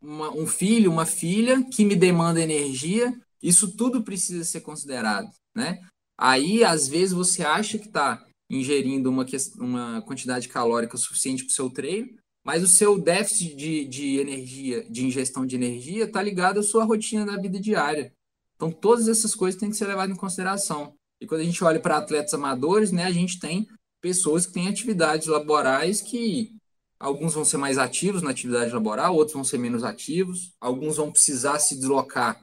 uma, 0.01 0.31
um 0.31 0.47
filho, 0.47 0.91
uma 0.91 1.05
filha 1.05 1.65
que 1.69 1.85
me 1.85 1.97
demanda 1.97 2.41
energia, 2.41 3.13
isso 3.43 3.77
tudo 3.77 4.05
precisa 4.05 4.45
ser 4.45 4.61
considerado, 4.61 5.29
né? 5.55 5.81
Aí, 6.19 6.63
às 6.63 6.87
vezes, 6.87 7.13
você 7.13 7.43
acha 7.43 7.79
que 7.79 7.89
está 7.89 8.25
ingerindo 8.49 9.11
uma, 9.11 9.27
uma 9.59 10.03
quantidade 10.03 10.49
calórica 10.49 10.97
suficiente 10.97 11.45
para 11.45 11.51
o 11.51 11.55
seu 11.55 11.69
treino, 11.69 12.17
mas 12.47 12.63
o 12.63 12.69
seu 12.69 12.97
déficit 12.97 13.57
de, 13.57 13.85
de 13.87 14.19
energia, 14.19 14.89
de 14.89 15.05
ingestão 15.05 15.45
de 15.45 15.57
energia, 15.57 16.05
está 16.05 16.23
ligado 16.23 16.61
à 16.61 16.63
sua 16.63 16.85
rotina 16.85 17.27
da 17.27 17.37
vida 17.37 17.59
diária. 17.59 18.13
Então, 18.55 18.71
todas 18.71 19.09
essas 19.09 19.35
coisas 19.35 19.59
têm 19.59 19.69
que 19.69 19.77
ser 19.77 19.87
levadas 19.87 20.15
em 20.15 20.19
consideração. 20.19 20.95
E 21.21 21.27
quando 21.27 21.41
a 21.41 21.45
gente 21.45 21.65
olha 21.65 21.81
para 21.81 21.97
atletas 21.97 22.33
amadores, 22.35 22.93
né, 22.93 23.03
a 23.03 23.11
gente 23.11 23.41
tem 23.41 23.67
pessoas 24.01 24.47
que 24.47 24.53
têm 24.53 24.69
atividades 24.69 25.27
laborais 25.27 26.01
que 26.01 26.53
alguns 27.01 27.35
vão 27.35 27.45
ser 27.45 27.57
mais 27.57 27.79
ativos 27.79 28.23
na 28.23 28.31
atividade 28.31 28.73
laboral, 28.73 29.17
outros 29.17 29.35
vão 29.35 29.43
ser 29.43 29.59
menos 29.59 29.83
ativos, 29.83 30.55
alguns 30.61 30.99
vão 30.99 31.11
precisar 31.11 31.59
se 31.59 31.75
deslocar 31.75 32.41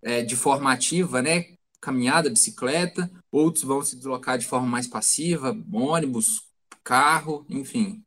é, 0.00 0.22
de 0.22 0.36
forma 0.36 0.72
ativa, 0.72 1.20
né, 1.20 1.44
caminhada, 1.82 2.30
bicicleta, 2.30 3.10
outros 3.30 3.62
vão 3.62 3.82
se 3.82 3.94
deslocar 3.94 4.38
de 4.38 4.46
forma 4.46 4.66
mais 4.66 4.86
passiva, 4.86 5.54
ônibus, 5.70 6.44
carro, 6.82 7.44
enfim. 7.50 8.02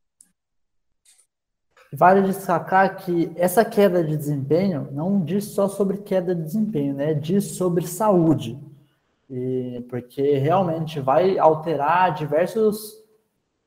Vale 1.94 2.22
destacar 2.22 2.98
que 2.98 3.32
essa 3.36 3.64
queda 3.64 4.04
de 4.04 4.18
desempenho 4.18 4.90
não 4.92 5.24
diz 5.24 5.46
só 5.46 5.68
sobre 5.68 5.98
queda 5.98 6.36
de 6.36 6.44
desempenho, 6.44 6.94
né? 6.94 7.14
Diz 7.14 7.56
sobre 7.56 7.88
saúde. 7.88 8.60
E, 9.30 9.86
porque 9.90 10.38
realmente 10.38 11.00
vai 11.00 11.38
alterar 11.38 12.14
diversos 12.14 12.98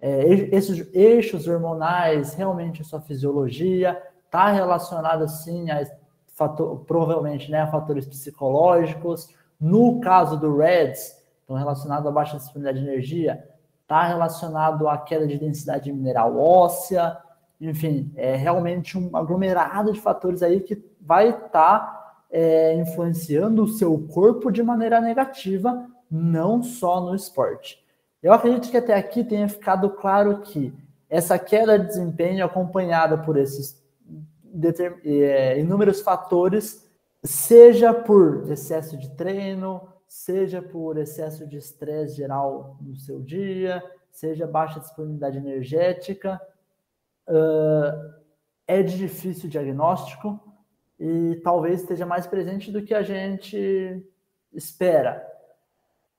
é, 0.01 0.25
esses 0.55 0.89
eixos 0.95 1.47
hormonais, 1.47 2.33
realmente 2.35 2.83
sua 2.83 3.01
fisiologia, 3.01 4.01
está 4.25 4.51
relacionado 4.51 5.29
sim 5.29 5.71
a 5.71 5.85
fator, 6.29 6.81
provavelmente 6.87 7.51
né, 7.51 7.61
a 7.61 7.71
fatores 7.71 8.07
psicológicos. 8.07 9.29
No 9.61 10.01
caso 10.01 10.39
do 10.39 10.57
REDS, 10.57 11.19
então 11.45 11.55
relacionado 11.57 12.09
à 12.09 12.11
baixa 12.11 12.39
disponibilidade 12.39 12.83
de 12.83 12.91
energia, 12.91 13.45
está 13.83 14.05
relacionado 14.05 14.89
à 14.89 14.97
queda 14.97 15.27
de 15.27 15.37
densidade 15.37 15.93
mineral 15.93 16.39
óssea, 16.39 17.19
enfim, 17.61 18.11
é 18.17 18.35
realmente 18.37 18.97
um 18.97 19.15
aglomerado 19.17 19.93
de 19.93 20.01
fatores 20.01 20.43
aí 20.43 20.61
que 20.61 20.83
vai 21.01 21.29
estar 21.29 21.49
tá, 21.51 22.25
é, 22.31 22.75
influenciando 22.75 23.65
o 23.65 23.69
seu 23.69 23.99
corpo 24.09 24.51
de 24.51 24.63
maneira 24.63 25.01
negativa, 25.01 25.87
não 26.11 26.63
só 26.63 27.01
no 27.01 27.15
esporte. 27.15 27.85
Eu 28.23 28.33
acredito 28.33 28.71
que 28.71 28.77
até 28.77 28.95
aqui 28.95 29.25
tenha 29.25 29.49
ficado 29.49 29.91
claro 29.91 30.41
que 30.41 30.73
essa 31.09 31.39
queda 31.39 31.79
de 31.79 31.87
desempenho 31.87 32.45
acompanhada 32.45 33.19
por 33.19 33.37
esses 33.37 33.83
é, 35.05 35.59
inúmeros 35.59 36.01
fatores, 36.01 36.89
seja 37.23 37.93
por 37.93 38.51
excesso 38.51 38.97
de 38.97 39.11
treino, 39.11 39.89
seja 40.07 40.63
por 40.63 40.99
excesso 40.99 41.47
de 41.47 41.57
estresse 41.57 42.17
geral 42.17 42.77
no 42.81 42.97
seu 42.97 43.21
dia, 43.21 43.83
seja 44.11 44.47
baixa 44.47 44.81
disponibilidade 44.81 45.39
energética, 45.39 46.41
uh, 47.31 48.15
é 48.67 48.83
de 48.83 48.99
difícil 48.99 49.49
diagnóstico 49.49 50.39
e 50.99 51.41
talvez 51.43 51.81
esteja 51.81 52.05
mais 52.05 52.27
presente 52.27 52.71
do 52.71 52.83
que 52.83 52.93
a 52.93 53.03
gente 53.03 54.05
espera. 54.53 55.27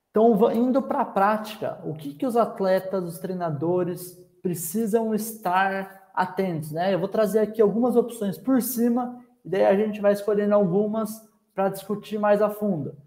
Então, 0.09 0.51
indo 0.51 0.82
para 0.82 1.01
a 1.01 1.05
prática, 1.05 1.80
o 1.86 1.93
que, 1.93 2.14
que 2.14 2.26
os 2.26 2.36
atletas, 2.36 3.03
os 3.03 3.20
treinadores 3.20 4.20
precisam 4.41 5.14
estar 5.14 6.09
atentos, 6.14 6.72
né? 6.72 6.93
Eu 6.93 6.99
vou 6.99 7.07
trazer 7.07 7.39
aqui 7.39 7.62
algumas 7.62 7.95
opções 7.95 8.38
por 8.38 8.62
cima, 8.62 9.24
e 9.45 9.49
daí 9.49 9.66
a 9.66 9.76
gente 9.76 10.01
vai 10.01 10.12
escolhendo 10.12 10.53
algumas 10.53 11.30
para 11.53 11.70
discutir 11.70 12.18
mais 12.18 12.41
a 12.41 12.49
fundo. 12.49 12.97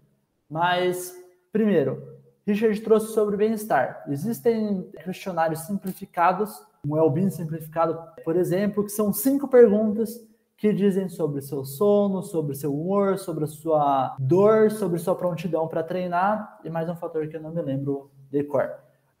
Mas, 0.49 1.13
primeiro, 1.51 2.01
Richard 2.47 2.79
trouxe 2.81 3.13
sobre 3.13 3.37
bem-estar. 3.37 4.05
Existem 4.07 4.89
questionários 5.03 5.61
simplificados 5.61 6.59
um 6.85 6.93
well-being 6.93 7.31
simplificado, 7.31 7.97
por 8.23 8.35
exemplo, 8.35 8.83
que 8.83 8.91
são 8.91 9.11
cinco 9.11 9.47
perguntas 9.47 10.23
que 10.57 10.71
dizem 10.71 11.09
sobre 11.09 11.41
seu 11.41 11.65
sono, 11.65 12.21
sobre 12.21 12.55
seu 12.55 12.73
humor, 12.73 13.17
sobre 13.17 13.45
sua 13.47 14.15
dor, 14.19 14.71
sobre 14.71 14.99
sua 14.99 15.15
prontidão 15.15 15.67
para 15.67 15.83
treinar 15.83 16.59
e 16.63 16.69
mais 16.69 16.87
um 16.87 16.95
fator 16.95 17.27
que 17.27 17.35
eu 17.35 17.41
não 17.41 17.51
me 17.51 17.61
lembro 17.61 18.09
de 18.31 18.43
cor. 18.43 18.69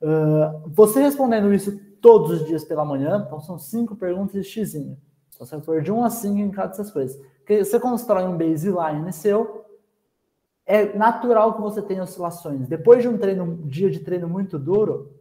Uh, 0.01 0.69
você 0.69 1.01
respondendo 1.01 1.53
isso 1.53 1.77
todos 1.99 2.31
os 2.31 2.47
dias 2.47 2.63
pela 2.63 2.85
manhã, 2.85 3.23
então 3.25 3.41
são 3.41 3.57
cinco 3.57 3.95
perguntas 3.95 4.33
de 4.33 4.43
xizinho. 4.43 4.97
Então 5.33 5.45
você 5.45 5.59
for 5.61 5.81
de 5.81 5.91
um 5.91 6.03
a 6.03 6.09
cinco 6.09 6.39
em 6.39 6.51
cada 6.51 6.69
dessas 6.69 6.91
coisas. 6.91 7.19
Você 7.47 7.79
constrói 7.79 8.23
um 8.23 8.37
baseline 8.37 9.11
seu, 9.11 9.65
é 10.65 10.97
natural 10.97 11.55
que 11.55 11.61
você 11.61 11.81
tenha 11.81 12.03
oscilações. 12.03 12.67
Depois 12.67 13.01
de 13.01 13.09
um 13.09 13.17
treino, 13.17 13.43
um 13.43 13.67
dia 13.67 13.89
de 13.89 13.99
treino 13.99 14.27
muito 14.27 14.57
duro, 14.57 15.11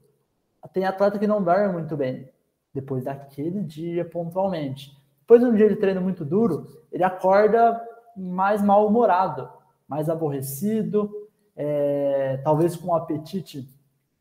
tem 0.73 0.85
atleta 0.85 1.19
que 1.19 1.27
não 1.27 1.43
dorme 1.43 1.73
muito 1.73 1.97
bem 1.97 2.33
depois 2.75 3.05
daquele 3.05 3.63
dia 3.63 4.05
pontualmente. 4.05 4.97
Depois 5.21 5.41
de 5.41 5.47
um 5.47 5.55
dia 5.55 5.69
de 5.69 5.77
treino 5.77 6.01
muito 6.01 6.25
duro, 6.25 6.67
ele 6.93 7.05
acorda 7.05 7.81
mais 8.17 8.61
mal-humorado, 8.63 9.49
mais 9.89 10.11
aborrecido, 10.11 11.11
é, 11.57 12.41
talvez 12.45 12.77
com 12.77 12.89
um 12.89 12.95
apetite 12.95 13.69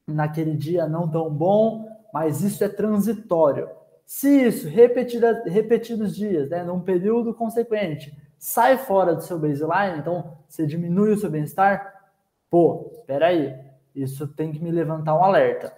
naquele 0.07 0.55
dia 0.55 0.87
não 0.87 1.09
tão 1.09 1.29
bom, 1.29 1.87
mas 2.13 2.41
isso 2.41 2.63
é 2.63 2.69
transitório. 2.69 3.69
Se 4.05 4.47
isso, 4.47 4.67
repetida, 4.67 5.43
repetidos 5.47 6.15
dias, 6.15 6.49
né, 6.49 6.63
num 6.63 6.79
período 6.79 7.33
consequente, 7.33 8.15
sai 8.37 8.77
fora 8.77 9.15
do 9.15 9.23
seu 9.23 9.39
baseline, 9.39 9.99
então 9.99 10.37
você 10.47 10.67
diminui 10.67 11.13
o 11.13 11.17
seu 11.17 11.29
bem-estar, 11.29 12.11
pô, 12.49 12.91
espera 12.93 13.27
aí, 13.27 13.57
isso 13.95 14.27
tem 14.27 14.51
que 14.51 14.61
me 14.61 14.71
levantar 14.71 15.15
um 15.15 15.23
alerta. 15.23 15.73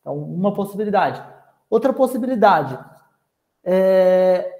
Então, 0.00 0.16
uma 0.16 0.54
possibilidade. 0.54 1.22
Outra 1.68 1.92
possibilidade 1.92 2.78
é 3.64 4.52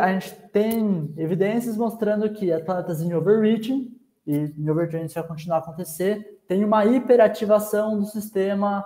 a 0.00 0.12
gente 0.12 0.34
tem 0.52 1.12
evidências 1.16 1.76
mostrando 1.76 2.30
que 2.30 2.52
atletas 2.52 3.02
em 3.02 3.12
overreaching 3.12 3.92
e 4.26 4.54
em 4.56 4.70
overtraining 4.70 5.06
isso 5.06 5.16
vai 5.16 5.26
continuar 5.26 5.56
a 5.56 5.60
acontecer, 5.60 6.40
tem 6.46 6.64
uma 6.64 6.84
hiperativação 6.86 7.98
do 7.98 8.06
sistema 8.06 8.84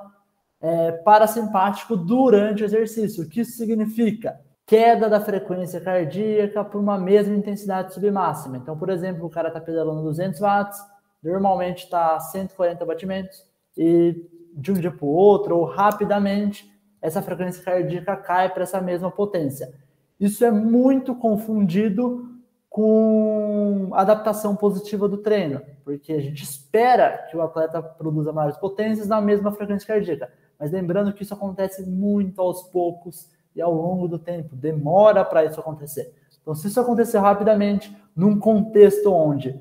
é, 0.61 0.93
parasimpático 0.93 1.97
durante 1.97 2.63
o 2.63 2.65
exercício. 2.65 3.25
O 3.25 3.29
que 3.29 3.41
isso 3.41 3.57
significa? 3.57 4.41
Queda 4.67 5.09
da 5.09 5.21
frequência 5.21 5.81
cardíaca 5.81 6.65
por 6.65 6.81
uma 6.81 6.99
mesma 6.99 7.35
intensidade 7.35 7.95
submáxima. 7.95 8.57
Então, 8.57 8.77
por 8.77 8.91
exemplo, 8.91 9.27
o 9.27 9.31
cara 9.31 9.49
está 9.49 9.61
pedalando 9.61 10.03
200 10.03 10.41
watts, 10.41 10.79
normalmente 11.23 11.85
está 11.85 12.19
140 12.19 12.85
batimentos, 12.85 13.45
e 13.77 14.17
de 14.55 14.73
um 14.73 14.75
dia 14.75 14.91
para 14.91 15.07
o 15.07 15.09
outro, 15.09 15.57
ou 15.57 15.65
rapidamente, 15.65 16.69
essa 17.01 17.23
frequência 17.23 17.63
cardíaca 17.63 18.17
cai 18.17 18.49
para 18.53 18.63
essa 18.63 18.81
mesma 18.81 19.11
potência. 19.11 19.73
Isso 20.19 20.45
é 20.45 20.51
muito 20.51 21.15
confundido 21.15 22.29
com 22.69 23.91
adaptação 23.93 24.55
positiva 24.55 25.09
do 25.09 25.19
treino, 25.19 25.61
porque 25.85 26.13
a 26.13 26.21
gente 26.21 26.43
espera 26.43 27.27
que 27.31 27.37
o 27.37 27.43
atleta 27.43 27.83
produza 27.83 28.33
maiores 28.33 28.59
potências 28.59 29.09
na 29.09 29.21
mesma 29.21 29.53
frequência 29.53 29.87
cardíaca. 29.87 30.31
Mas 30.59 30.73
lembrando 30.73 31.13
que 31.13 31.23
isso 31.23 31.35
acontece 31.35 31.89
muito 31.89 32.41
aos 32.41 32.63
poucos 32.65 33.31
e 33.55 33.63
ao 33.63 33.73
longo 33.73 34.07
do 34.07 34.19
tempo, 34.19 34.55
demora 34.55 35.25
para 35.25 35.45
isso 35.45 35.59
acontecer. 35.59 36.15
Então, 36.41 36.55
se 36.55 36.69
isso 36.69 36.81
acontecer 36.81 37.19
rapidamente, 37.19 37.95
num 38.15 38.39
contexto 38.39 39.13
onde 39.13 39.59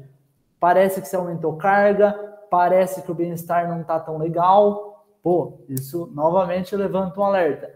parece 0.60 1.02
que 1.02 1.08
você 1.08 1.16
aumentou 1.16 1.56
carga, 1.58 2.14
parece 2.50 3.02
que 3.02 3.12
o 3.12 3.16
bem-estar 3.16 3.68
não 3.68 3.82
está 3.82 4.00
tão 4.00 4.18
legal, 4.18 4.87
Pô, 5.28 5.60
isso 5.68 6.10
novamente 6.14 6.74
levanta 6.74 7.20
um 7.20 7.24
alerta. 7.26 7.70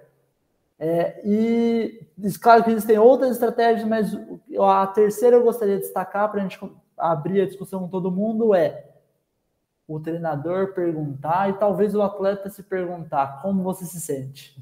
É, 0.79 1.21
e 1.27 1.99
claro 2.41 2.63
que 2.63 2.71
existem 2.71 2.97
outras 2.97 3.31
estratégias, 3.31 3.85
mas 3.85 4.17
a 4.57 4.87
terceira 4.87 5.35
eu 5.35 5.43
gostaria 5.43 5.75
de 5.75 5.81
destacar 5.81 6.31
para 6.31 6.39
a 6.39 6.43
gente 6.43 6.57
abrir 6.97 7.41
a 7.41 7.45
discussão 7.45 7.81
com 7.81 7.89
todo 7.89 8.09
mundo 8.09 8.55
é 8.55 8.85
o 9.85 9.99
treinador 9.99 10.73
perguntar 10.73 11.49
e 11.49 11.53
talvez 11.59 11.93
o 11.93 12.01
atleta 12.01 12.49
se 12.49 12.63
perguntar 12.63 13.41
como 13.41 13.61
você 13.63 13.83
se 13.83 13.99
sente. 13.99 14.57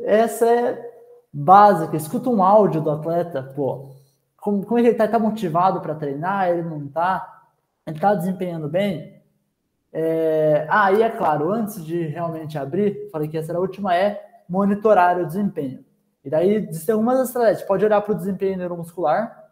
Essa 0.00 0.50
é 0.50 0.92
básica. 1.32 1.96
Escuta 1.96 2.28
um 2.28 2.42
áudio 2.42 2.82
do 2.82 2.90
atleta, 2.90 3.42
pô, 3.42 3.88
como, 4.36 4.66
como 4.66 4.78
é 4.78 4.82
que 4.82 4.88
ele 4.88 4.94
está? 4.96 5.06
Está 5.06 5.18
motivado 5.18 5.80
para 5.80 5.94
treinar? 5.94 6.50
Ele 6.50 6.60
não 6.60 6.84
está? 6.84 7.42
Ele 7.86 7.96
está 7.96 8.14
desempenhando 8.14 8.68
bem? 8.68 9.18
É, 9.92 10.66
ah, 10.68 10.92
e 10.92 11.02
é 11.02 11.10
claro, 11.10 11.52
antes 11.52 11.84
de 11.84 12.02
realmente 12.06 12.56
abrir, 12.56 13.08
falei 13.10 13.28
que 13.28 13.36
essa 13.36 13.52
era 13.52 13.58
a 13.58 13.62
última, 13.62 13.94
é 13.94 14.42
monitorar 14.48 15.18
o 15.18 15.26
desempenho. 15.26 15.84
E 16.24 16.30
daí 16.30 16.54
existem 16.68 16.92
algumas 16.92 17.20
estratégias. 17.20 17.66
Pode 17.66 17.84
olhar 17.84 18.00
para 18.00 18.12
o 18.12 18.16
desempenho 18.16 18.58
neuromuscular, 18.58 19.48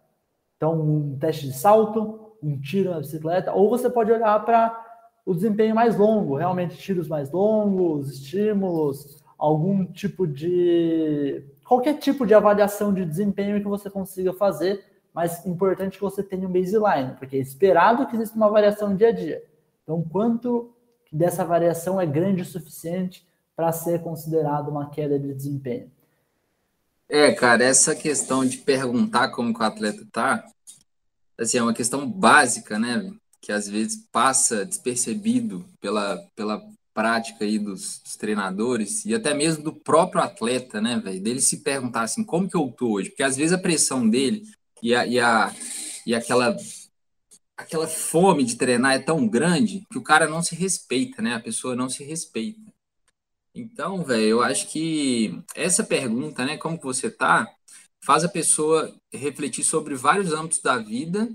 Então, 0.56 0.80
um 0.80 1.18
teste 1.18 1.46
de 1.46 1.52
salto, 1.52 2.34
um 2.42 2.60
tiro 2.60 2.90
na 2.90 2.98
bicicleta, 2.98 3.52
ou 3.52 3.70
você 3.70 3.88
pode 3.88 4.10
olhar 4.12 4.44
para 4.44 4.76
o 5.24 5.34
desempenho 5.34 5.74
mais 5.74 5.96
longo, 5.96 6.36
realmente 6.36 6.76
tiros 6.76 7.06
mais 7.08 7.30
longos, 7.30 8.10
estímulos, 8.10 9.22
algum 9.38 9.84
tipo 9.86 10.26
de. 10.26 11.44
qualquer 11.66 11.94
tipo 11.98 12.26
de 12.26 12.34
avaliação 12.34 12.92
de 12.92 13.04
desempenho 13.04 13.60
que 13.60 13.68
você 13.68 13.88
consiga 13.90 14.32
fazer, 14.32 14.84
mas 15.14 15.44
importante 15.46 15.96
que 15.98 16.02
você 16.02 16.22
tenha 16.22 16.48
um 16.48 16.52
baseline, 16.52 17.14
porque 17.18 17.36
é 17.36 17.40
esperado 17.40 18.06
que 18.06 18.16
exista 18.16 18.36
uma 18.36 18.50
variação 18.50 18.96
dia 18.96 19.08
a 19.08 19.12
dia. 19.12 19.42
Então, 19.88 20.02
quanto 20.02 20.70
dessa 21.10 21.42
variação 21.46 21.98
é 21.98 22.04
grande 22.04 22.42
o 22.42 22.44
suficiente 22.44 23.26
para 23.56 23.72
ser 23.72 24.02
considerado 24.02 24.68
uma 24.68 24.90
queda 24.90 25.18
de 25.18 25.32
desempenho? 25.32 25.90
É, 27.08 27.32
cara, 27.32 27.64
essa 27.64 27.96
questão 27.96 28.44
de 28.44 28.58
perguntar 28.58 29.30
como 29.30 29.50
o 29.50 29.62
atleta 29.62 30.06
tá, 30.12 30.44
assim, 31.38 31.56
é 31.56 31.62
uma 31.62 31.72
questão 31.72 32.06
básica, 32.06 32.78
né? 32.78 33.10
Que 33.40 33.50
às 33.50 33.66
vezes 33.66 34.06
passa 34.12 34.66
despercebido 34.66 35.64
pela, 35.80 36.22
pela 36.36 36.62
prática 36.92 37.46
aí 37.46 37.58
dos, 37.58 37.98
dos 38.04 38.14
treinadores 38.14 39.06
e 39.06 39.14
até 39.14 39.32
mesmo 39.32 39.64
do 39.64 39.72
próprio 39.72 40.20
atleta, 40.20 40.82
né, 40.82 41.00
velho? 41.02 41.22
Dele 41.22 41.40
se 41.40 41.62
perguntar 41.62 42.02
assim, 42.02 42.22
como 42.22 42.46
que 42.46 42.58
eu 42.58 42.70
tô 42.76 42.90
hoje? 42.90 43.08
Porque 43.08 43.22
às 43.22 43.38
vezes 43.38 43.54
a 43.54 43.58
pressão 43.58 44.06
dele 44.06 44.42
e, 44.82 44.94
a, 44.94 45.06
e, 45.06 45.18
a, 45.18 45.50
e 46.04 46.14
aquela 46.14 46.54
aquela 47.58 47.88
fome 47.88 48.44
de 48.44 48.56
treinar 48.56 48.94
é 48.94 49.00
tão 49.00 49.26
grande 49.26 49.84
que 49.90 49.98
o 49.98 50.02
cara 50.02 50.28
não 50.28 50.40
se 50.40 50.54
respeita, 50.54 51.20
né? 51.20 51.34
A 51.34 51.40
pessoa 51.40 51.74
não 51.74 51.90
se 51.90 52.04
respeita. 52.04 52.72
Então, 53.52 54.04
velho, 54.04 54.22
eu 54.22 54.42
acho 54.42 54.68
que 54.68 55.42
essa 55.56 55.82
pergunta, 55.82 56.44
né, 56.44 56.56
como 56.56 56.78
que 56.78 56.84
você 56.84 57.10
tá, 57.10 57.48
faz 58.00 58.22
a 58.22 58.28
pessoa 58.28 58.94
refletir 59.12 59.64
sobre 59.64 59.96
vários 59.96 60.32
âmbitos 60.32 60.62
da 60.62 60.78
vida 60.78 61.28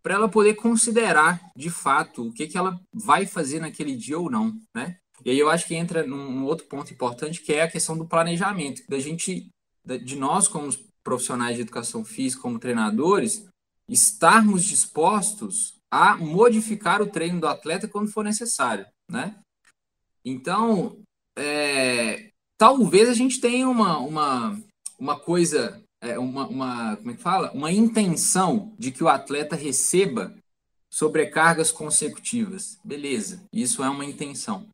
para 0.00 0.14
ela 0.14 0.28
poder 0.28 0.54
considerar, 0.54 1.40
de 1.56 1.68
fato, 1.68 2.28
o 2.28 2.32
que, 2.32 2.46
que 2.46 2.56
ela 2.56 2.80
vai 2.94 3.26
fazer 3.26 3.58
naquele 3.58 3.96
dia 3.96 4.18
ou 4.18 4.30
não, 4.30 4.56
né? 4.72 4.96
E 5.24 5.30
aí 5.30 5.38
eu 5.38 5.50
acho 5.50 5.66
que 5.66 5.74
entra 5.74 6.06
num 6.06 6.44
outro 6.44 6.66
ponto 6.66 6.92
importante, 6.92 7.42
que 7.42 7.52
é 7.52 7.62
a 7.62 7.70
questão 7.70 7.98
do 7.98 8.06
planejamento, 8.06 8.82
da 8.88 9.00
gente, 9.00 9.50
de 9.84 10.14
nós 10.14 10.46
como 10.46 10.70
profissionais 11.02 11.56
de 11.56 11.62
educação 11.62 12.04
física, 12.04 12.42
como 12.42 12.60
treinadores, 12.60 13.48
estarmos 13.88 14.64
dispostos 14.64 15.78
a 15.90 16.16
modificar 16.16 17.00
o 17.00 17.06
treino 17.06 17.40
do 17.40 17.46
atleta 17.46 17.88
quando 17.88 18.12
for 18.12 18.22
necessário, 18.22 18.86
né? 19.10 19.36
Então, 20.24 21.00
é, 21.36 22.30
talvez 22.58 23.08
a 23.08 23.14
gente 23.14 23.40
tenha 23.40 23.68
uma, 23.68 23.98
uma, 23.98 24.62
uma 24.98 25.18
coisa, 25.18 25.82
é, 26.02 26.18
uma, 26.18 26.46
uma, 26.46 26.96
como 26.96 27.10
é 27.10 27.14
que 27.14 27.22
fala? 27.22 27.50
Uma 27.52 27.72
intenção 27.72 28.74
de 28.78 28.90
que 28.90 29.02
o 29.02 29.08
atleta 29.08 29.56
receba 29.56 30.36
sobrecargas 30.90 31.70
consecutivas. 31.70 32.78
Beleza, 32.84 33.42
isso 33.52 33.82
é 33.82 33.88
uma 33.88 34.04
intenção. 34.04 34.68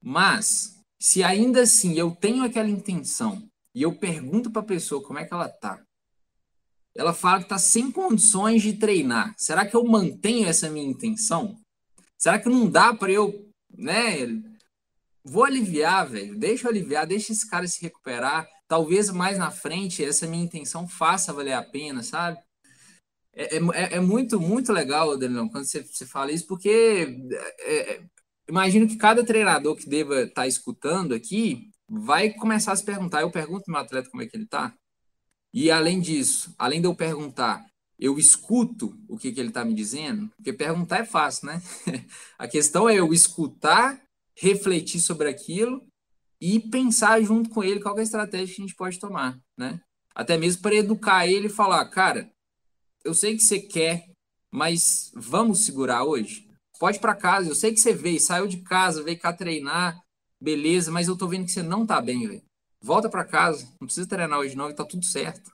Mas, 0.00 0.78
se 1.00 1.22
ainda 1.22 1.62
assim 1.62 1.98
eu 1.98 2.12
tenho 2.12 2.44
aquela 2.44 2.68
intenção 2.68 3.42
e 3.74 3.82
eu 3.82 3.94
pergunto 3.94 4.50
para 4.50 4.62
a 4.62 4.66
pessoa 4.66 5.02
como 5.02 5.18
é 5.18 5.24
que 5.24 5.34
ela 5.34 5.48
tá, 5.48 5.82
ela 6.98 7.14
fala 7.14 7.38
que 7.38 7.44
está 7.44 7.58
sem 7.58 7.92
condições 7.92 8.60
de 8.60 8.72
treinar. 8.72 9.32
Será 9.38 9.64
que 9.64 9.76
eu 9.76 9.84
mantenho 9.84 10.48
essa 10.48 10.68
minha 10.68 10.84
intenção? 10.84 11.56
Será 12.18 12.40
que 12.40 12.48
não 12.48 12.68
dá 12.68 12.92
para 12.92 13.12
eu, 13.12 13.48
né, 13.70 14.26
vou 15.24 15.44
aliviar, 15.44 16.08
velho. 16.08 16.36
Deixa 16.36 16.66
eu 16.66 16.72
aliviar, 16.72 17.06
deixa 17.06 17.32
esse 17.32 17.48
cara 17.48 17.68
se 17.68 17.80
recuperar. 17.80 18.48
Talvez 18.66 19.10
mais 19.10 19.38
na 19.38 19.52
frente 19.52 20.04
essa 20.04 20.26
minha 20.26 20.42
intenção 20.42 20.88
faça 20.88 21.32
valer 21.32 21.52
a 21.52 21.62
pena, 21.62 22.02
sabe? 22.02 22.36
É, 23.32 23.56
é, 23.56 23.58
é, 23.58 23.94
é 23.94 24.00
muito, 24.00 24.40
muito 24.40 24.72
legal, 24.72 25.16
Danilão, 25.16 25.48
quando 25.48 25.66
você, 25.66 25.82
você 25.84 26.04
fala 26.04 26.32
isso, 26.32 26.48
porque 26.48 27.16
é, 27.60 27.94
é, 27.94 28.02
imagino 28.48 28.88
que 28.88 28.96
cada 28.96 29.24
treinador 29.24 29.76
que 29.76 29.88
deva 29.88 30.22
estar 30.22 30.42
tá 30.42 30.48
escutando 30.48 31.14
aqui 31.14 31.70
vai 31.88 32.30
começar 32.30 32.72
a 32.72 32.76
se 32.76 32.84
perguntar. 32.84 33.20
Eu 33.20 33.30
pergunto 33.30 33.70
meu 33.70 33.78
atleta 33.78 34.10
como 34.10 34.20
é 34.24 34.26
que 34.26 34.36
ele 34.36 34.46
tá. 34.46 34.74
E 35.52 35.70
além 35.70 36.00
disso, 36.00 36.54
além 36.58 36.80
de 36.80 36.86
eu 36.86 36.94
perguntar, 36.94 37.64
eu 37.98 38.18
escuto 38.18 38.96
o 39.08 39.18
que, 39.18 39.32
que 39.32 39.40
ele 39.40 39.48
está 39.48 39.64
me 39.64 39.74
dizendo, 39.74 40.30
porque 40.36 40.52
perguntar 40.52 40.98
é 40.98 41.04
fácil, 41.04 41.46
né? 41.46 41.62
a 42.38 42.46
questão 42.46 42.88
é 42.88 42.94
eu 42.96 43.12
escutar 43.12 44.00
refletir 44.36 45.00
sobre 45.00 45.28
aquilo 45.28 45.84
e 46.40 46.60
pensar 46.60 47.20
junto 47.22 47.50
com 47.50 47.64
ele 47.64 47.80
qual 47.80 47.96
é 47.96 48.00
a 48.00 48.04
estratégia 48.04 48.54
que 48.54 48.62
a 48.62 48.66
gente 48.66 48.76
pode 48.76 49.00
tomar, 49.00 49.38
né? 49.56 49.80
Até 50.14 50.36
mesmo 50.36 50.62
para 50.62 50.76
educar 50.76 51.26
ele 51.26 51.46
e 51.46 51.50
falar, 51.50 51.84
cara, 51.86 52.30
eu 53.04 53.14
sei 53.14 53.36
que 53.36 53.42
você 53.42 53.58
quer, 53.58 54.08
mas 54.50 55.10
vamos 55.14 55.64
segurar 55.64 56.04
hoje? 56.04 56.48
Pode 56.78 57.00
para 57.00 57.14
casa, 57.14 57.48
eu 57.48 57.54
sei 57.54 57.72
que 57.72 57.80
você 57.80 57.92
veio, 57.92 58.20
saiu 58.20 58.46
de 58.46 58.58
casa, 58.58 59.02
veio 59.02 59.18
cá 59.18 59.32
treinar, 59.32 60.00
beleza, 60.40 60.92
mas 60.92 61.08
eu 61.08 61.16
tô 61.16 61.26
vendo 61.26 61.46
que 61.46 61.52
você 61.52 61.62
não 61.62 61.84
tá 61.84 62.00
bem, 62.00 62.26
velho. 62.28 62.47
Volta 62.80 63.08
para 63.08 63.24
casa, 63.24 63.66
não 63.80 63.86
precisa 63.86 64.08
treinar 64.08 64.38
hoje 64.38 64.56
não, 64.56 64.70
e 64.70 64.74
tá 64.74 64.84
tudo 64.84 65.04
certo. 65.04 65.50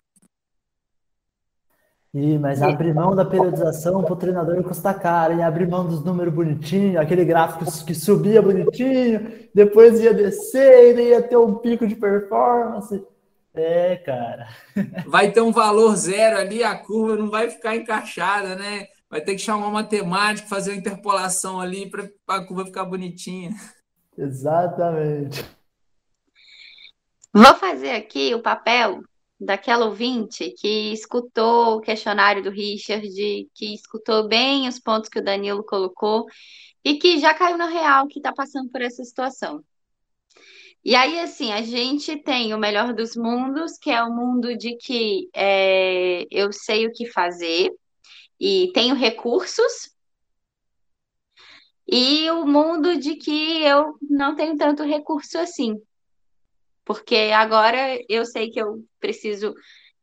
Ih, 2.14 2.39
mas 2.39 2.62
abrir 2.62 2.95
mão 2.95 3.12
da 3.12 3.25
periodização 3.25 4.05
para 4.05 4.12
o 4.12 4.16
treinador 4.16 4.62
custa 4.62 4.95
caro, 4.95 5.33
hein? 5.33 5.43
Abrir 5.43 5.66
mão 5.66 5.85
dos 5.85 6.05
números 6.05 6.33
bonitinhos, 6.33 6.97
aquele 6.97 7.25
gráfico 7.25 7.64
que 7.85 7.93
subia 7.93 8.41
bonitinho, 8.41 9.49
depois 9.53 9.99
ia 9.99 10.14
descer 10.14 10.97
e 10.97 11.09
ia 11.09 11.20
ter 11.20 11.37
um 11.37 11.57
pico 11.57 11.89
de 11.89 11.97
performance. 11.97 13.05
É, 13.53 13.97
cara. 13.97 14.47
Vai 15.09 15.33
ter 15.33 15.41
um 15.41 15.51
valor 15.51 15.97
zero 15.97 16.39
ali, 16.39 16.62
a 16.62 16.77
curva 16.77 17.16
não 17.16 17.31
vai 17.31 17.51
ficar 17.51 17.75
encaixada, 17.75 18.55
né? 18.55 18.87
Vai 19.11 19.20
ter 19.20 19.35
que 19.35 19.41
chamar 19.41 19.68
um 19.68 19.72
matemático, 19.72 20.49
fazer 20.49 20.70
uma 20.72 20.79
interpolação 20.79 21.61
ali 21.61 21.89
para 21.89 22.09
a 22.29 22.45
curva 22.45 22.64
ficar 22.64 22.85
bonitinha. 22.85 23.51
Exatamente. 24.16 25.45
Vou 27.37 27.53
fazer 27.57 27.91
aqui 27.91 28.32
o 28.32 28.41
papel 28.41 29.03
daquela 29.41 29.87
ouvinte 29.87 30.55
que 30.57 30.93
escutou 30.93 31.78
o 31.78 31.80
questionário 31.80 32.45
do 32.45 32.51
Richard, 32.51 33.09
que 33.53 33.74
escutou 33.74 34.28
bem 34.28 34.68
os 34.68 34.78
pontos 34.78 35.09
que 35.09 35.18
o 35.18 35.24
Danilo 35.24 35.64
colocou 35.64 36.26
e 36.85 36.97
que 36.97 37.18
já 37.18 37.35
caiu 37.35 37.59
na 37.59 37.66
real 37.66 38.07
que 38.07 38.20
está 38.20 38.32
passando 38.32 38.70
por 38.70 38.80
essa 38.80 39.03
situação. 39.03 39.64
E 40.85 40.95
aí, 40.95 41.18
assim, 41.18 41.51
a 41.51 41.61
gente 41.61 42.16
tem 42.18 42.55
o 42.55 42.59
melhor 42.59 42.95
dos 42.95 43.16
mundos, 43.16 43.78
que 43.78 43.91
é 43.91 44.01
o 44.01 44.14
mundo 44.14 44.57
de 44.57 44.76
que 44.76 45.28
é, 45.35 46.26
eu 46.30 46.53
sei 46.53 46.87
o 46.87 46.93
que 46.93 47.11
fazer 47.11 47.72
e 48.39 48.70
tenho 48.72 48.95
recursos, 48.95 49.91
e 51.85 52.30
o 52.30 52.47
mundo 52.47 52.97
de 52.97 53.16
que 53.16 53.61
eu 53.62 53.97
não 54.09 54.37
tenho 54.37 54.57
tanto 54.57 54.85
recurso 54.85 55.37
assim. 55.37 55.74
Porque 56.85 57.30
agora 57.35 57.99
eu 58.09 58.24
sei 58.26 58.51
que 58.51 58.61
eu 58.61 58.85
preciso 59.01 59.55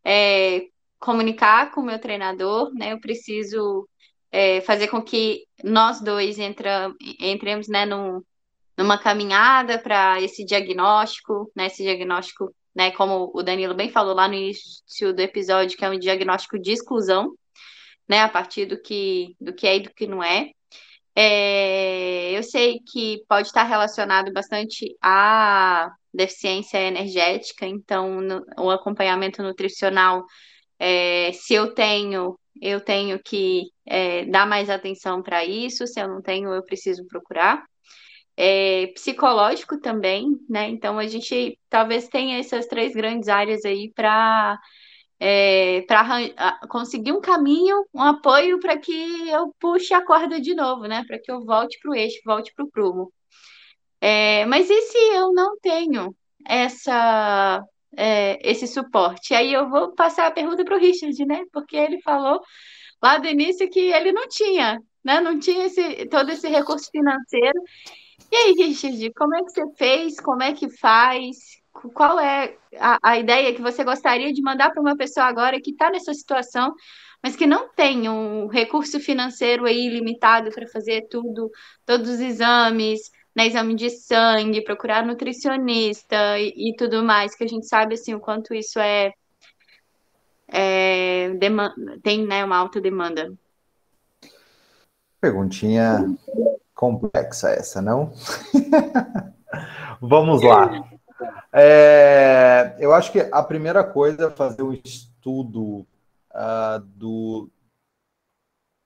é, 0.04 0.68
comunicar 1.00 1.72
com 1.72 1.82
o 1.82 1.86
meu 1.86 2.00
treinador, 2.00 2.74
né? 2.74 2.94
Eu 2.94 3.00
preciso 3.00 3.88
é, 4.32 4.62
fazer 4.62 4.88
com 4.88 5.02
que 5.02 5.46
nós 5.64 6.02
dois 6.02 6.40
entra, 6.40 6.94
entremos 7.20 7.68
né, 7.68 7.86
num, 7.86 8.22
numa 8.78 8.98
caminhada 8.98 9.78
para 9.80 10.22
esse 10.22 10.46
diagnóstico, 10.46 11.52
né? 11.56 11.68
Esse 11.68 11.84
diagnóstico, 11.84 12.54
né? 12.74 12.92
Como 12.92 13.32
o 13.34 13.44
Danilo 13.44 13.76
bem 13.76 13.90
falou 13.90 14.16
lá 14.16 14.28
no 14.28 14.36
início 14.36 15.14
do 15.14 15.20
episódio, 15.20 15.78
que 15.78 15.86
é 15.86 15.90
um 15.90 16.00
diagnóstico 16.00 16.60
de 16.60 16.72
exclusão, 16.72 17.34
né? 18.08 18.22
A 18.22 18.30
partir 18.30 18.66
do 18.66 18.82
que, 18.82 19.36
do 19.40 19.54
que 19.54 19.68
é 19.68 19.78
e 19.78 19.80
do 19.82 19.94
que 19.94 20.08
não 20.08 20.24
é. 20.24 20.52
É, 21.16 22.32
eu 22.38 22.44
sei 22.44 22.80
que 22.92 23.24
pode 23.28 23.48
estar 23.48 23.64
relacionado 23.64 24.32
bastante 24.32 24.96
à 25.02 25.92
deficiência 26.14 26.78
energética, 26.80 27.66
então 27.66 28.22
no, 28.22 28.46
o 28.58 28.70
acompanhamento 28.70 29.44
nutricional, 29.44 30.26
é, 30.80 31.32
se 31.34 31.54
eu 31.54 31.74
tenho, 31.74 32.38
eu 32.62 32.80
tenho 32.82 33.20
que 33.24 33.64
é, 33.86 34.26
dar 34.26 34.48
mais 34.48 34.70
atenção 34.70 35.22
para 35.22 35.46
isso, 35.46 35.86
se 35.88 36.00
eu 36.02 36.08
não 36.08 36.22
tenho, 36.22 36.54
eu 36.54 36.64
preciso 36.64 37.06
procurar. 37.08 37.64
É, 38.38 38.88
psicológico 38.94 39.80
também, 39.80 40.26
né? 40.50 40.70
Então 40.70 40.98
a 40.98 41.06
gente 41.08 41.60
talvez 41.70 42.08
tenha 42.08 42.40
essas 42.40 42.66
três 42.66 42.94
grandes 42.94 43.28
áreas 43.30 43.66
aí 43.66 43.92
para 43.94 44.58
é, 45.24 45.84
para 45.84 46.58
conseguir 46.68 47.12
um 47.12 47.22
caminho, 47.22 47.86
um 47.94 48.02
apoio 48.02 48.60
para 48.60 48.76
que 48.76 49.30
eu 49.30 49.54
puxe 49.60 49.94
a 49.94 50.04
corda 50.04 50.42
de 50.42 50.56
novo, 50.56 50.88
né? 50.88 51.04
Para 51.06 51.20
que 51.20 51.32
eu 51.32 51.46
volte 51.46 51.78
para 51.80 51.92
o 51.92 51.96
eixo, 51.96 52.20
volte 52.26 52.52
para 52.56 52.66
o 52.66 52.72
prumo. 52.72 53.14
É, 54.02 54.46
mas 54.48 54.68
e 54.68 54.82
se 54.82 54.98
eu 55.14 55.32
não 55.32 55.60
tenho 55.60 56.16
essa, 56.44 57.64
é, 57.96 58.40
esse 58.50 58.66
suporte? 58.66 59.36
Aí 59.36 59.54
eu 59.54 59.70
vou 59.70 59.94
passar 59.94 60.26
a 60.26 60.32
pergunta 60.32 60.66
para 60.66 60.76
o 60.76 60.80
Richard, 60.80 61.24
né? 61.24 61.44
Porque 61.54 61.78
ele 61.78 62.02
falou 62.02 62.42
lá 63.02 63.20
do 63.20 63.28
início 63.28 63.70
que 63.70 63.80
ele 63.80 64.12
não 64.12 64.28
tinha, 64.28 64.82
né? 65.04 65.22
Não 65.22 65.38
tinha 65.38 65.68
esse, 65.68 66.08
todo 66.08 66.32
esse 66.32 66.48
recurso 66.48 66.90
financeiro. 66.90 67.62
E 68.32 68.36
aí, 68.36 68.54
Richard, 68.54 69.14
como 69.14 69.36
é 69.36 69.44
que 69.44 69.52
você 69.52 69.64
fez? 69.78 70.20
Como 70.20 70.42
é 70.42 70.54
que 70.54 70.68
faz? 70.80 71.61
Qual 71.72 72.20
é 72.20 72.56
a, 72.78 73.00
a 73.02 73.18
ideia 73.18 73.54
que 73.54 73.62
você 73.62 73.84
gostaria 73.84 74.32
de 74.34 74.42
mandar 74.42 74.72
para 74.72 74.82
uma 74.82 74.96
pessoa 74.96 75.26
agora 75.26 75.60
que 75.62 75.72
está 75.72 75.90
nessa 75.90 76.14
situação, 76.14 76.74
mas 77.24 77.36
que 77.36 77.46
não 77.46 77.70
tem 77.70 78.10
um 78.10 78.48
recurso 78.48 79.00
financeiro 79.00 79.66
aí 79.66 79.90
limitado 79.90 80.52
para 80.52 80.68
fazer 80.68 81.08
tudo, 81.10 81.52
todos 81.86 82.10
os 82.10 82.20
exames, 82.20 83.12
né, 83.36 83.48
exame 83.48 83.76
de 83.76 83.90
sangue, 83.90 84.64
procurar 84.64 85.06
nutricionista 85.06 86.38
e, 86.38 86.72
e, 86.72 86.76
tudo 86.76 87.04
mais, 87.04 87.36
que 87.36 87.44
a 87.44 87.48
gente 87.48 87.68
sabe 87.68 87.94
assim 87.94 88.14
o 88.14 88.20
quanto 88.20 88.54
isso 88.54 88.80
é, 88.80 89.14
é 90.48 91.30
demanda, 91.40 92.00
tem 92.04 92.26
né, 92.26 92.44
uma 92.44 92.58
alta 92.58 92.82
demanda. 92.82 93.34
Perguntinha 95.22 96.18
complexa 96.74 97.52
essa, 97.52 97.82
não? 97.82 98.12
Vamos 100.02 100.42
lá. 100.42 100.91
É, 101.54 102.76
eu 102.80 102.94
acho 102.94 103.12
que 103.12 103.20
a 103.20 103.44
primeira 103.44 103.84
coisa 103.84 104.28
é 104.28 104.32
fazer 104.32 104.64
um 104.64 104.74
estudo 104.74 105.88
uh, 106.32 106.80
do, 106.80 107.50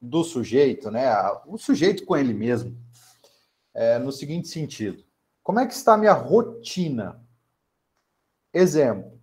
do 0.02 0.24
sujeito, 0.24 0.90
né? 0.92 1.10
O 1.46 1.58
sujeito 1.58 2.06
com 2.06 2.16
ele 2.16 2.34
mesmo, 2.34 2.78
é, 3.74 4.00
no 4.00 4.12
seguinte 4.12 4.48
sentido: 4.48 5.04
como 5.44 5.60
é 5.60 5.68
que 5.68 5.74
está 5.74 5.94
a 5.94 5.98
minha 5.98 6.14
rotina? 6.14 7.24
Exemplo: 8.54 9.20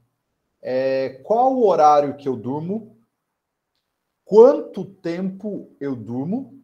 é, 0.61 1.21
qual 1.25 1.55
o 1.55 1.67
horário 1.67 2.17
que 2.17 2.29
eu 2.29 2.37
durmo? 2.37 2.97
Quanto 4.25 4.85
tempo 4.85 5.75
eu 5.81 5.97
durmo? 5.97 6.63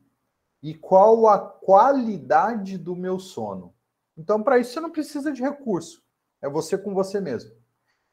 E 0.63 0.75
qual 0.75 1.29
a 1.29 1.39
qualidade 1.39 2.79
do 2.79 2.97
meu 2.97 3.19
sono? 3.19 3.75
Então, 4.17 4.43
para 4.43 4.59
isso, 4.59 4.73
você 4.73 4.81
não 4.81 4.91
precisa 4.91 5.33
de 5.33 5.43
recurso. 5.43 6.03
É 6.41 6.49
você 6.49 6.78
com 6.78 6.95
você 6.95 7.20
mesmo. 7.20 7.53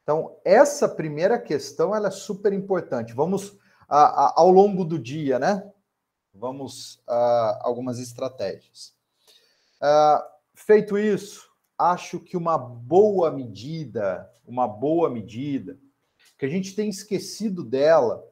Então, 0.03 0.39
essa 0.45 0.88
primeira 0.88 1.39
questão 1.39 1.95
ela 1.95 2.09
é 2.09 2.11
super 2.11 2.53
importante. 2.53 3.13
Vamos 3.13 3.57
a, 3.88 4.28
a, 4.28 4.34
ao 4.38 4.51
longo 4.51 4.86
do 4.86 4.99
dia, 4.99 5.39
né? 5.39 5.71
Vamos 6.34 7.01
a 7.07 7.59
algumas 7.63 7.99
estratégias. 7.99 8.93
feito 10.53 10.97
isso, 10.97 11.49
acho 11.78 12.19
que 12.19 12.38
uma 12.38 12.57
boa 12.57 13.32
medida, 13.32 14.30
uma 14.45 14.67
boa 14.67 15.09
medida, 15.09 15.78
que 16.38 16.45
a 16.45 16.49
gente 16.49 16.76
tem 16.76 16.89
esquecido 16.89 17.63
dela 17.63 18.23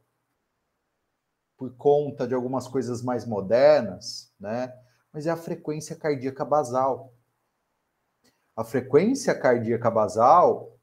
por 1.58 1.74
conta 1.76 2.28
de 2.28 2.34
algumas 2.34 2.68
coisas 2.68 3.02
mais 3.02 3.26
modernas, 3.26 4.34
né? 4.40 4.74
Mas 5.12 5.28
é 5.28 5.32
a 5.32 5.38
frequência 5.38 5.96
cardíaca 5.96 6.44
basal. 6.44 7.13
A 8.56 8.64
frequência 8.64 9.34
cardíaca 9.34 9.90
basal, 9.90 10.78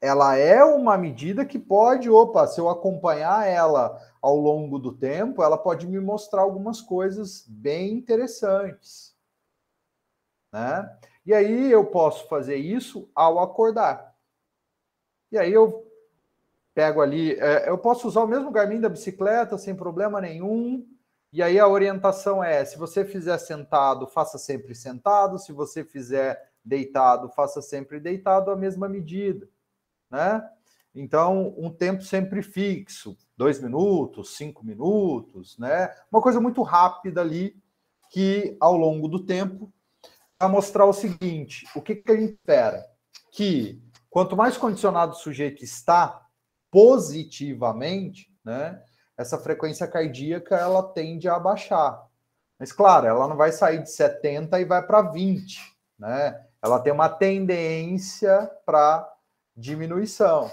ela 0.00 0.36
é 0.36 0.62
uma 0.64 0.96
medida 0.96 1.44
que 1.44 1.58
pode, 1.58 2.08
opa, 2.08 2.46
se 2.46 2.60
eu 2.60 2.68
acompanhar 2.68 3.46
ela 3.46 4.00
ao 4.22 4.36
longo 4.36 4.78
do 4.78 4.96
tempo, 4.96 5.42
ela 5.42 5.58
pode 5.58 5.86
me 5.86 5.98
mostrar 5.98 6.42
algumas 6.42 6.80
coisas 6.80 7.44
bem 7.48 7.94
interessantes. 7.94 9.16
Né? 10.52 10.98
E 11.26 11.34
aí 11.34 11.70
eu 11.70 11.84
posso 11.86 12.28
fazer 12.28 12.56
isso 12.56 13.10
ao 13.14 13.40
acordar. 13.40 14.16
E 15.30 15.36
aí 15.36 15.52
eu 15.52 15.86
pego 16.72 17.02
ali, 17.02 17.32
é, 17.32 17.68
eu 17.68 17.76
posso 17.76 18.06
usar 18.06 18.22
o 18.22 18.26
mesmo 18.26 18.50
Garmin 18.50 18.80
da 18.80 18.88
bicicleta 18.88 19.58
sem 19.58 19.74
problema 19.74 20.20
nenhum. 20.20 20.86
E 21.32 21.42
aí 21.42 21.58
a 21.58 21.68
orientação 21.68 22.42
é: 22.42 22.64
se 22.64 22.78
você 22.78 23.04
fizer 23.04 23.36
sentado, 23.38 24.06
faça 24.06 24.38
sempre 24.38 24.74
sentado. 24.74 25.38
Se 25.38 25.52
você 25.52 25.84
fizer 25.84 26.47
deitado, 26.68 27.30
faça 27.30 27.62
sempre 27.62 27.98
deitado 27.98 28.50
a 28.50 28.56
mesma 28.56 28.88
medida, 28.88 29.48
né? 30.10 30.46
Então, 30.94 31.54
um 31.56 31.70
tempo 31.70 32.02
sempre 32.02 32.42
fixo, 32.42 33.16
dois 33.36 33.60
minutos, 33.60 34.36
cinco 34.36 34.64
minutos, 34.64 35.56
né? 35.58 35.94
Uma 36.10 36.20
coisa 36.20 36.40
muito 36.40 36.62
rápida 36.62 37.20
ali, 37.20 37.56
que 38.10 38.56
ao 38.60 38.76
longo 38.76 39.08
do 39.08 39.24
tempo 39.24 39.72
vai 40.38 40.48
mostrar 40.48 40.86
o 40.86 40.92
seguinte: 40.92 41.66
o 41.74 41.80
que, 41.80 41.96
que 41.96 42.10
a 42.10 42.16
gente 42.16 42.34
espera? 42.34 42.84
Que 43.32 43.82
quanto 44.10 44.36
mais 44.36 44.56
condicionado 44.56 45.12
o 45.12 45.16
sujeito 45.16 45.62
está 45.62 46.26
positivamente, 46.70 48.32
né? 48.44 48.82
Essa 49.16 49.38
frequência 49.38 49.86
cardíaca 49.86 50.56
ela 50.56 50.82
tende 50.82 51.28
a 51.28 51.38
baixar. 51.38 52.06
Mas 52.58 52.72
claro, 52.72 53.06
ela 53.06 53.28
não 53.28 53.36
vai 53.36 53.52
sair 53.52 53.82
de 53.82 53.90
70 53.90 54.60
e 54.60 54.64
vai 54.64 54.84
para 54.84 55.02
20, 55.02 55.60
né? 55.98 56.47
Ela 56.62 56.80
tem 56.80 56.92
uma 56.92 57.08
tendência 57.08 58.50
para 58.66 59.10
diminuição. 59.56 60.50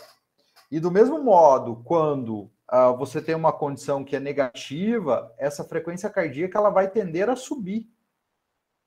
E 0.72 0.80
do 0.80 0.92
mesmo 0.92 1.20
modo, 1.20 1.82
quando 1.84 2.52
uh, 2.72 2.96
você 2.98 3.22
tem 3.22 3.36
uma 3.36 3.54
condição 3.54 4.04
que 4.04 4.16
é 4.16 4.20
negativa, 4.20 5.34
essa 5.38 5.64
frequência 5.64 6.10
cardíaca 6.10 6.58
ela 6.58 6.70
vai 6.70 6.90
tender 6.90 7.30
a 7.30 7.36
subir. 7.36 7.90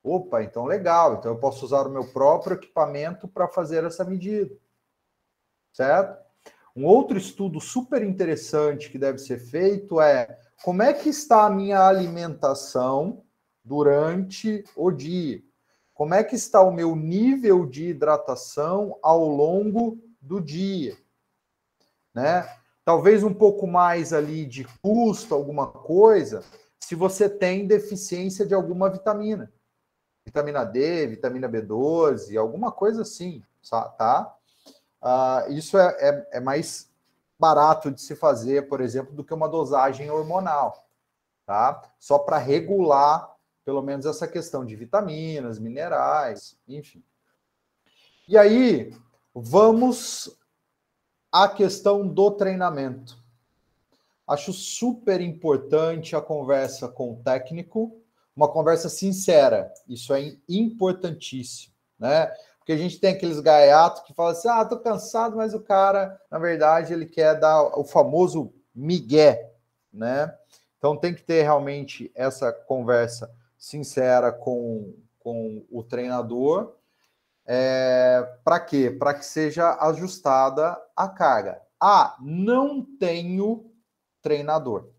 Opa, 0.03 0.43
então 0.43 0.65
legal. 0.65 1.15
Então 1.15 1.31
eu 1.31 1.39
posso 1.39 1.65
usar 1.65 1.87
o 1.87 1.91
meu 1.91 2.05
próprio 2.11 2.55
equipamento 2.55 3.27
para 3.27 3.47
fazer 3.47 3.83
essa 3.83 4.03
medida. 4.05 4.55
Certo? 5.73 6.17
Um 6.75 6.85
outro 6.85 7.17
estudo 7.17 7.59
super 7.59 8.01
interessante 8.01 8.89
que 8.89 8.97
deve 8.97 9.17
ser 9.17 9.39
feito 9.39 9.99
é 9.99 10.39
como 10.63 10.81
é 10.81 10.93
que 10.93 11.09
está 11.09 11.45
a 11.45 11.49
minha 11.49 11.85
alimentação 11.85 13.23
durante 13.63 14.63
o 14.75 14.91
dia. 14.91 15.43
Como 15.99 16.13
é 16.13 16.23
que 16.23 16.33
está 16.33 16.61
o 16.61 16.71
meu 16.71 16.95
nível 16.95 17.65
de 17.65 17.89
hidratação 17.89 18.97
ao 19.01 19.27
longo 19.27 20.01
do 20.21 20.39
dia? 20.39 20.97
Né? 22.15 22.49
Talvez 22.85 23.21
um 23.21 23.33
pouco 23.33 23.67
mais 23.67 24.13
ali 24.13 24.45
de 24.45 24.63
custo, 24.81 25.35
alguma 25.35 25.67
coisa, 25.67 26.41
se 26.79 26.95
você 26.95 27.27
tem 27.27 27.67
deficiência 27.67 28.45
de 28.45 28.53
alguma 28.53 28.89
vitamina. 28.89 29.51
Vitamina 30.25 30.63
D, 30.63 31.05
vitamina 31.05 31.49
B12, 31.49 32.39
alguma 32.39 32.71
coisa 32.71 33.01
assim, 33.01 33.43
tá? 33.97 34.33
Uh, 35.03 35.51
isso 35.51 35.77
é, 35.77 35.97
é, 35.99 36.27
é 36.37 36.39
mais 36.39 36.89
barato 37.37 37.91
de 37.91 37.99
se 37.99 38.15
fazer, 38.15 38.69
por 38.69 38.79
exemplo, 38.79 39.13
do 39.13 39.23
que 39.25 39.33
uma 39.33 39.49
dosagem 39.49 40.09
hormonal, 40.09 40.87
tá? 41.45 41.81
Só 41.99 42.17
para 42.17 42.37
regular 42.37 43.37
pelo 43.69 43.83
menos 43.83 44.07
essa 44.07 44.27
questão 44.27 44.65
de 44.65 44.75
vitaminas, 44.75 45.59
minerais, 45.59 46.57
enfim. 46.67 47.03
E 48.27 48.35
aí, 48.35 48.91
vamos 49.31 50.35
à 51.31 51.47
questão 51.47 52.07
do 52.07 52.31
treinamento. 52.31 53.23
Acho 54.27 54.51
super 54.51 55.21
importante 55.21 56.15
a 56.15 56.21
conversa 56.21 56.87
com 56.87 57.13
o 57.13 57.17
técnico, 57.17 57.95
uma 58.35 58.47
conversa 58.47 58.89
sincera. 58.89 59.71
Isso 59.87 60.15
é 60.15 60.35
importantíssimo, 60.49 61.75
né? 61.99 62.25
Porque 62.57 62.71
a 62.71 62.77
gente 62.77 62.99
tem 62.99 63.13
aqueles 63.13 63.39
gaiatos 63.39 64.01
que 64.01 64.15
falam 64.15 64.31
assim: 64.31 64.49
ah, 64.49 64.65
tô 64.65 64.79
cansado, 64.79 65.37
mas 65.37 65.53
o 65.53 65.59
cara, 65.59 66.19
na 66.31 66.39
verdade, 66.39 66.91
ele 66.91 67.05
quer 67.05 67.39
dar 67.39 67.77
o 67.77 67.83
famoso 67.83 68.51
migué, 68.73 69.53
né? 69.93 70.35
Então 70.79 70.97
tem 70.97 71.13
que 71.13 71.21
ter 71.21 71.43
realmente 71.43 72.11
essa 72.15 72.51
conversa 72.51 73.31
sincera 73.59 74.31
com, 74.31 74.95
com 75.19 75.65
o 75.69 75.83
treinador. 75.83 76.75
É, 77.45 78.39
para 78.43 78.59
quê? 78.59 78.89
Para 78.89 79.13
que 79.13 79.25
seja 79.25 79.77
ajustada 79.81 80.81
a 80.95 81.09
carga. 81.09 81.61
Ah, 81.79 82.15
não 82.21 82.83
tenho 82.97 83.71
treinador. 84.21 84.89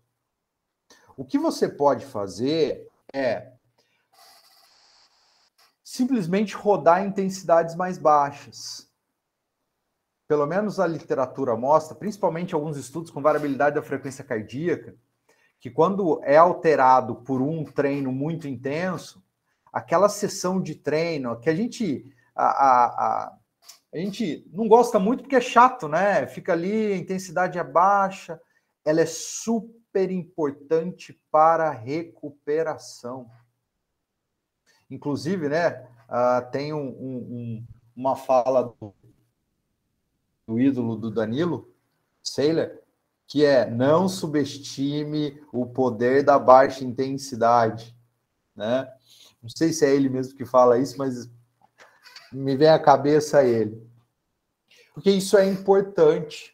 O 1.17 1.25
que 1.25 1.37
você 1.37 1.67
pode 1.67 2.05
fazer 2.05 2.87
é 3.13 3.53
simplesmente 5.83 6.55
rodar 6.55 7.03
intensidades 7.03 7.75
mais 7.75 7.97
baixas. 7.97 8.89
Pelo 10.27 10.45
menos 10.45 10.79
a 10.79 10.87
literatura 10.87 11.55
mostra, 11.57 11.95
principalmente 11.95 12.55
alguns 12.55 12.77
estudos 12.77 13.11
com 13.11 13.21
variabilidade 13.21 13.75
da 13.75 13.81
frequência 13.81 14.23
cardíaca, 14.23 14.95
que 15.61 15.69
quando 15.69 16.19
é 16.23 16.35
alterado 16.35 17.17
por 17.17 17.39
um 17.39 17.63
treino 17.63 18.11
muito 18.11 18.47
intenso, 18.47 19.23
aquela 19.71 20.09
sessão 20.09 20.59
de 20.59 20.73
treino 20.73 21.39
que 21.39 21.49
a 21.51 21.55
gente 21.55 22.11
a, 22.35 22.45
a, 22.45 22.85
a, 22.85 23.37
a 23.93 23.97
gente 23.97 24.43
não 24.51 24.67
gosta 24.67 24.97
muito 24.97 25.21
porque 25.21 25.35
é 25.35 25.41
chato, 25.41 25.87
né? 25.87 26.25
Fica 26.25 26.53
ali, 26.53 26.93
a 26.93 26.97
intensidade 26.97 27.59
é 27.59 27.63
baixa, 27.63 28.41
ela 28.83 29.01
é 29.01 29.05
super 29.05 30.09
importante 30.09 31.21
para 31.29 31.67
a 31.67 31.73
recuperação. 31.73 33.29
Inclusive, 34.89 35.47
né? 35.47 35.87
Uh, 36.09 36.51
tem 36.51 36.73
um, 36.73 36.87
um, 36.87 37.65
uma 37.95 38.15
fala 38.15 38.63
do, 38.63 38.95
do 40.47 40.59
ídolo 40.59 40.95
do 40.95 41.11
Danilo, 41.11 41.71
Sailor, 42.23 42.79
que 43.31 43.45
é 43.45 43.65
não 43.65 44.09
subestime 44.09 45.41
o 45.53 45.65
poder 45.65 46.21
da 46.21 46.37
baixa 46.37 46.83
intensidade, 46.83 47.95
né? 48.53 48.91
Não 49.41 49.49
sei 49.49 49.71
se 49.71 49.85
é 49.85 49.95
ele 49.95 50.09
mesmo 50.09 50.35
que 50.35 50.43
fala 50.43 50.77
isso, 50.77 50.97
mas 50.97 51.31
me 52.29 52.57
vem 52.57 52.67
à 52.67 52.77
cabeça 52.77 53.41
ele. 53.41 53.89
porque 54.93 55.09
isso 55.09 55.37
é 55.37 55.47
importante. 55.47 56.53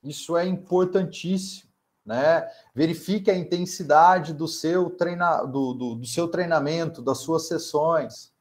Isso 0.00 0.36
é 0.36 0.46
importantíssimo. 0.46 1.68
Né? 2.06 2.48
Verifique 2.72 3.28
a 3.28 3.36
intensidade 3.36 4.32
do 4.32 4.46
seu, 4.46 4.90
treina, 4.90 5.42
do, 5.42 5.74
do, 5.74 5.94
do 5.96 6.06
seu 6.06 6.28
treinamento, 6.28 7.02
das 7.02 7.18
suas 7.18 7.48
sessões. 7.48 8.32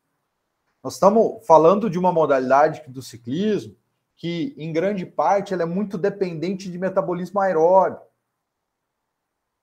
Nós 0.83 0.93
estamos 0.93 1.43
falando 1.47 1.89
de 1.89 1.97
uma 1.97 2.11
modalidade 2.11 2.83
do 2.87 3.01
ciclismo 3.01 3.75
que, 4.19 4.53
em 4.57 4.73
grande 4.73 5.05
parte, 5.05 5.53
ela 5.53 5.63
é 5.63 5.65
muito 5.65 5.97
dependente 5.97 6.69
de 6.69 6.77
metabolismo 6.77 7.39
aeróbio. 7.39 8.01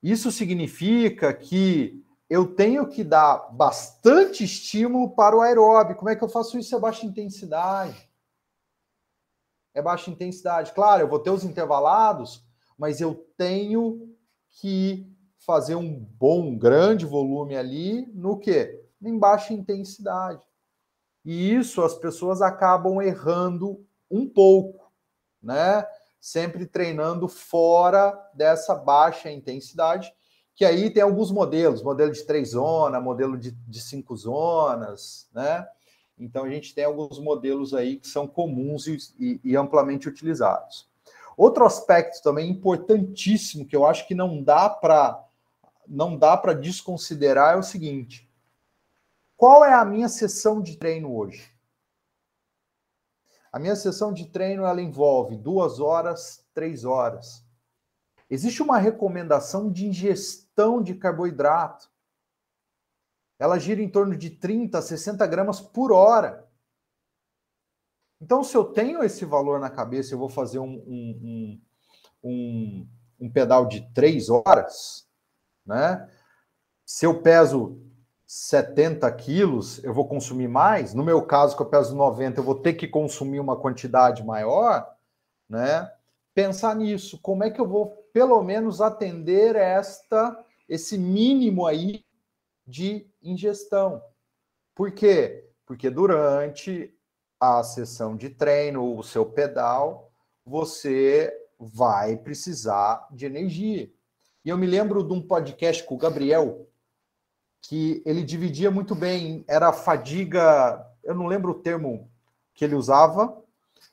Isso 0.03 0.33
significa 0.33 1.33
que 1.35 2.03
eu 2.29 2.55
tenho 2.55 2.89
que 2.89 3.05
dar 3.05 3.53
bastante 3.53 4.43
estímulo 4.43 5.11
para 5.11 5.37
o 5.37 5.43
aeróbio. 5.43 5.95
Como 5.95 6.09
é 6.09 6.17
que 6.17 6.25
eu 6.25 6.29
faço 6.29 6.59
isso? 6.59 6.75
É 6.75 6.81
baixa 6.81 7.05
intensidade. 7.05 8.11
É 9.75 9.83
baixa 9.83 10.11
intensidade. 10.11 10.73
Claro, 10.73 11.03
eu 11.03 11.09
vou 11.09 11.19
ter 11.19 11.31
os 11.31 11.45
intervalados, 11.45 12.43
mas 12.79 12.99
eu 12.99 13.15
tenho 13.37 14.17
que 14.49 15.07
fazer 15.37 15.75
um 15.75 15.95
bom, 15.95 16.57
grande 16.57 17.05
volume 17.05 17.57
ali 17.57 18.07
no 18.15 18.39
que? 18.39 18.83
Em 19.03 19.19
baixa 19.19 19.53
intensidade. 19.53 20.43
E 21.23 21.55
isso 21.55 21.83
as 21.83 21.95
pessoas 21.95 22.41
acabam 22.41 23.03
errando 23.03 23.86
um 24.11 24.29
pouco, 24.29 24.91
né? 25.43 25.87
Sempre 26.21 26.67
treinando 26.67 27.29
fora 27.29 28.13
dessa 28.35 28.75
baixa 28.75 29.31
intensidade 29.31 30.13
que 30.57 30.65
aí 30.65 30.89
tem 30.89 31.03
alguns 31.03 31.31
modelos, 31.31 31.83
modelo 31.83 32.11
de 32.11 32.25
três 32.25 32.51
zonas, 32.51 33.03
modelo 33.03 33.37
de, 33.37 33.51
de 33.51 33.81
cinco 33.81 34.17
zonas, 34.17 35.29
né? 35.33 35.69
Então 36.19 36.45
a 36.45 36.49
gente 36.49 36.75
tem 36.75 36.85
alguns 36.85 37.19
modelos 37.19 37.75
aí 37.75 37.99
que 37.99 38.09
são 38.09 38.27
comuns 38.27 38.87
e, 38.87 39.39
e, 39.45 39.55
amplamente 39.55 40.09
utilizados. 40.09 40.89
Outro 41.37 41.67
aspecto 41.67 42.23
também 42.23 42.49
importantíssimo 42.51 43.67
que 43.67 43.77
eu 43.77 43.85
acho 43.85 44.09
que 44.09 44.15
não 44.15 44.43
dá 44.43 44.71
para 44.71 45.23
não 45.87 46.17
dá 46.17 46.37
para 46.37 46.55
desconsiderar 46.55 47.55
é 47.55 47.59
o 47.59 47.63
seguinte: 47.63 48.27
qual 49.37 49.63
é 49.63 49.75
a 49.75 49.85
minha 49.85 50.09
sessão 50.09 50.63
de 50.63 50.79
treino 50.79 51.15
hoje? 51.15 51.55
A 53.57 53.59
minha 53.59 53.75
sessão 53.75 54.13
de 54.13 54.27
treino 54.27 54.67
ela 54.67 54.83
envolve 54.83 55.35
duas 55.35 55.81
horas, 55.81 56.47
três 56.53 56.85
horas. 56.85 57.43
Existe 58.29 58.63
uma 58.63 58.77
recomendação 58.77 59.73
de 59.73 59.87
ingestão 59.87 60.83
de 60.83 60.95
carboidrato. 60.95 61.91
Ela 63.39 63.59
gira 63.59 63.81
em 63.81 63.89
torno 63.89 64.15
de 64.15 64.29
30 64.29 64.77
a 64.77 64.83
60 64.83 65.27
gramas 65.27 65.59
por 65.59 65.91
hora. 65.91 66.47
Então, 68.21 68.45
se 68.45 68.55
eu 68.55 68.63
tenho 68.63 69.03
esse 69.03 69.25
valor 69.25 69.59
na 69.59 69.71
cabeça, 69.71 70.13
eu 70.13 70.19
vou 70.19 70.29
fazer 70.29 70.59
um, 70.59 70.75
um, 70.87 71.63
um, 72.23 72.89
um 73.19 73.33
pedal 73.33 73.67
de 73.67 73.91
três 73.95 74.29
horas, 74.29 75.09
né? 75.65 76.07
Se 76.85 77.07
eu 77.07 77.23
peso 77.23 77.86
70 78.27 79.11
quilos, 79.13 79.83
eu 79.85 79.95
vou 79.95 80.09
consumir 80.09 80.49
mais. 80.49 80.93
No 80.93 81.05
meu 81.05 81.23
caso, 81.23 81.57
que 81.57 81.63
eu 81.63 81.67
peso 81.67 81.95
90, 81.95 82.41
eu 82.41 82.45
vou 82.45 82.57
ter 82.57 82.75
que 82.75 82.89
consumir 82.89 83.39
uma 83.39 83.57
quantidade 83.57 84.25
maior, 84.25 84.87
né? 85.49 85.91
Pensar 86.35 86.75
nisso, 86.75 87.19
como 87.23 87.45
é 87.45 87.51
que 87.51 87.61
eu 87.61 87.67
vou 87.67 88.09
pelo 88.13 88.43
menos 88.43 88.81
atender 88.81 89.57
esta 89.57 90.37
esse 90.69 90.99
mínimo 90.99 91.67
aí 91.67 92.05
de 92.67 93.09
ingestão. 93.23 94.03
Por 94.75 94.91
quê? 94.91 95.49
Porque 95.65 95.89
durante 95.89 96.93
a 97.39 97.63
sessão 97.63 98.17
de 98.17 98.31
treino, 98.31 98.97
o 98.97 99.03
seu 99.03 99.25
pedal, 99.25 100.11
você 100.45 101.33
vai 101.59 102.17
precisar 102.17 103.07
de 103.11 103.27
energia. 103.27 103.91
E 104.45 104.49
eu 104.49 104.59
me 104.59 104.67
lembro 104.67 105.03
de 105.03 105.13
um 105.13 105.21
podcast 105.21 105.83
com 105.85 105.95
o 105.95 105.99
Gabriel, 105.99 106.67
que 107.69 108.03
ele 108.07 108.23
dividia 108.23 108.71
muito 108.71 108.95
bem, 108.95 109.45
era 109.49 109.73
fadiga, 109.73 110.87
eu 111.03 111.15
não 111.15 111.27
lembro 111.27 111.51
o 111.51 111.61
termo 111.61 112.09
que 112.55 112.65
ele 112.65 112.75
usava, 112.75 113.43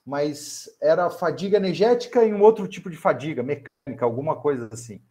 mas 0.06 0.70
era 0.82 1.10
fadiga 1.10 1.58
energética 1.58 2.24
e 2.24 2.34
um 2.34 2.42
outro 2.42 2.68
tipo 2.68 2.90
de 2.90 2.98
fadiga, 2.98 3.42
mecânica, 3.42 4.06
alguma 4.06 4.36
coisa 4.36 4.70
assim, 4.72 5.02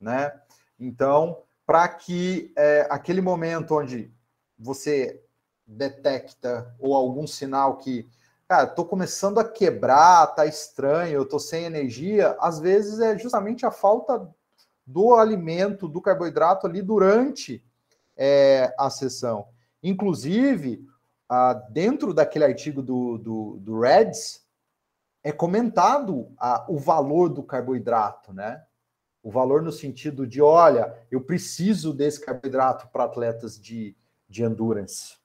né? 0.00 0.32
Então, 0.78 1.42
para 1.66 1.88
que 1.88 2.52
é, 2.56 2.86
aquele 2.90 3.20
momento 3.20 3.74
onde 3.74 4.12
você 4.58 5.20
detecta 5.66 6.74
ou 6.78 6.94
algum 6.94 7.26
sinal 7.26 7.78
que, 7.78 8.08
cara, 8.46 8.64
estou 8.64 8.84
começando 8.84 9.38
a 9.38 9.44
quebrar, 9.44 10.28
tá 10.28 10.46
estranho, 10.46 11.14
eu 11.14 11.22
estou 11.22 11.40
sem 11.40 11.64
energia, 11.64 12.36
às 12.38 12.60
vezes 12.60 13.00
é 13.00 13.18
justamente 13.18 13.66
a 13.66 13.70
falta 13.70 14.28
do 14.86 15.14
alimento, 15.14 15.88
do 15.88 16.00
carboidrato 16.00 16.66
ali 16.66 16.82
durante 16.82 17.64
é, 18.16 18.74
a 18.78 18.90
sessão. 18.90 19.46
Inclusive, 19.82 20.86
ah, 21.28 21.54
dentro 21.70 22.12
daquele 22.12 22.44
artigo 22.44 22.82
do, 22.82 23.18
do, 23.18 23.58
do 23.60 23.80
Reds, 23.80 24.42
é 25.24 25.30
comentado 25.30 26.32
a, 26.38 26.66
o 26.68 26.78
valor 26.78 27.28
do 27.28 27.42
carboidrato, 27.42 28.32
né? 28.32 28.62
O 29.22 29.30
valor 29.30 29.62
no 29.62 29.70
sentido 29.70 30.26
de, 30.26 30.42
olha, 30.42 30.92
eu 31.10 31.20
preciso 31.20 31.92
desse 31.92 32.20
carboidrato 32.20 32.88
para 32.88 33.04
atletas 33.04 33.58
de, 33.60 33.96
de 34.28 34.42
endurance. 34.42 35.16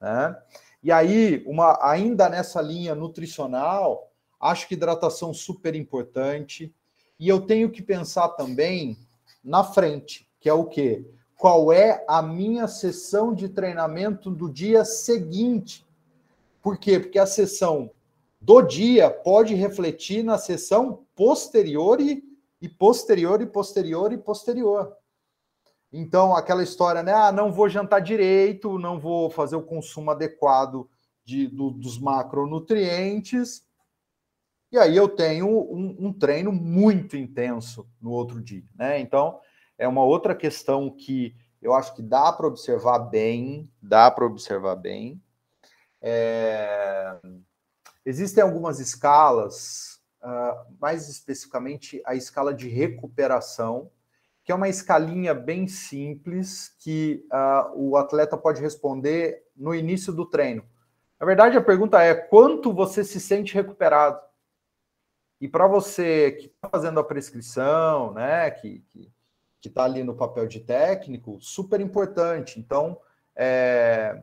Né? 0.00 0.36
E 0.82 0.90
aí, 0.90 1.42
uma, 1.46 1.78
ainda 1.80 2.28
nessa 2.28 2.60
linha 2.60 2.96
nutricional, 2.96 4.12
acho 4.40 4.66
que 4.66 4.74
hidratação 4.74 5.32
super 5.32 5.74
importante. 5.76 6.74
E 7.18 7.28
eu 7.28 7.40
tenho 7.40 7.70
que 7.70 7.80
pensar 7.80 8.30
também 8.30 8.98
na 9.42 9.62
frente, 9.62 10.28
que 10.40 10.48
é 10.48 10.52
o 10.52 10.64
quê? 10.64 11.08
Qual 11.36 11.72
é 11.72 12.04
a 12.08 12.22
minha 12.22 12.68
sessão 12.68 13.34
de 13.34 13.48
treinamento 13.48 14.30
do 14.30 14.50
dia 14.50 14.84
seguinte? 14.84 15.86
Por 16.62 16.78
quê? 16.78 16.98
Porque 16.98 17.18
a 17.18 17.26
sessão 17.26 17.90
do 18.40 18.62
dia 18.62 19.10
pode 19.10 19.54
refletir 19.54 20.22
na 20.22 20.38
sessão 20.38 21.04
posterior 21.14 22.00
e, 22.00 22.22
e 22.60 22.68
posterior 22.68 23.40
e 23.40 23.46
posterior 23.46 24.12
e 24.12 24.18
posterior. 24.18 24.96
Então, 25.92 26.34
aquela 26.34 26.62
história, 26.62 27.02
né? 27.02 27.12
Ah, 27.12 27.30
não 27.30 27.52
vou 27.52 27.68
jantar 27.68 28.00
direito, 28.00 28.78
não 28.78 28.98
vou 28.98 29.30
fazer 29.30 29.56
o 29.56 29.62
consumo 29.62 30.10
adequado 30.10 30.88
de, 31.24 31.46
do, 31.46 31.70
dos 31.70 31.98
macronutrientes. 31.98 33.64
E 34.72 34.76
aí 34.76 34.96
eu 34.96 35.08
tenho 35.08 35.46
um, 35.46 35.96
um, 36.00 36.12
treino 36.12 36.50
muito 36.50 37.16
intenso 37.16 37.88
no 38.00 38.10
outro 38.10 38.42
dia, 38.42 38.64
né? 38.74 38.98
Então, 38.98 39.38
é 39.78 39.88
uma 39.88 40.04
outra 40.04 40.34
questão 40.34 40.90
que 40.90 41.34
eu 41.60 41.72
acho 41.72 41.94
que 41.94 42.02
dá 42.02 42.30
para 42.32 42.46
observar 42.46 42.98
bem, 42.98 43.70
dá 43.80 44.10
para 44.10 44.26
observar 44.26 44.76
bem. 44.76 45.20
É... 46.00 47.18
Existem 48.04 48.44
algumas 48.44 48.80
escalas, 48.80 49.98
uh, 50.22 50.76
mais 50.78 51.08
especificamente 51.08 52.02
a 52.04 52.14
escala 52.14 52.52
de 52.52 52.68
recuperação, 52.68 53.90
que 54.44 54.52
é 54.52 54.54
uma 54.54 54.68
escalinha 54.68 55.32
bem 55.32 55.66
simples 55.66 56.76
que 56.78 57.26
uh, 57.32 57.72
o 57.74 57.96
atleta 57.96 58.36
pode 58.36 58.60
responder 58.60 59.42
no 59.56 59.74
início 59.74 60.12
do 60.12 60.26
treino. 60.26 60.62
Na 61.18 61.24
verdade, 61.24 61.56
a 61.56 61.62
pergunta 61.62 62.02
é 62.02 62.14
quanto 62.14 62.74
você 62.74 63.02
se 63.02 63.18
sente 63.18 63.54
recuperado? 63.54 64.20
E 65.40 65.48
para 65.48 65.66
você 65.66 66.32
que 66.32 66.46
está 66.46 66.68
fazendo 66.68 67.00
a 67.00 67.04
prescrição, 67.04 68.12
né, 68.12 68.50
que 68.50 68.84
está 69.68 69.84
ali 69.84 70.02
no 70.02 70.14
papel 70.14 70.46
de 70.46 70.60
técnico, 70.60 71.38
super 71.40 71.80
importante. 71.80 72.58
Então, 72.58 72.98
é, 73.36 74.22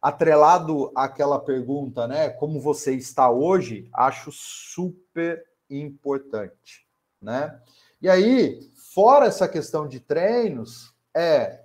atrelado 0.00 0.92
àquela 0.94 1.38
pergunta, 1.38 2.06
né? 2.06 2.30
Como 2.30 2.60
você 2.60 2.94
está 2.94 3.30
hoje, 3.30 3.88
acho 3.92 4.30
super 4.32 5.44
importante, 5.68 6.86
né? 7.20 7.60
E 8.00 8.08
aí, 8.08 8.70
fora 8.94 9.26
essa 9.26 9.48
questão 9.48 9.88
de 9.88 10.00
treinos, 10.00 10.94
é 11.14 11.64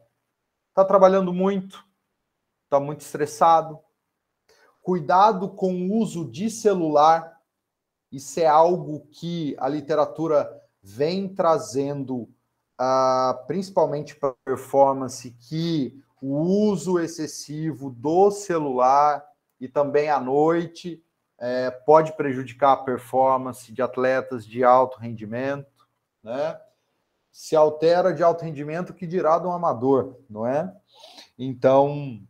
tá 0.73 0.83
trabalhando 0.83 1.31
muito, 1.31 1.85
tá 2.69 2.79
muito 2.79 3.01
estressado. 3.01 3.79
Cuidado 4.81 5.49
com 5.49 5.73
o 5.73 5.93
uso 5.97 6.29
de 6.29 6.49
celular. 6.49 7.39
Isso 8.11 8.39
é 8.39 8.47
algo 8.47 9.07
que 9.11 9.55
a 9.59 9.69
literatura 9.69 10.49
vem 10.81 11.29
trazendo, 11.29 12.27
principalmente 13.47 14.15
para 14.15 14.33
performance, 14.45 15.31
que 15.31 16.01
o 16.21 16.37
uso 16.37 16.99
excessivo 16.99 17.89
do 17.89 18.31
celular 18.31 19.25
e 19.59 19.67
também 19.67 20.09
à 20.09 20.19
noite 20.19 21.03
é, 21.39 21.69
pode 21.69 22.15
prejudicar 22.15 22.73
a 22.73 22.77
performance 22.77 23.71
de 23.71 23.81
atletas 23.81 24.45
de 24.45 24.63
alto 24.63 24.97
rendimento, 24.97 25.87
né? 26.23 26.59
Se 27.31 27.55
altera 27.55 28.13
de 28.13 28.21
alto 28.21 28.45
rendimento, 28.45 28.93
que 28.93 29.07
dirá 29.07 29.39
de 29.39 29.47
um 29.47 29.51
amador, 29.51 30.19
não 30.29 30.45
é? 30.45 30.71
Então, 31.37 32.21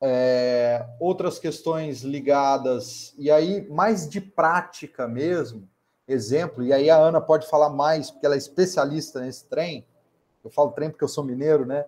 é, 0.00 0.86
outras 0.98 1.38
questões 1.38 2.02
ligadas, 2.02 3.14
e 3.18 3.30
aí 3.30 3.68
mais 3.68 4.08
de 4.08 4.20
prática 4.20 5.06
mesmo, 5.06 5.68
exemplo, 6.06 6.62
e 6.62 6.72
aí 6.72 6.90
a 6.90 6.96
Ana 6.96 7.20
pode 7.20 7.48
falar 7.48 7.70
mais, 7.70 8.10
porque 8.10 8.26
ela 8.26 8.34
é 8.34 8.38
especialista 8.38 9.20
nesse 9.20 9.46
trem, 9.46 9.86
eu 10.44 10.50
falo 10.50 10.72
trem 10.72 10.90
porque 10.90 11.04
eu 11.04 11.08
sou 11.08 11.24
mineiro, 11.24 11.64
né? 11.64 11.84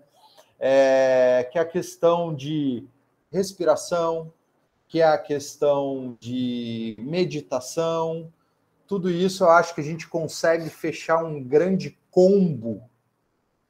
É, 0.58 1.48
que 1.50 1.58
é 1.58 1.60
a 1.60 1.66
questão 1.66 2.34
de 2.34 2.86
respiração, 3.30 4.32
que 4.86 5.00
é 5.00 5.04
a 5.04 5.18
questão 5.18 6.16
de 6.20 6.96
meditação, 7.00 8.32
tudo 8.86 9.10
isso 9.10 9.44
eu 9.44 9.50
acho 9.50 9.74
que 9.74 9.80
a 9.80 9.84
gente 9.84 10.06
consegue 10.06 10.68
fechar 10.68 11.24
um 11.24 11.42
grande 11.42 11.98
combo, 12.10 12.82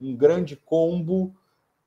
um 0.00 0.14
grande 0.14 0.56
combo 0.56 1.34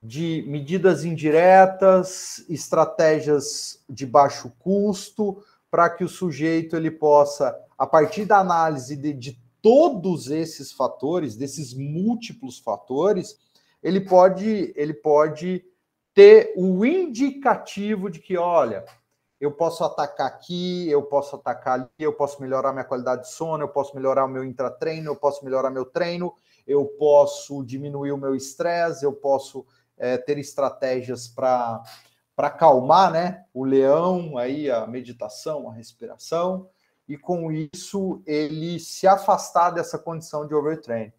de 0.02 0.44
medidas 0.46 1.04
indiretas, 1.04 2.44
estratégias 2.48 3.82
de 3.88 4.06
baixo 4.06 4.52
custo, 4.58 5.42
para 5.70 5.90
que 5.90 6.04
o 6.04 6.08
sujeito 6.08 6.76
ele 6.76 6.90
possa, 6.90 7.56
a 7.76 7.86
partir 7.86 8.24
da 8.24 8.38
análise 8.38 8.96
de, 8.96 9.12
de 9.12 9.40
todos 9.62 10.30
esses 10.30 10.72
fatores, 10.72 11.36
desses 11.36 11.74
múltiplos 11.74 12.58
fatores, 12.58 13.38
ele 13.82 14.00
pode, 14.00 14.72
ele 14.76 14.94
pode 14.94 15.64
ter 16.14 16.52
o 16.56 16.84
indicativo 16.84 18.10
de 18.10 18.18
que, 18.18 18.36
olha, 18.36 18.84
eu 19.40 19.52
posso 19.52 19.84
atacar 19.84 20.26
aqui, 20.26 20.88
eu 20.90 21.02
posso 21.02 21.36
atacar 21.36 21.74
ali, 21.74 21.88
eu 21.98 22.12
posso 22.12 22.40
melhorar 22.42 22.72
minha 22.72 22.84
qualidade 22.84 23.22
de 23.22 23.28
sono, 23.28 23.62
eu 23.62 23.68
posso 23.68 23.94
melhorar 23.94 24.24
o 24.24 24.28
meu 24.28 24.42
intratreino, 24.42 25.12
eu 25.12 25.16
posso 25.16 25.44
melhorar 25.44 25.70
meu 25.70 25.84
treino, 25.84 26.34
eu 26.66 26.84
posso 26.84 27.64
diminuir 27.64 28.10
o 28.10 28.18
meu 28.18 28.34
estresse, 28.34 29.04
eu 29.04 29.12
posso 29.12 29.64
é, 29.96 30.16
ter 30.16 30.38
estratégias 30.38 31.28
para 31.28 31.82
para 32.38 32.46
acalmar, 32.46 33.10
né, 33.10 33.44
o 33.52 33.64
leão, 33.64 34.38
aí 34.38 34.70
a 34.70 34.86
meditação, 34.86 35.68
a 35.68 35.74
respiração, 35.74 36.68
e 37.08 37.18
com 37.18 37.50
isso 37.50 38.22
ele 38.24 38.78
se 38.78 39.08
afastar 39.08 39.70
dessa 39.70 39.98
condição 39.98 40.46
de 40.46 40.54
overtraining. 40.54 41.12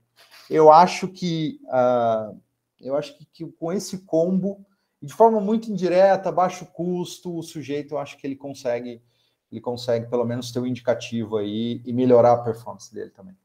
Eu 0.50 0.72
acho 0.72 1.10
que 1.10 1.60
uh, 1.66 2.40
eu 2.80 2.96
acho 2.96 3.18
que, 3.18 3.26
que, 3.26 3.46
com 3.52 3.74
esse 3.74 4.06
combo, 4.06 4.66
de 5.02 5.14
forma 5.14 5.42
muito 5.42 5.70
indireta, 5.70 6.32
baixo 6.32 6.66
custo, 6.68 7.38
o 7.38 7.44
sujeito, 7.44 7.96
eu 7.96 7.98
acho 7.98 8.16
que 8.16 8.26
ele 8.26 8.38
consegue 8.38 9.04
ele 9.52 9.60
consegue 9.60 10.08
pelo 10.08 10.24
menos 10.24 10.54
ter 10.54 10.60
um 10.62 10.66
indicativo 10.66 11.36
aí 11.36 11.82
e 11.84 11.92
melhorar 11.92 12.32
a 12.32 12.44
performance 12.44 12.94
dele 12.94 13.10
também. 13.10 13.36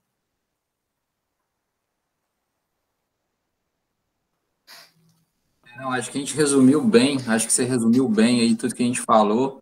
Não, 5.77 5.91
acho 5.93 6.11
que 6.11 6.19
a 6.19 6.21
gente 6.21 6.35
resumiu 6.35 6.83
bem, 6.83 7.19
acho 7.27 7.47
que 7.47 7.53
você 7.53 7.65
resumiu 7.65 8.09
bem 8.09 8.41
aí 8.41 8.55
tudo 8.55 8.75
que 8.75 8.83
a 8.83 8.87
gente 8.87 9.01
falou. 9.01 9.59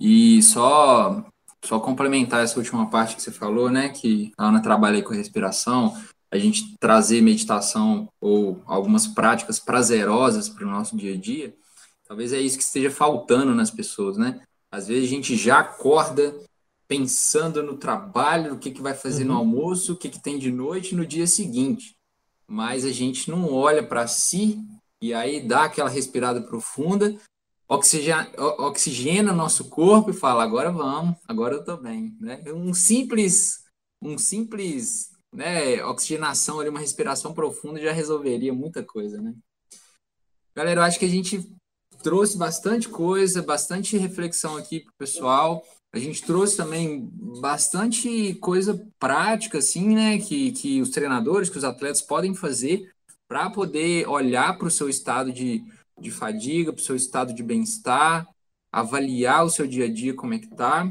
E 0.00 0.42
só 0.42 1.24
só 1.64 1.78
complementar 1.78 2.42
essa 2.42 2.58
última 2.58 2.90
parte 2.90 3.14
que 3.14 3.22
você 3.22 3.30
falou, 3.30 3.70
né, 3.70 3.88
que 3.88 4.32
a 4.36 4.48
Ana 4.48 4.60
trabalha 4.60 4.96
aí 4.96 5.02
com 5.02 5.14
respiração, 5.14 5.96
a 6.30 6.36
gente 6.36 6.76
trazer 6.80 7.20
meditação 7.20 8.08
ou 8.20 8.60
algumas 8.66 9.06
práticas 9.06 9.60
prazerosas 9.60 10.48
para 10.48 10.66
o 10.66 10.70
nosso 10.70 10.96
dia 10.96 11.14
a 11.14 11.16
dia, 11.16 11.54
talvez 12.06 12.32
é 12.32 12.40
isso 12.40 12.56
que 12.56 12.64
esteja 12.64 12.90
faltando 12.90 13.54
nas 13.54 13.70
pessoas, 13.70 14.16
né? 14.16 14.40
Às 14.72 14.88
vezes 14.88 15.04
a 15.04 15.14
gente 15.14 15.36
já 15.36 15.58
acorda 15.60 16.34
pensando 16.88 17.62
no 17.62 17.76
trabalho, 17.76 18.54
o 18.54 18.58
que, 18.58 18.70
que 18.70 18.82
vai 18.82 18.94
fazer 18.94 19.22
uhum. 19.22 19.28
no 19.28 19.36
almoço, 19.36 19.92
o 19.92 19.96
que, 19.96 20.08
que 20.08 20.20
tem 20.20 20.38
de 20.38 20.50
noite 20.50 20.94
no 20.94 21.06
dia 21.06 21.26
seguinte. 21.26 21.94
Mas 22.46 22.84
a 22.84 22.90
gente 22.90 23.30
não 23.30 23.52
olha 23.52 23.82
para 23.82 24.06
si 24.06 24.58
e 25.02 25.12
aí 25.12 25.40
dá 25.40 25.64
aquela 25.64 25.90
respirada 25.90 26.40
profunda, 26.40 27.18
oxigena, 27.68 29.32
nosso 29.32 29.68
corpo 29.68 30.10
e 30.10 30.14
fala, 30.14 30.44
agora 30.44 30.70
vamos, 30.70 31.16
agora 31.26 31.56
eu 31.56 31.64
tô 31.64 31.76
bem, 31.76 32.16
né? 32.20 32.40
Um 32.46 32.72
simples, 32.72 33.64
um 34.00 34.16
simples, 34.16 35.10
né, 35.34 35.84
oxigenação 35.84 36.60
ali, 36.60 36.68
uma 36.68 36.78
respiração 36.78 37.34
profunda 37.34 37.80
já 37.80 37.90
resolveria 37.90 38.52
muita 38.52 38.84
coisa, 38.84 39.20
né? 39.20 39.34
Galera, 40.54 40.82
eu 40.82 40.84
acho 40.84 41.00
que 41.00 41.04
a 41.04 41.08
gente 41.08 41.50
trouxe 42.00 42.38
bastante 42.38 42.88
coisa, 42.88 43.42
bastante 43.42 43.96
reflexão 43.96 44.56
aqui 44.56 44.80
pro 44.80 44.92
pessoal. 44.98 45.64
A 45.92 45.98
gente 45.98 46.22
trouxe 46.22 46.56
também 46.56 47.08
bastante 47.40 48.34
coisa 48.34 48.86
prática, 49.00 49.58
assim, 49.58 49.94
né? 49.94 50.18
Que, 50.18 50.52
que 50.52 50.80
os 50.80 50.90
treinadores, 50.90 51.48
que 51.48 51.58
os 51.58 51.64
atletas 51.64 52.02
podem 52.02 52.34
fazer 52.34 52.91
para 53.32 53.48
poder 53.48 54.06
olhar 54.06 54.58
para 54.58 54.68
o 54.68 54.70
seu 54.70 54.90
estado 54.90 55.32
de, 55.32 55.64
de 55.98 56.10
fadiga, 56.10 56.70
para 56.70 56.82
o 56.82 56.84
seu 56.84 56.94
estado 56.94 57.32
de 57.32 57.42
bem-estar, 57.42 58.28
avaliar 58.70 59.42
o 59.42 59.48
seu 59.48 59.66
dia 59.66 59.86
a 59.86 59.90
dia, 59.90 60.12
como 60.12 60.34
é 60.34 60.38
que 60.38 60.52
está. 60.52 60.86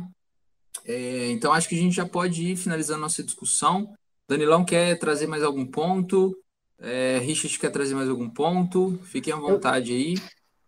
É, 0.83 1.29
então, 1.29 1.53
acho 1.53 1.69
que 1.69 1.75
a 1.75 1.77
gente 1.77 1.95
já 1.95 2.03
pode 2.03 2.43
ir 2.43 2.55
finalizando 2.55 2.99
nossa 2.99 3.21
discussão. 3.21 3.93
Danilão 4.27 4.65
quer 4.65 4.97
trazer 4.97 5.27
mais 5.27 5.43
algum 5.43 5.67
ponto? 5.67 6.35
É, 6.79 7.19
Richard 7.19 7.59
quer 7.59 7.69
trazer 7.69 7.93
mais 7.93 8.09
algum 8.09 8.27
ponto? 8.27 8.99
Fiquem 9.03 9.33
à 9.33 9.37
vontade 9.37 9.91
aí. 9.91 10.15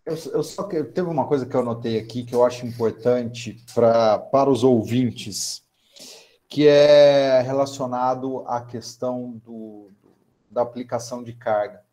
Eu, 0.05 0.15
eu 0.31 0.43
só 0.43 0.65
que 0.65 0.83
teve 0.83 1.09
uma 1.09 1.25
coisa 1.25 1.43
que 1.43 1.55
eu 1.55 1.61
anotei 1.61 1.97
aqui 1.97 2.23
que 2.23 2.35
eu 2.35 2.45
acho 2.45 2.67
importante 2.67 3.65
pra, 3.73 4.19
para 4.19 4.47
os 4.47 4.63
ouvintes, 4.63 5.63
que 6.47 6.67
é 6.67 7.41
relacionado 7.41 8.43
à 8.45 8.61
questão 8.61 9.41
do, 9.43 9.89
da 10.53 10.61
aplicação 10.61 11.23
de 11.23 11.33
carga. 11.33 11.83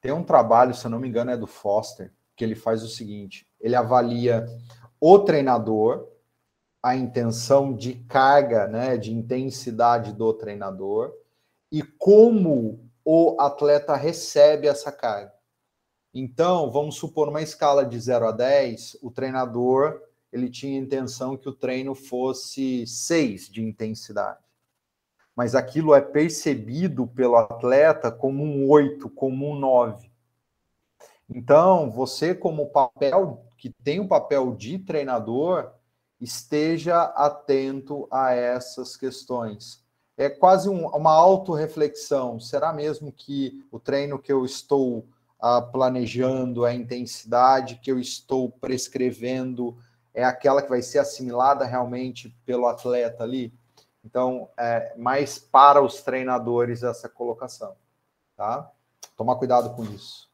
Tem 0.00 0.12
um 0.12 0.24
trabalho, 0.24 0.74
se 0.74 0.84
eu 0.84 0.90
não 0.90 0.98
me 0.98 1.08
engano, 1.08 1.30
é 1.30 1.36
do 1.36 1.46
Foster, 1.46 2.12
que 2.34 2.42
ele 2.42 2.54
faz 2.54 2.82
o 2.82 2.88
seguinte: 2.88 3.46
ele 3.60 3.76
avalia 3.76 4.46
o 5.00 5.18
treinador, 5.18 6.08
a 6.82 6.96
intenção 6.96 7.74
de 7.74 7.94
carga, 8.06 8.66
né, 8.66 8.96
de 8.96 9.12
intensidade 9.12 10.12
do 10.12 10.32
treinador 10.34 11.12
e 11.70 11.82
como 11.82 12.90
o 13.04 13.36
atleta 13.40 13.96
recebe 13.96 14.66
essa 14.66 14.92
carga. 14.92 15.32
Então, 16.12 16.70
vamos 16.70 16.96
supor 16.96 17.28
uma 17.28 17.42
escala 17.42 17.84
de 17.84 17.98
0 17.98 18.28
a 18.28 18.32
10, 18.32 18.98
o 19.02 19.10
treinador 19.10 20.00
ele 20.32 20.48
tinha 20.50 20.78
intenção 20.78 21.36
que 21.36 21.48
o 21.48 21.52
treino 21.52 21.94
fosse 21.94 22.86
6 22.86 23.48
de 23.48 23.62
intensidade 23.62 24.44
mas 25.34 25.54
aquilo 25.54 25.94
é 25.94 26.00
percebido 26.00 27.06
pelo 27.06 27.36
atleta 27.36 28.10
como 28.10 28.42
um 28.42 28.68
8, 28.68 29.08
como 29.10 29.50
um 29.50 29.58
9. 29.58 30.10
Então, 31.28 31.90
você, 31.90 32.34
como 32.34 32.70
papel, 32.70 33.44
que 33.56 33.70
tem 33.82 33.98
o 33.98 34.08
papel 34.08 34.54
de 34.54 34.78
treinador, 34.78 35.72
esteja 36.20 37.02
atento 37.02 38.06
a 38.10 38.32
essas 38.32 38.96
questões. 38.96 39.82
É 40.16 40.28
quase 40.28 40.68
um, 40.68 40.86
uma 40.88 41.12
autorreflexão. 41.12 42.38
Será 42.38 42.72
mesmo 42.72 43.12
que 43.12 43.64
o 43.72 43.80
treino 43.80 44.18
que 44.18 44.32
eu 44.32 44.44
estou 44.44 45.08
ah, 45.40 45.60
planejando, 45.60 46.64
a 46.64 46.72
intensidade 46.72 47.80
que 47.82 47.90
eu 47.90 47.98
estou 47.98 48.50
prescrevendo, 48.50 49.76
é 50.12 50.22
aquela 50.24 50.62
que 50.62 50.68
vai 50.68 50.80
ser 50.80 51.00
assimilada 51.00 51.64
realmente 51.64 52.34
pelo 52.46 52.68
atleta 52.68 53.24
ali? 53.24 53.52
Então, 54.04 54.50
é 54.58 54.94
mais 54.98 55.38
para 55.38 55.82
os 55.82 56.02
treinadores 56.02 56.82
essa 56.82 57.08
colocação, 57.08 57.74
tá? 58.36 58.70
Tomar 59.16 59.36
cuidado 59.36 59.74
com 59.74 59.84
isso. 59.84 60.28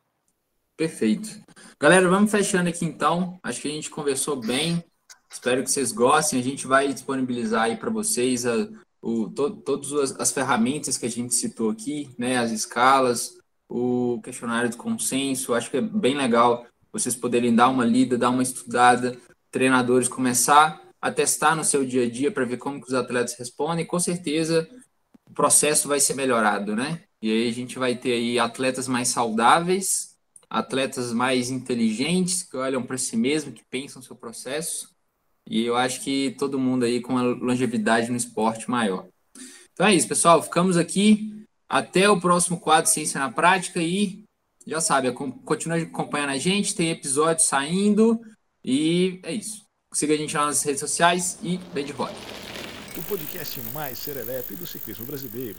Perfeito. 0.76 1.28
Galera, 1.78 2.08
vamos 2.08 2.30
fechando 2.30 2.68
aqui 2.68 2.84
então. 2.84 3.38
Acho 3.42 3.60
que 3.60 3.68
a 3.68 3.70
gente 3.70 3.90
conversou 3.90 4.36
bem. 4.36 4.82
Espero 5.30 5.62
que 5.62 5.70
vocês 5.70 5.92
gostem. 5.92 6.40
A 6.40 6.42
gente 6.42 6.66
vai 6.66 6.92
disponibilizar 6.92 7.64
aí 7.64 7.76
para 7.76 7.90
vocês 7.90 8.44
a, 8.46 8.66
o, 9.00 9.28
to, 9.28 9.50
todas 9.56 9.92
as, 9.92 10.20
as, 10.20 10.32
ferramentas 10.32 10.96
que 10.96 11.06
a 11.06 11.10
gente 11.10 11.34
citou 11.34 11.70
aqui, 11.70 12.10
né? 12.18 12.38
As 12.38 12.50
escalas, 12.50 13.38
o 13.68 14.20
questionário 14.24 14.70
de 14.70 14.76
consenso. 14.76 15.54
Acho 15.54 15.70
que 15.70 15.76
é 15.76 15.82
bem 15.82 16.16
legal 16.16 16.66
vocês 16.92 17.14
poderem 17.14 17.54
dar 17.54 17.68
uma 17.68 17.84
lida, 17.84 18.18
dar 18.18 18.30
uma 18.30 18.42
estudada, 18.42 19.16
treinadores 19.50 20.08
começar 20.08 20.80
a 21.00 21.10
testar 21.10 21.54
no 21.56 21.64
seu 21.64 21.84
dia 21.84 22.04
a 22.04 22.10
dia 22.10 22.30
para 22.30 22.44
ver 22.44 22.58
como 22.58 22.80
que 22.80 22.88
os 22.88 22.94
atletas 22.94 23.34
respondem, 23.34 23.86
com 23.86 23.98
certeza 23.98 24.68
o 25.30 25.32
processo 25.32 25.88
vai 25.88 26.00
ser 26.00 26.14
melhorado, 26.14 26.74
né? 26.74 27.04
E 27.22 27.30
aí 27.30 27.48
a 27.48 27.52
gente 27.52 27.78
vai 27.78 27.94
ter 27.94 28.12
aí 28.12 28.38
atletas 28.38 28.88
mais 28.88 29.08
saudáveis, 29.08 30.16
atletas 30.48 31.12
mais 31.12 31.50
inteligentes, 31.50 32.42
que 32.42 32.56
olham 32.56 32.82
para 32.82 32.98
si 32.98 33.16
mesmo, 33.16 33.52
que 33.52 33.62
pensam 33.70 34.02
seu 34.02 34.16
processo. 34.16 34.90
E 35.48 35.64
eu 35.64 35.76
acho 35.76 36.02
que 36.02 36.34
todo 36.38 36.58
mundo 36.58 36.84
aí 36.84 37.00
com 37.00 37.12
uma 37.12 37.22
longevidade 37.22 38.10
no 38.10 38.16
esporte 38.16 38.68
maior. 38.68 39.06
Então 39.72 39.86
é 39.86 39.94
isso, 39.94 40.08
pessoal. 40.08 40.42
Ficamos 40.42 40.76
aqui. 40.76 41.46
Até 41.68 42.10
o 42.10 42.20
próximo 42.20 42.58
quadro 42.58 42.90
Ciência 42.90 43.20
na 43.20 43.30
Prática 43.30 43.80
e 43.80 44.24
já 44.66 44.80
sabe, 44.80 45.12
continue 45.12 45.82
acompanhando 45.82 46.30
a 46.30 46.38
gente, 46.38 46.74
tem 46.74 46.90
episódios 46.90 47.46
saindo 47.46 48.20
e 48.64 49.20
é 49.22 49.32
isso. 49.32 49.69
Siga 49.92 50.14
a 50.14 50.16
gente 50.16 50.32
nas 50.36 50.62
redes 50.62 50.78
sociais 50.78 51.36
e 51.42 51.56
vem 51.74 51.84
de 51.84 51.90
roda. 51.90 52.14
O 52.96 53.02
podcast 53.02 53.60
mais 53.74 53.98
serelepe 53.98 54.54
do 54.54 54.64
ciclismo 54.64 55.04
brasileiro. 55.04 55.58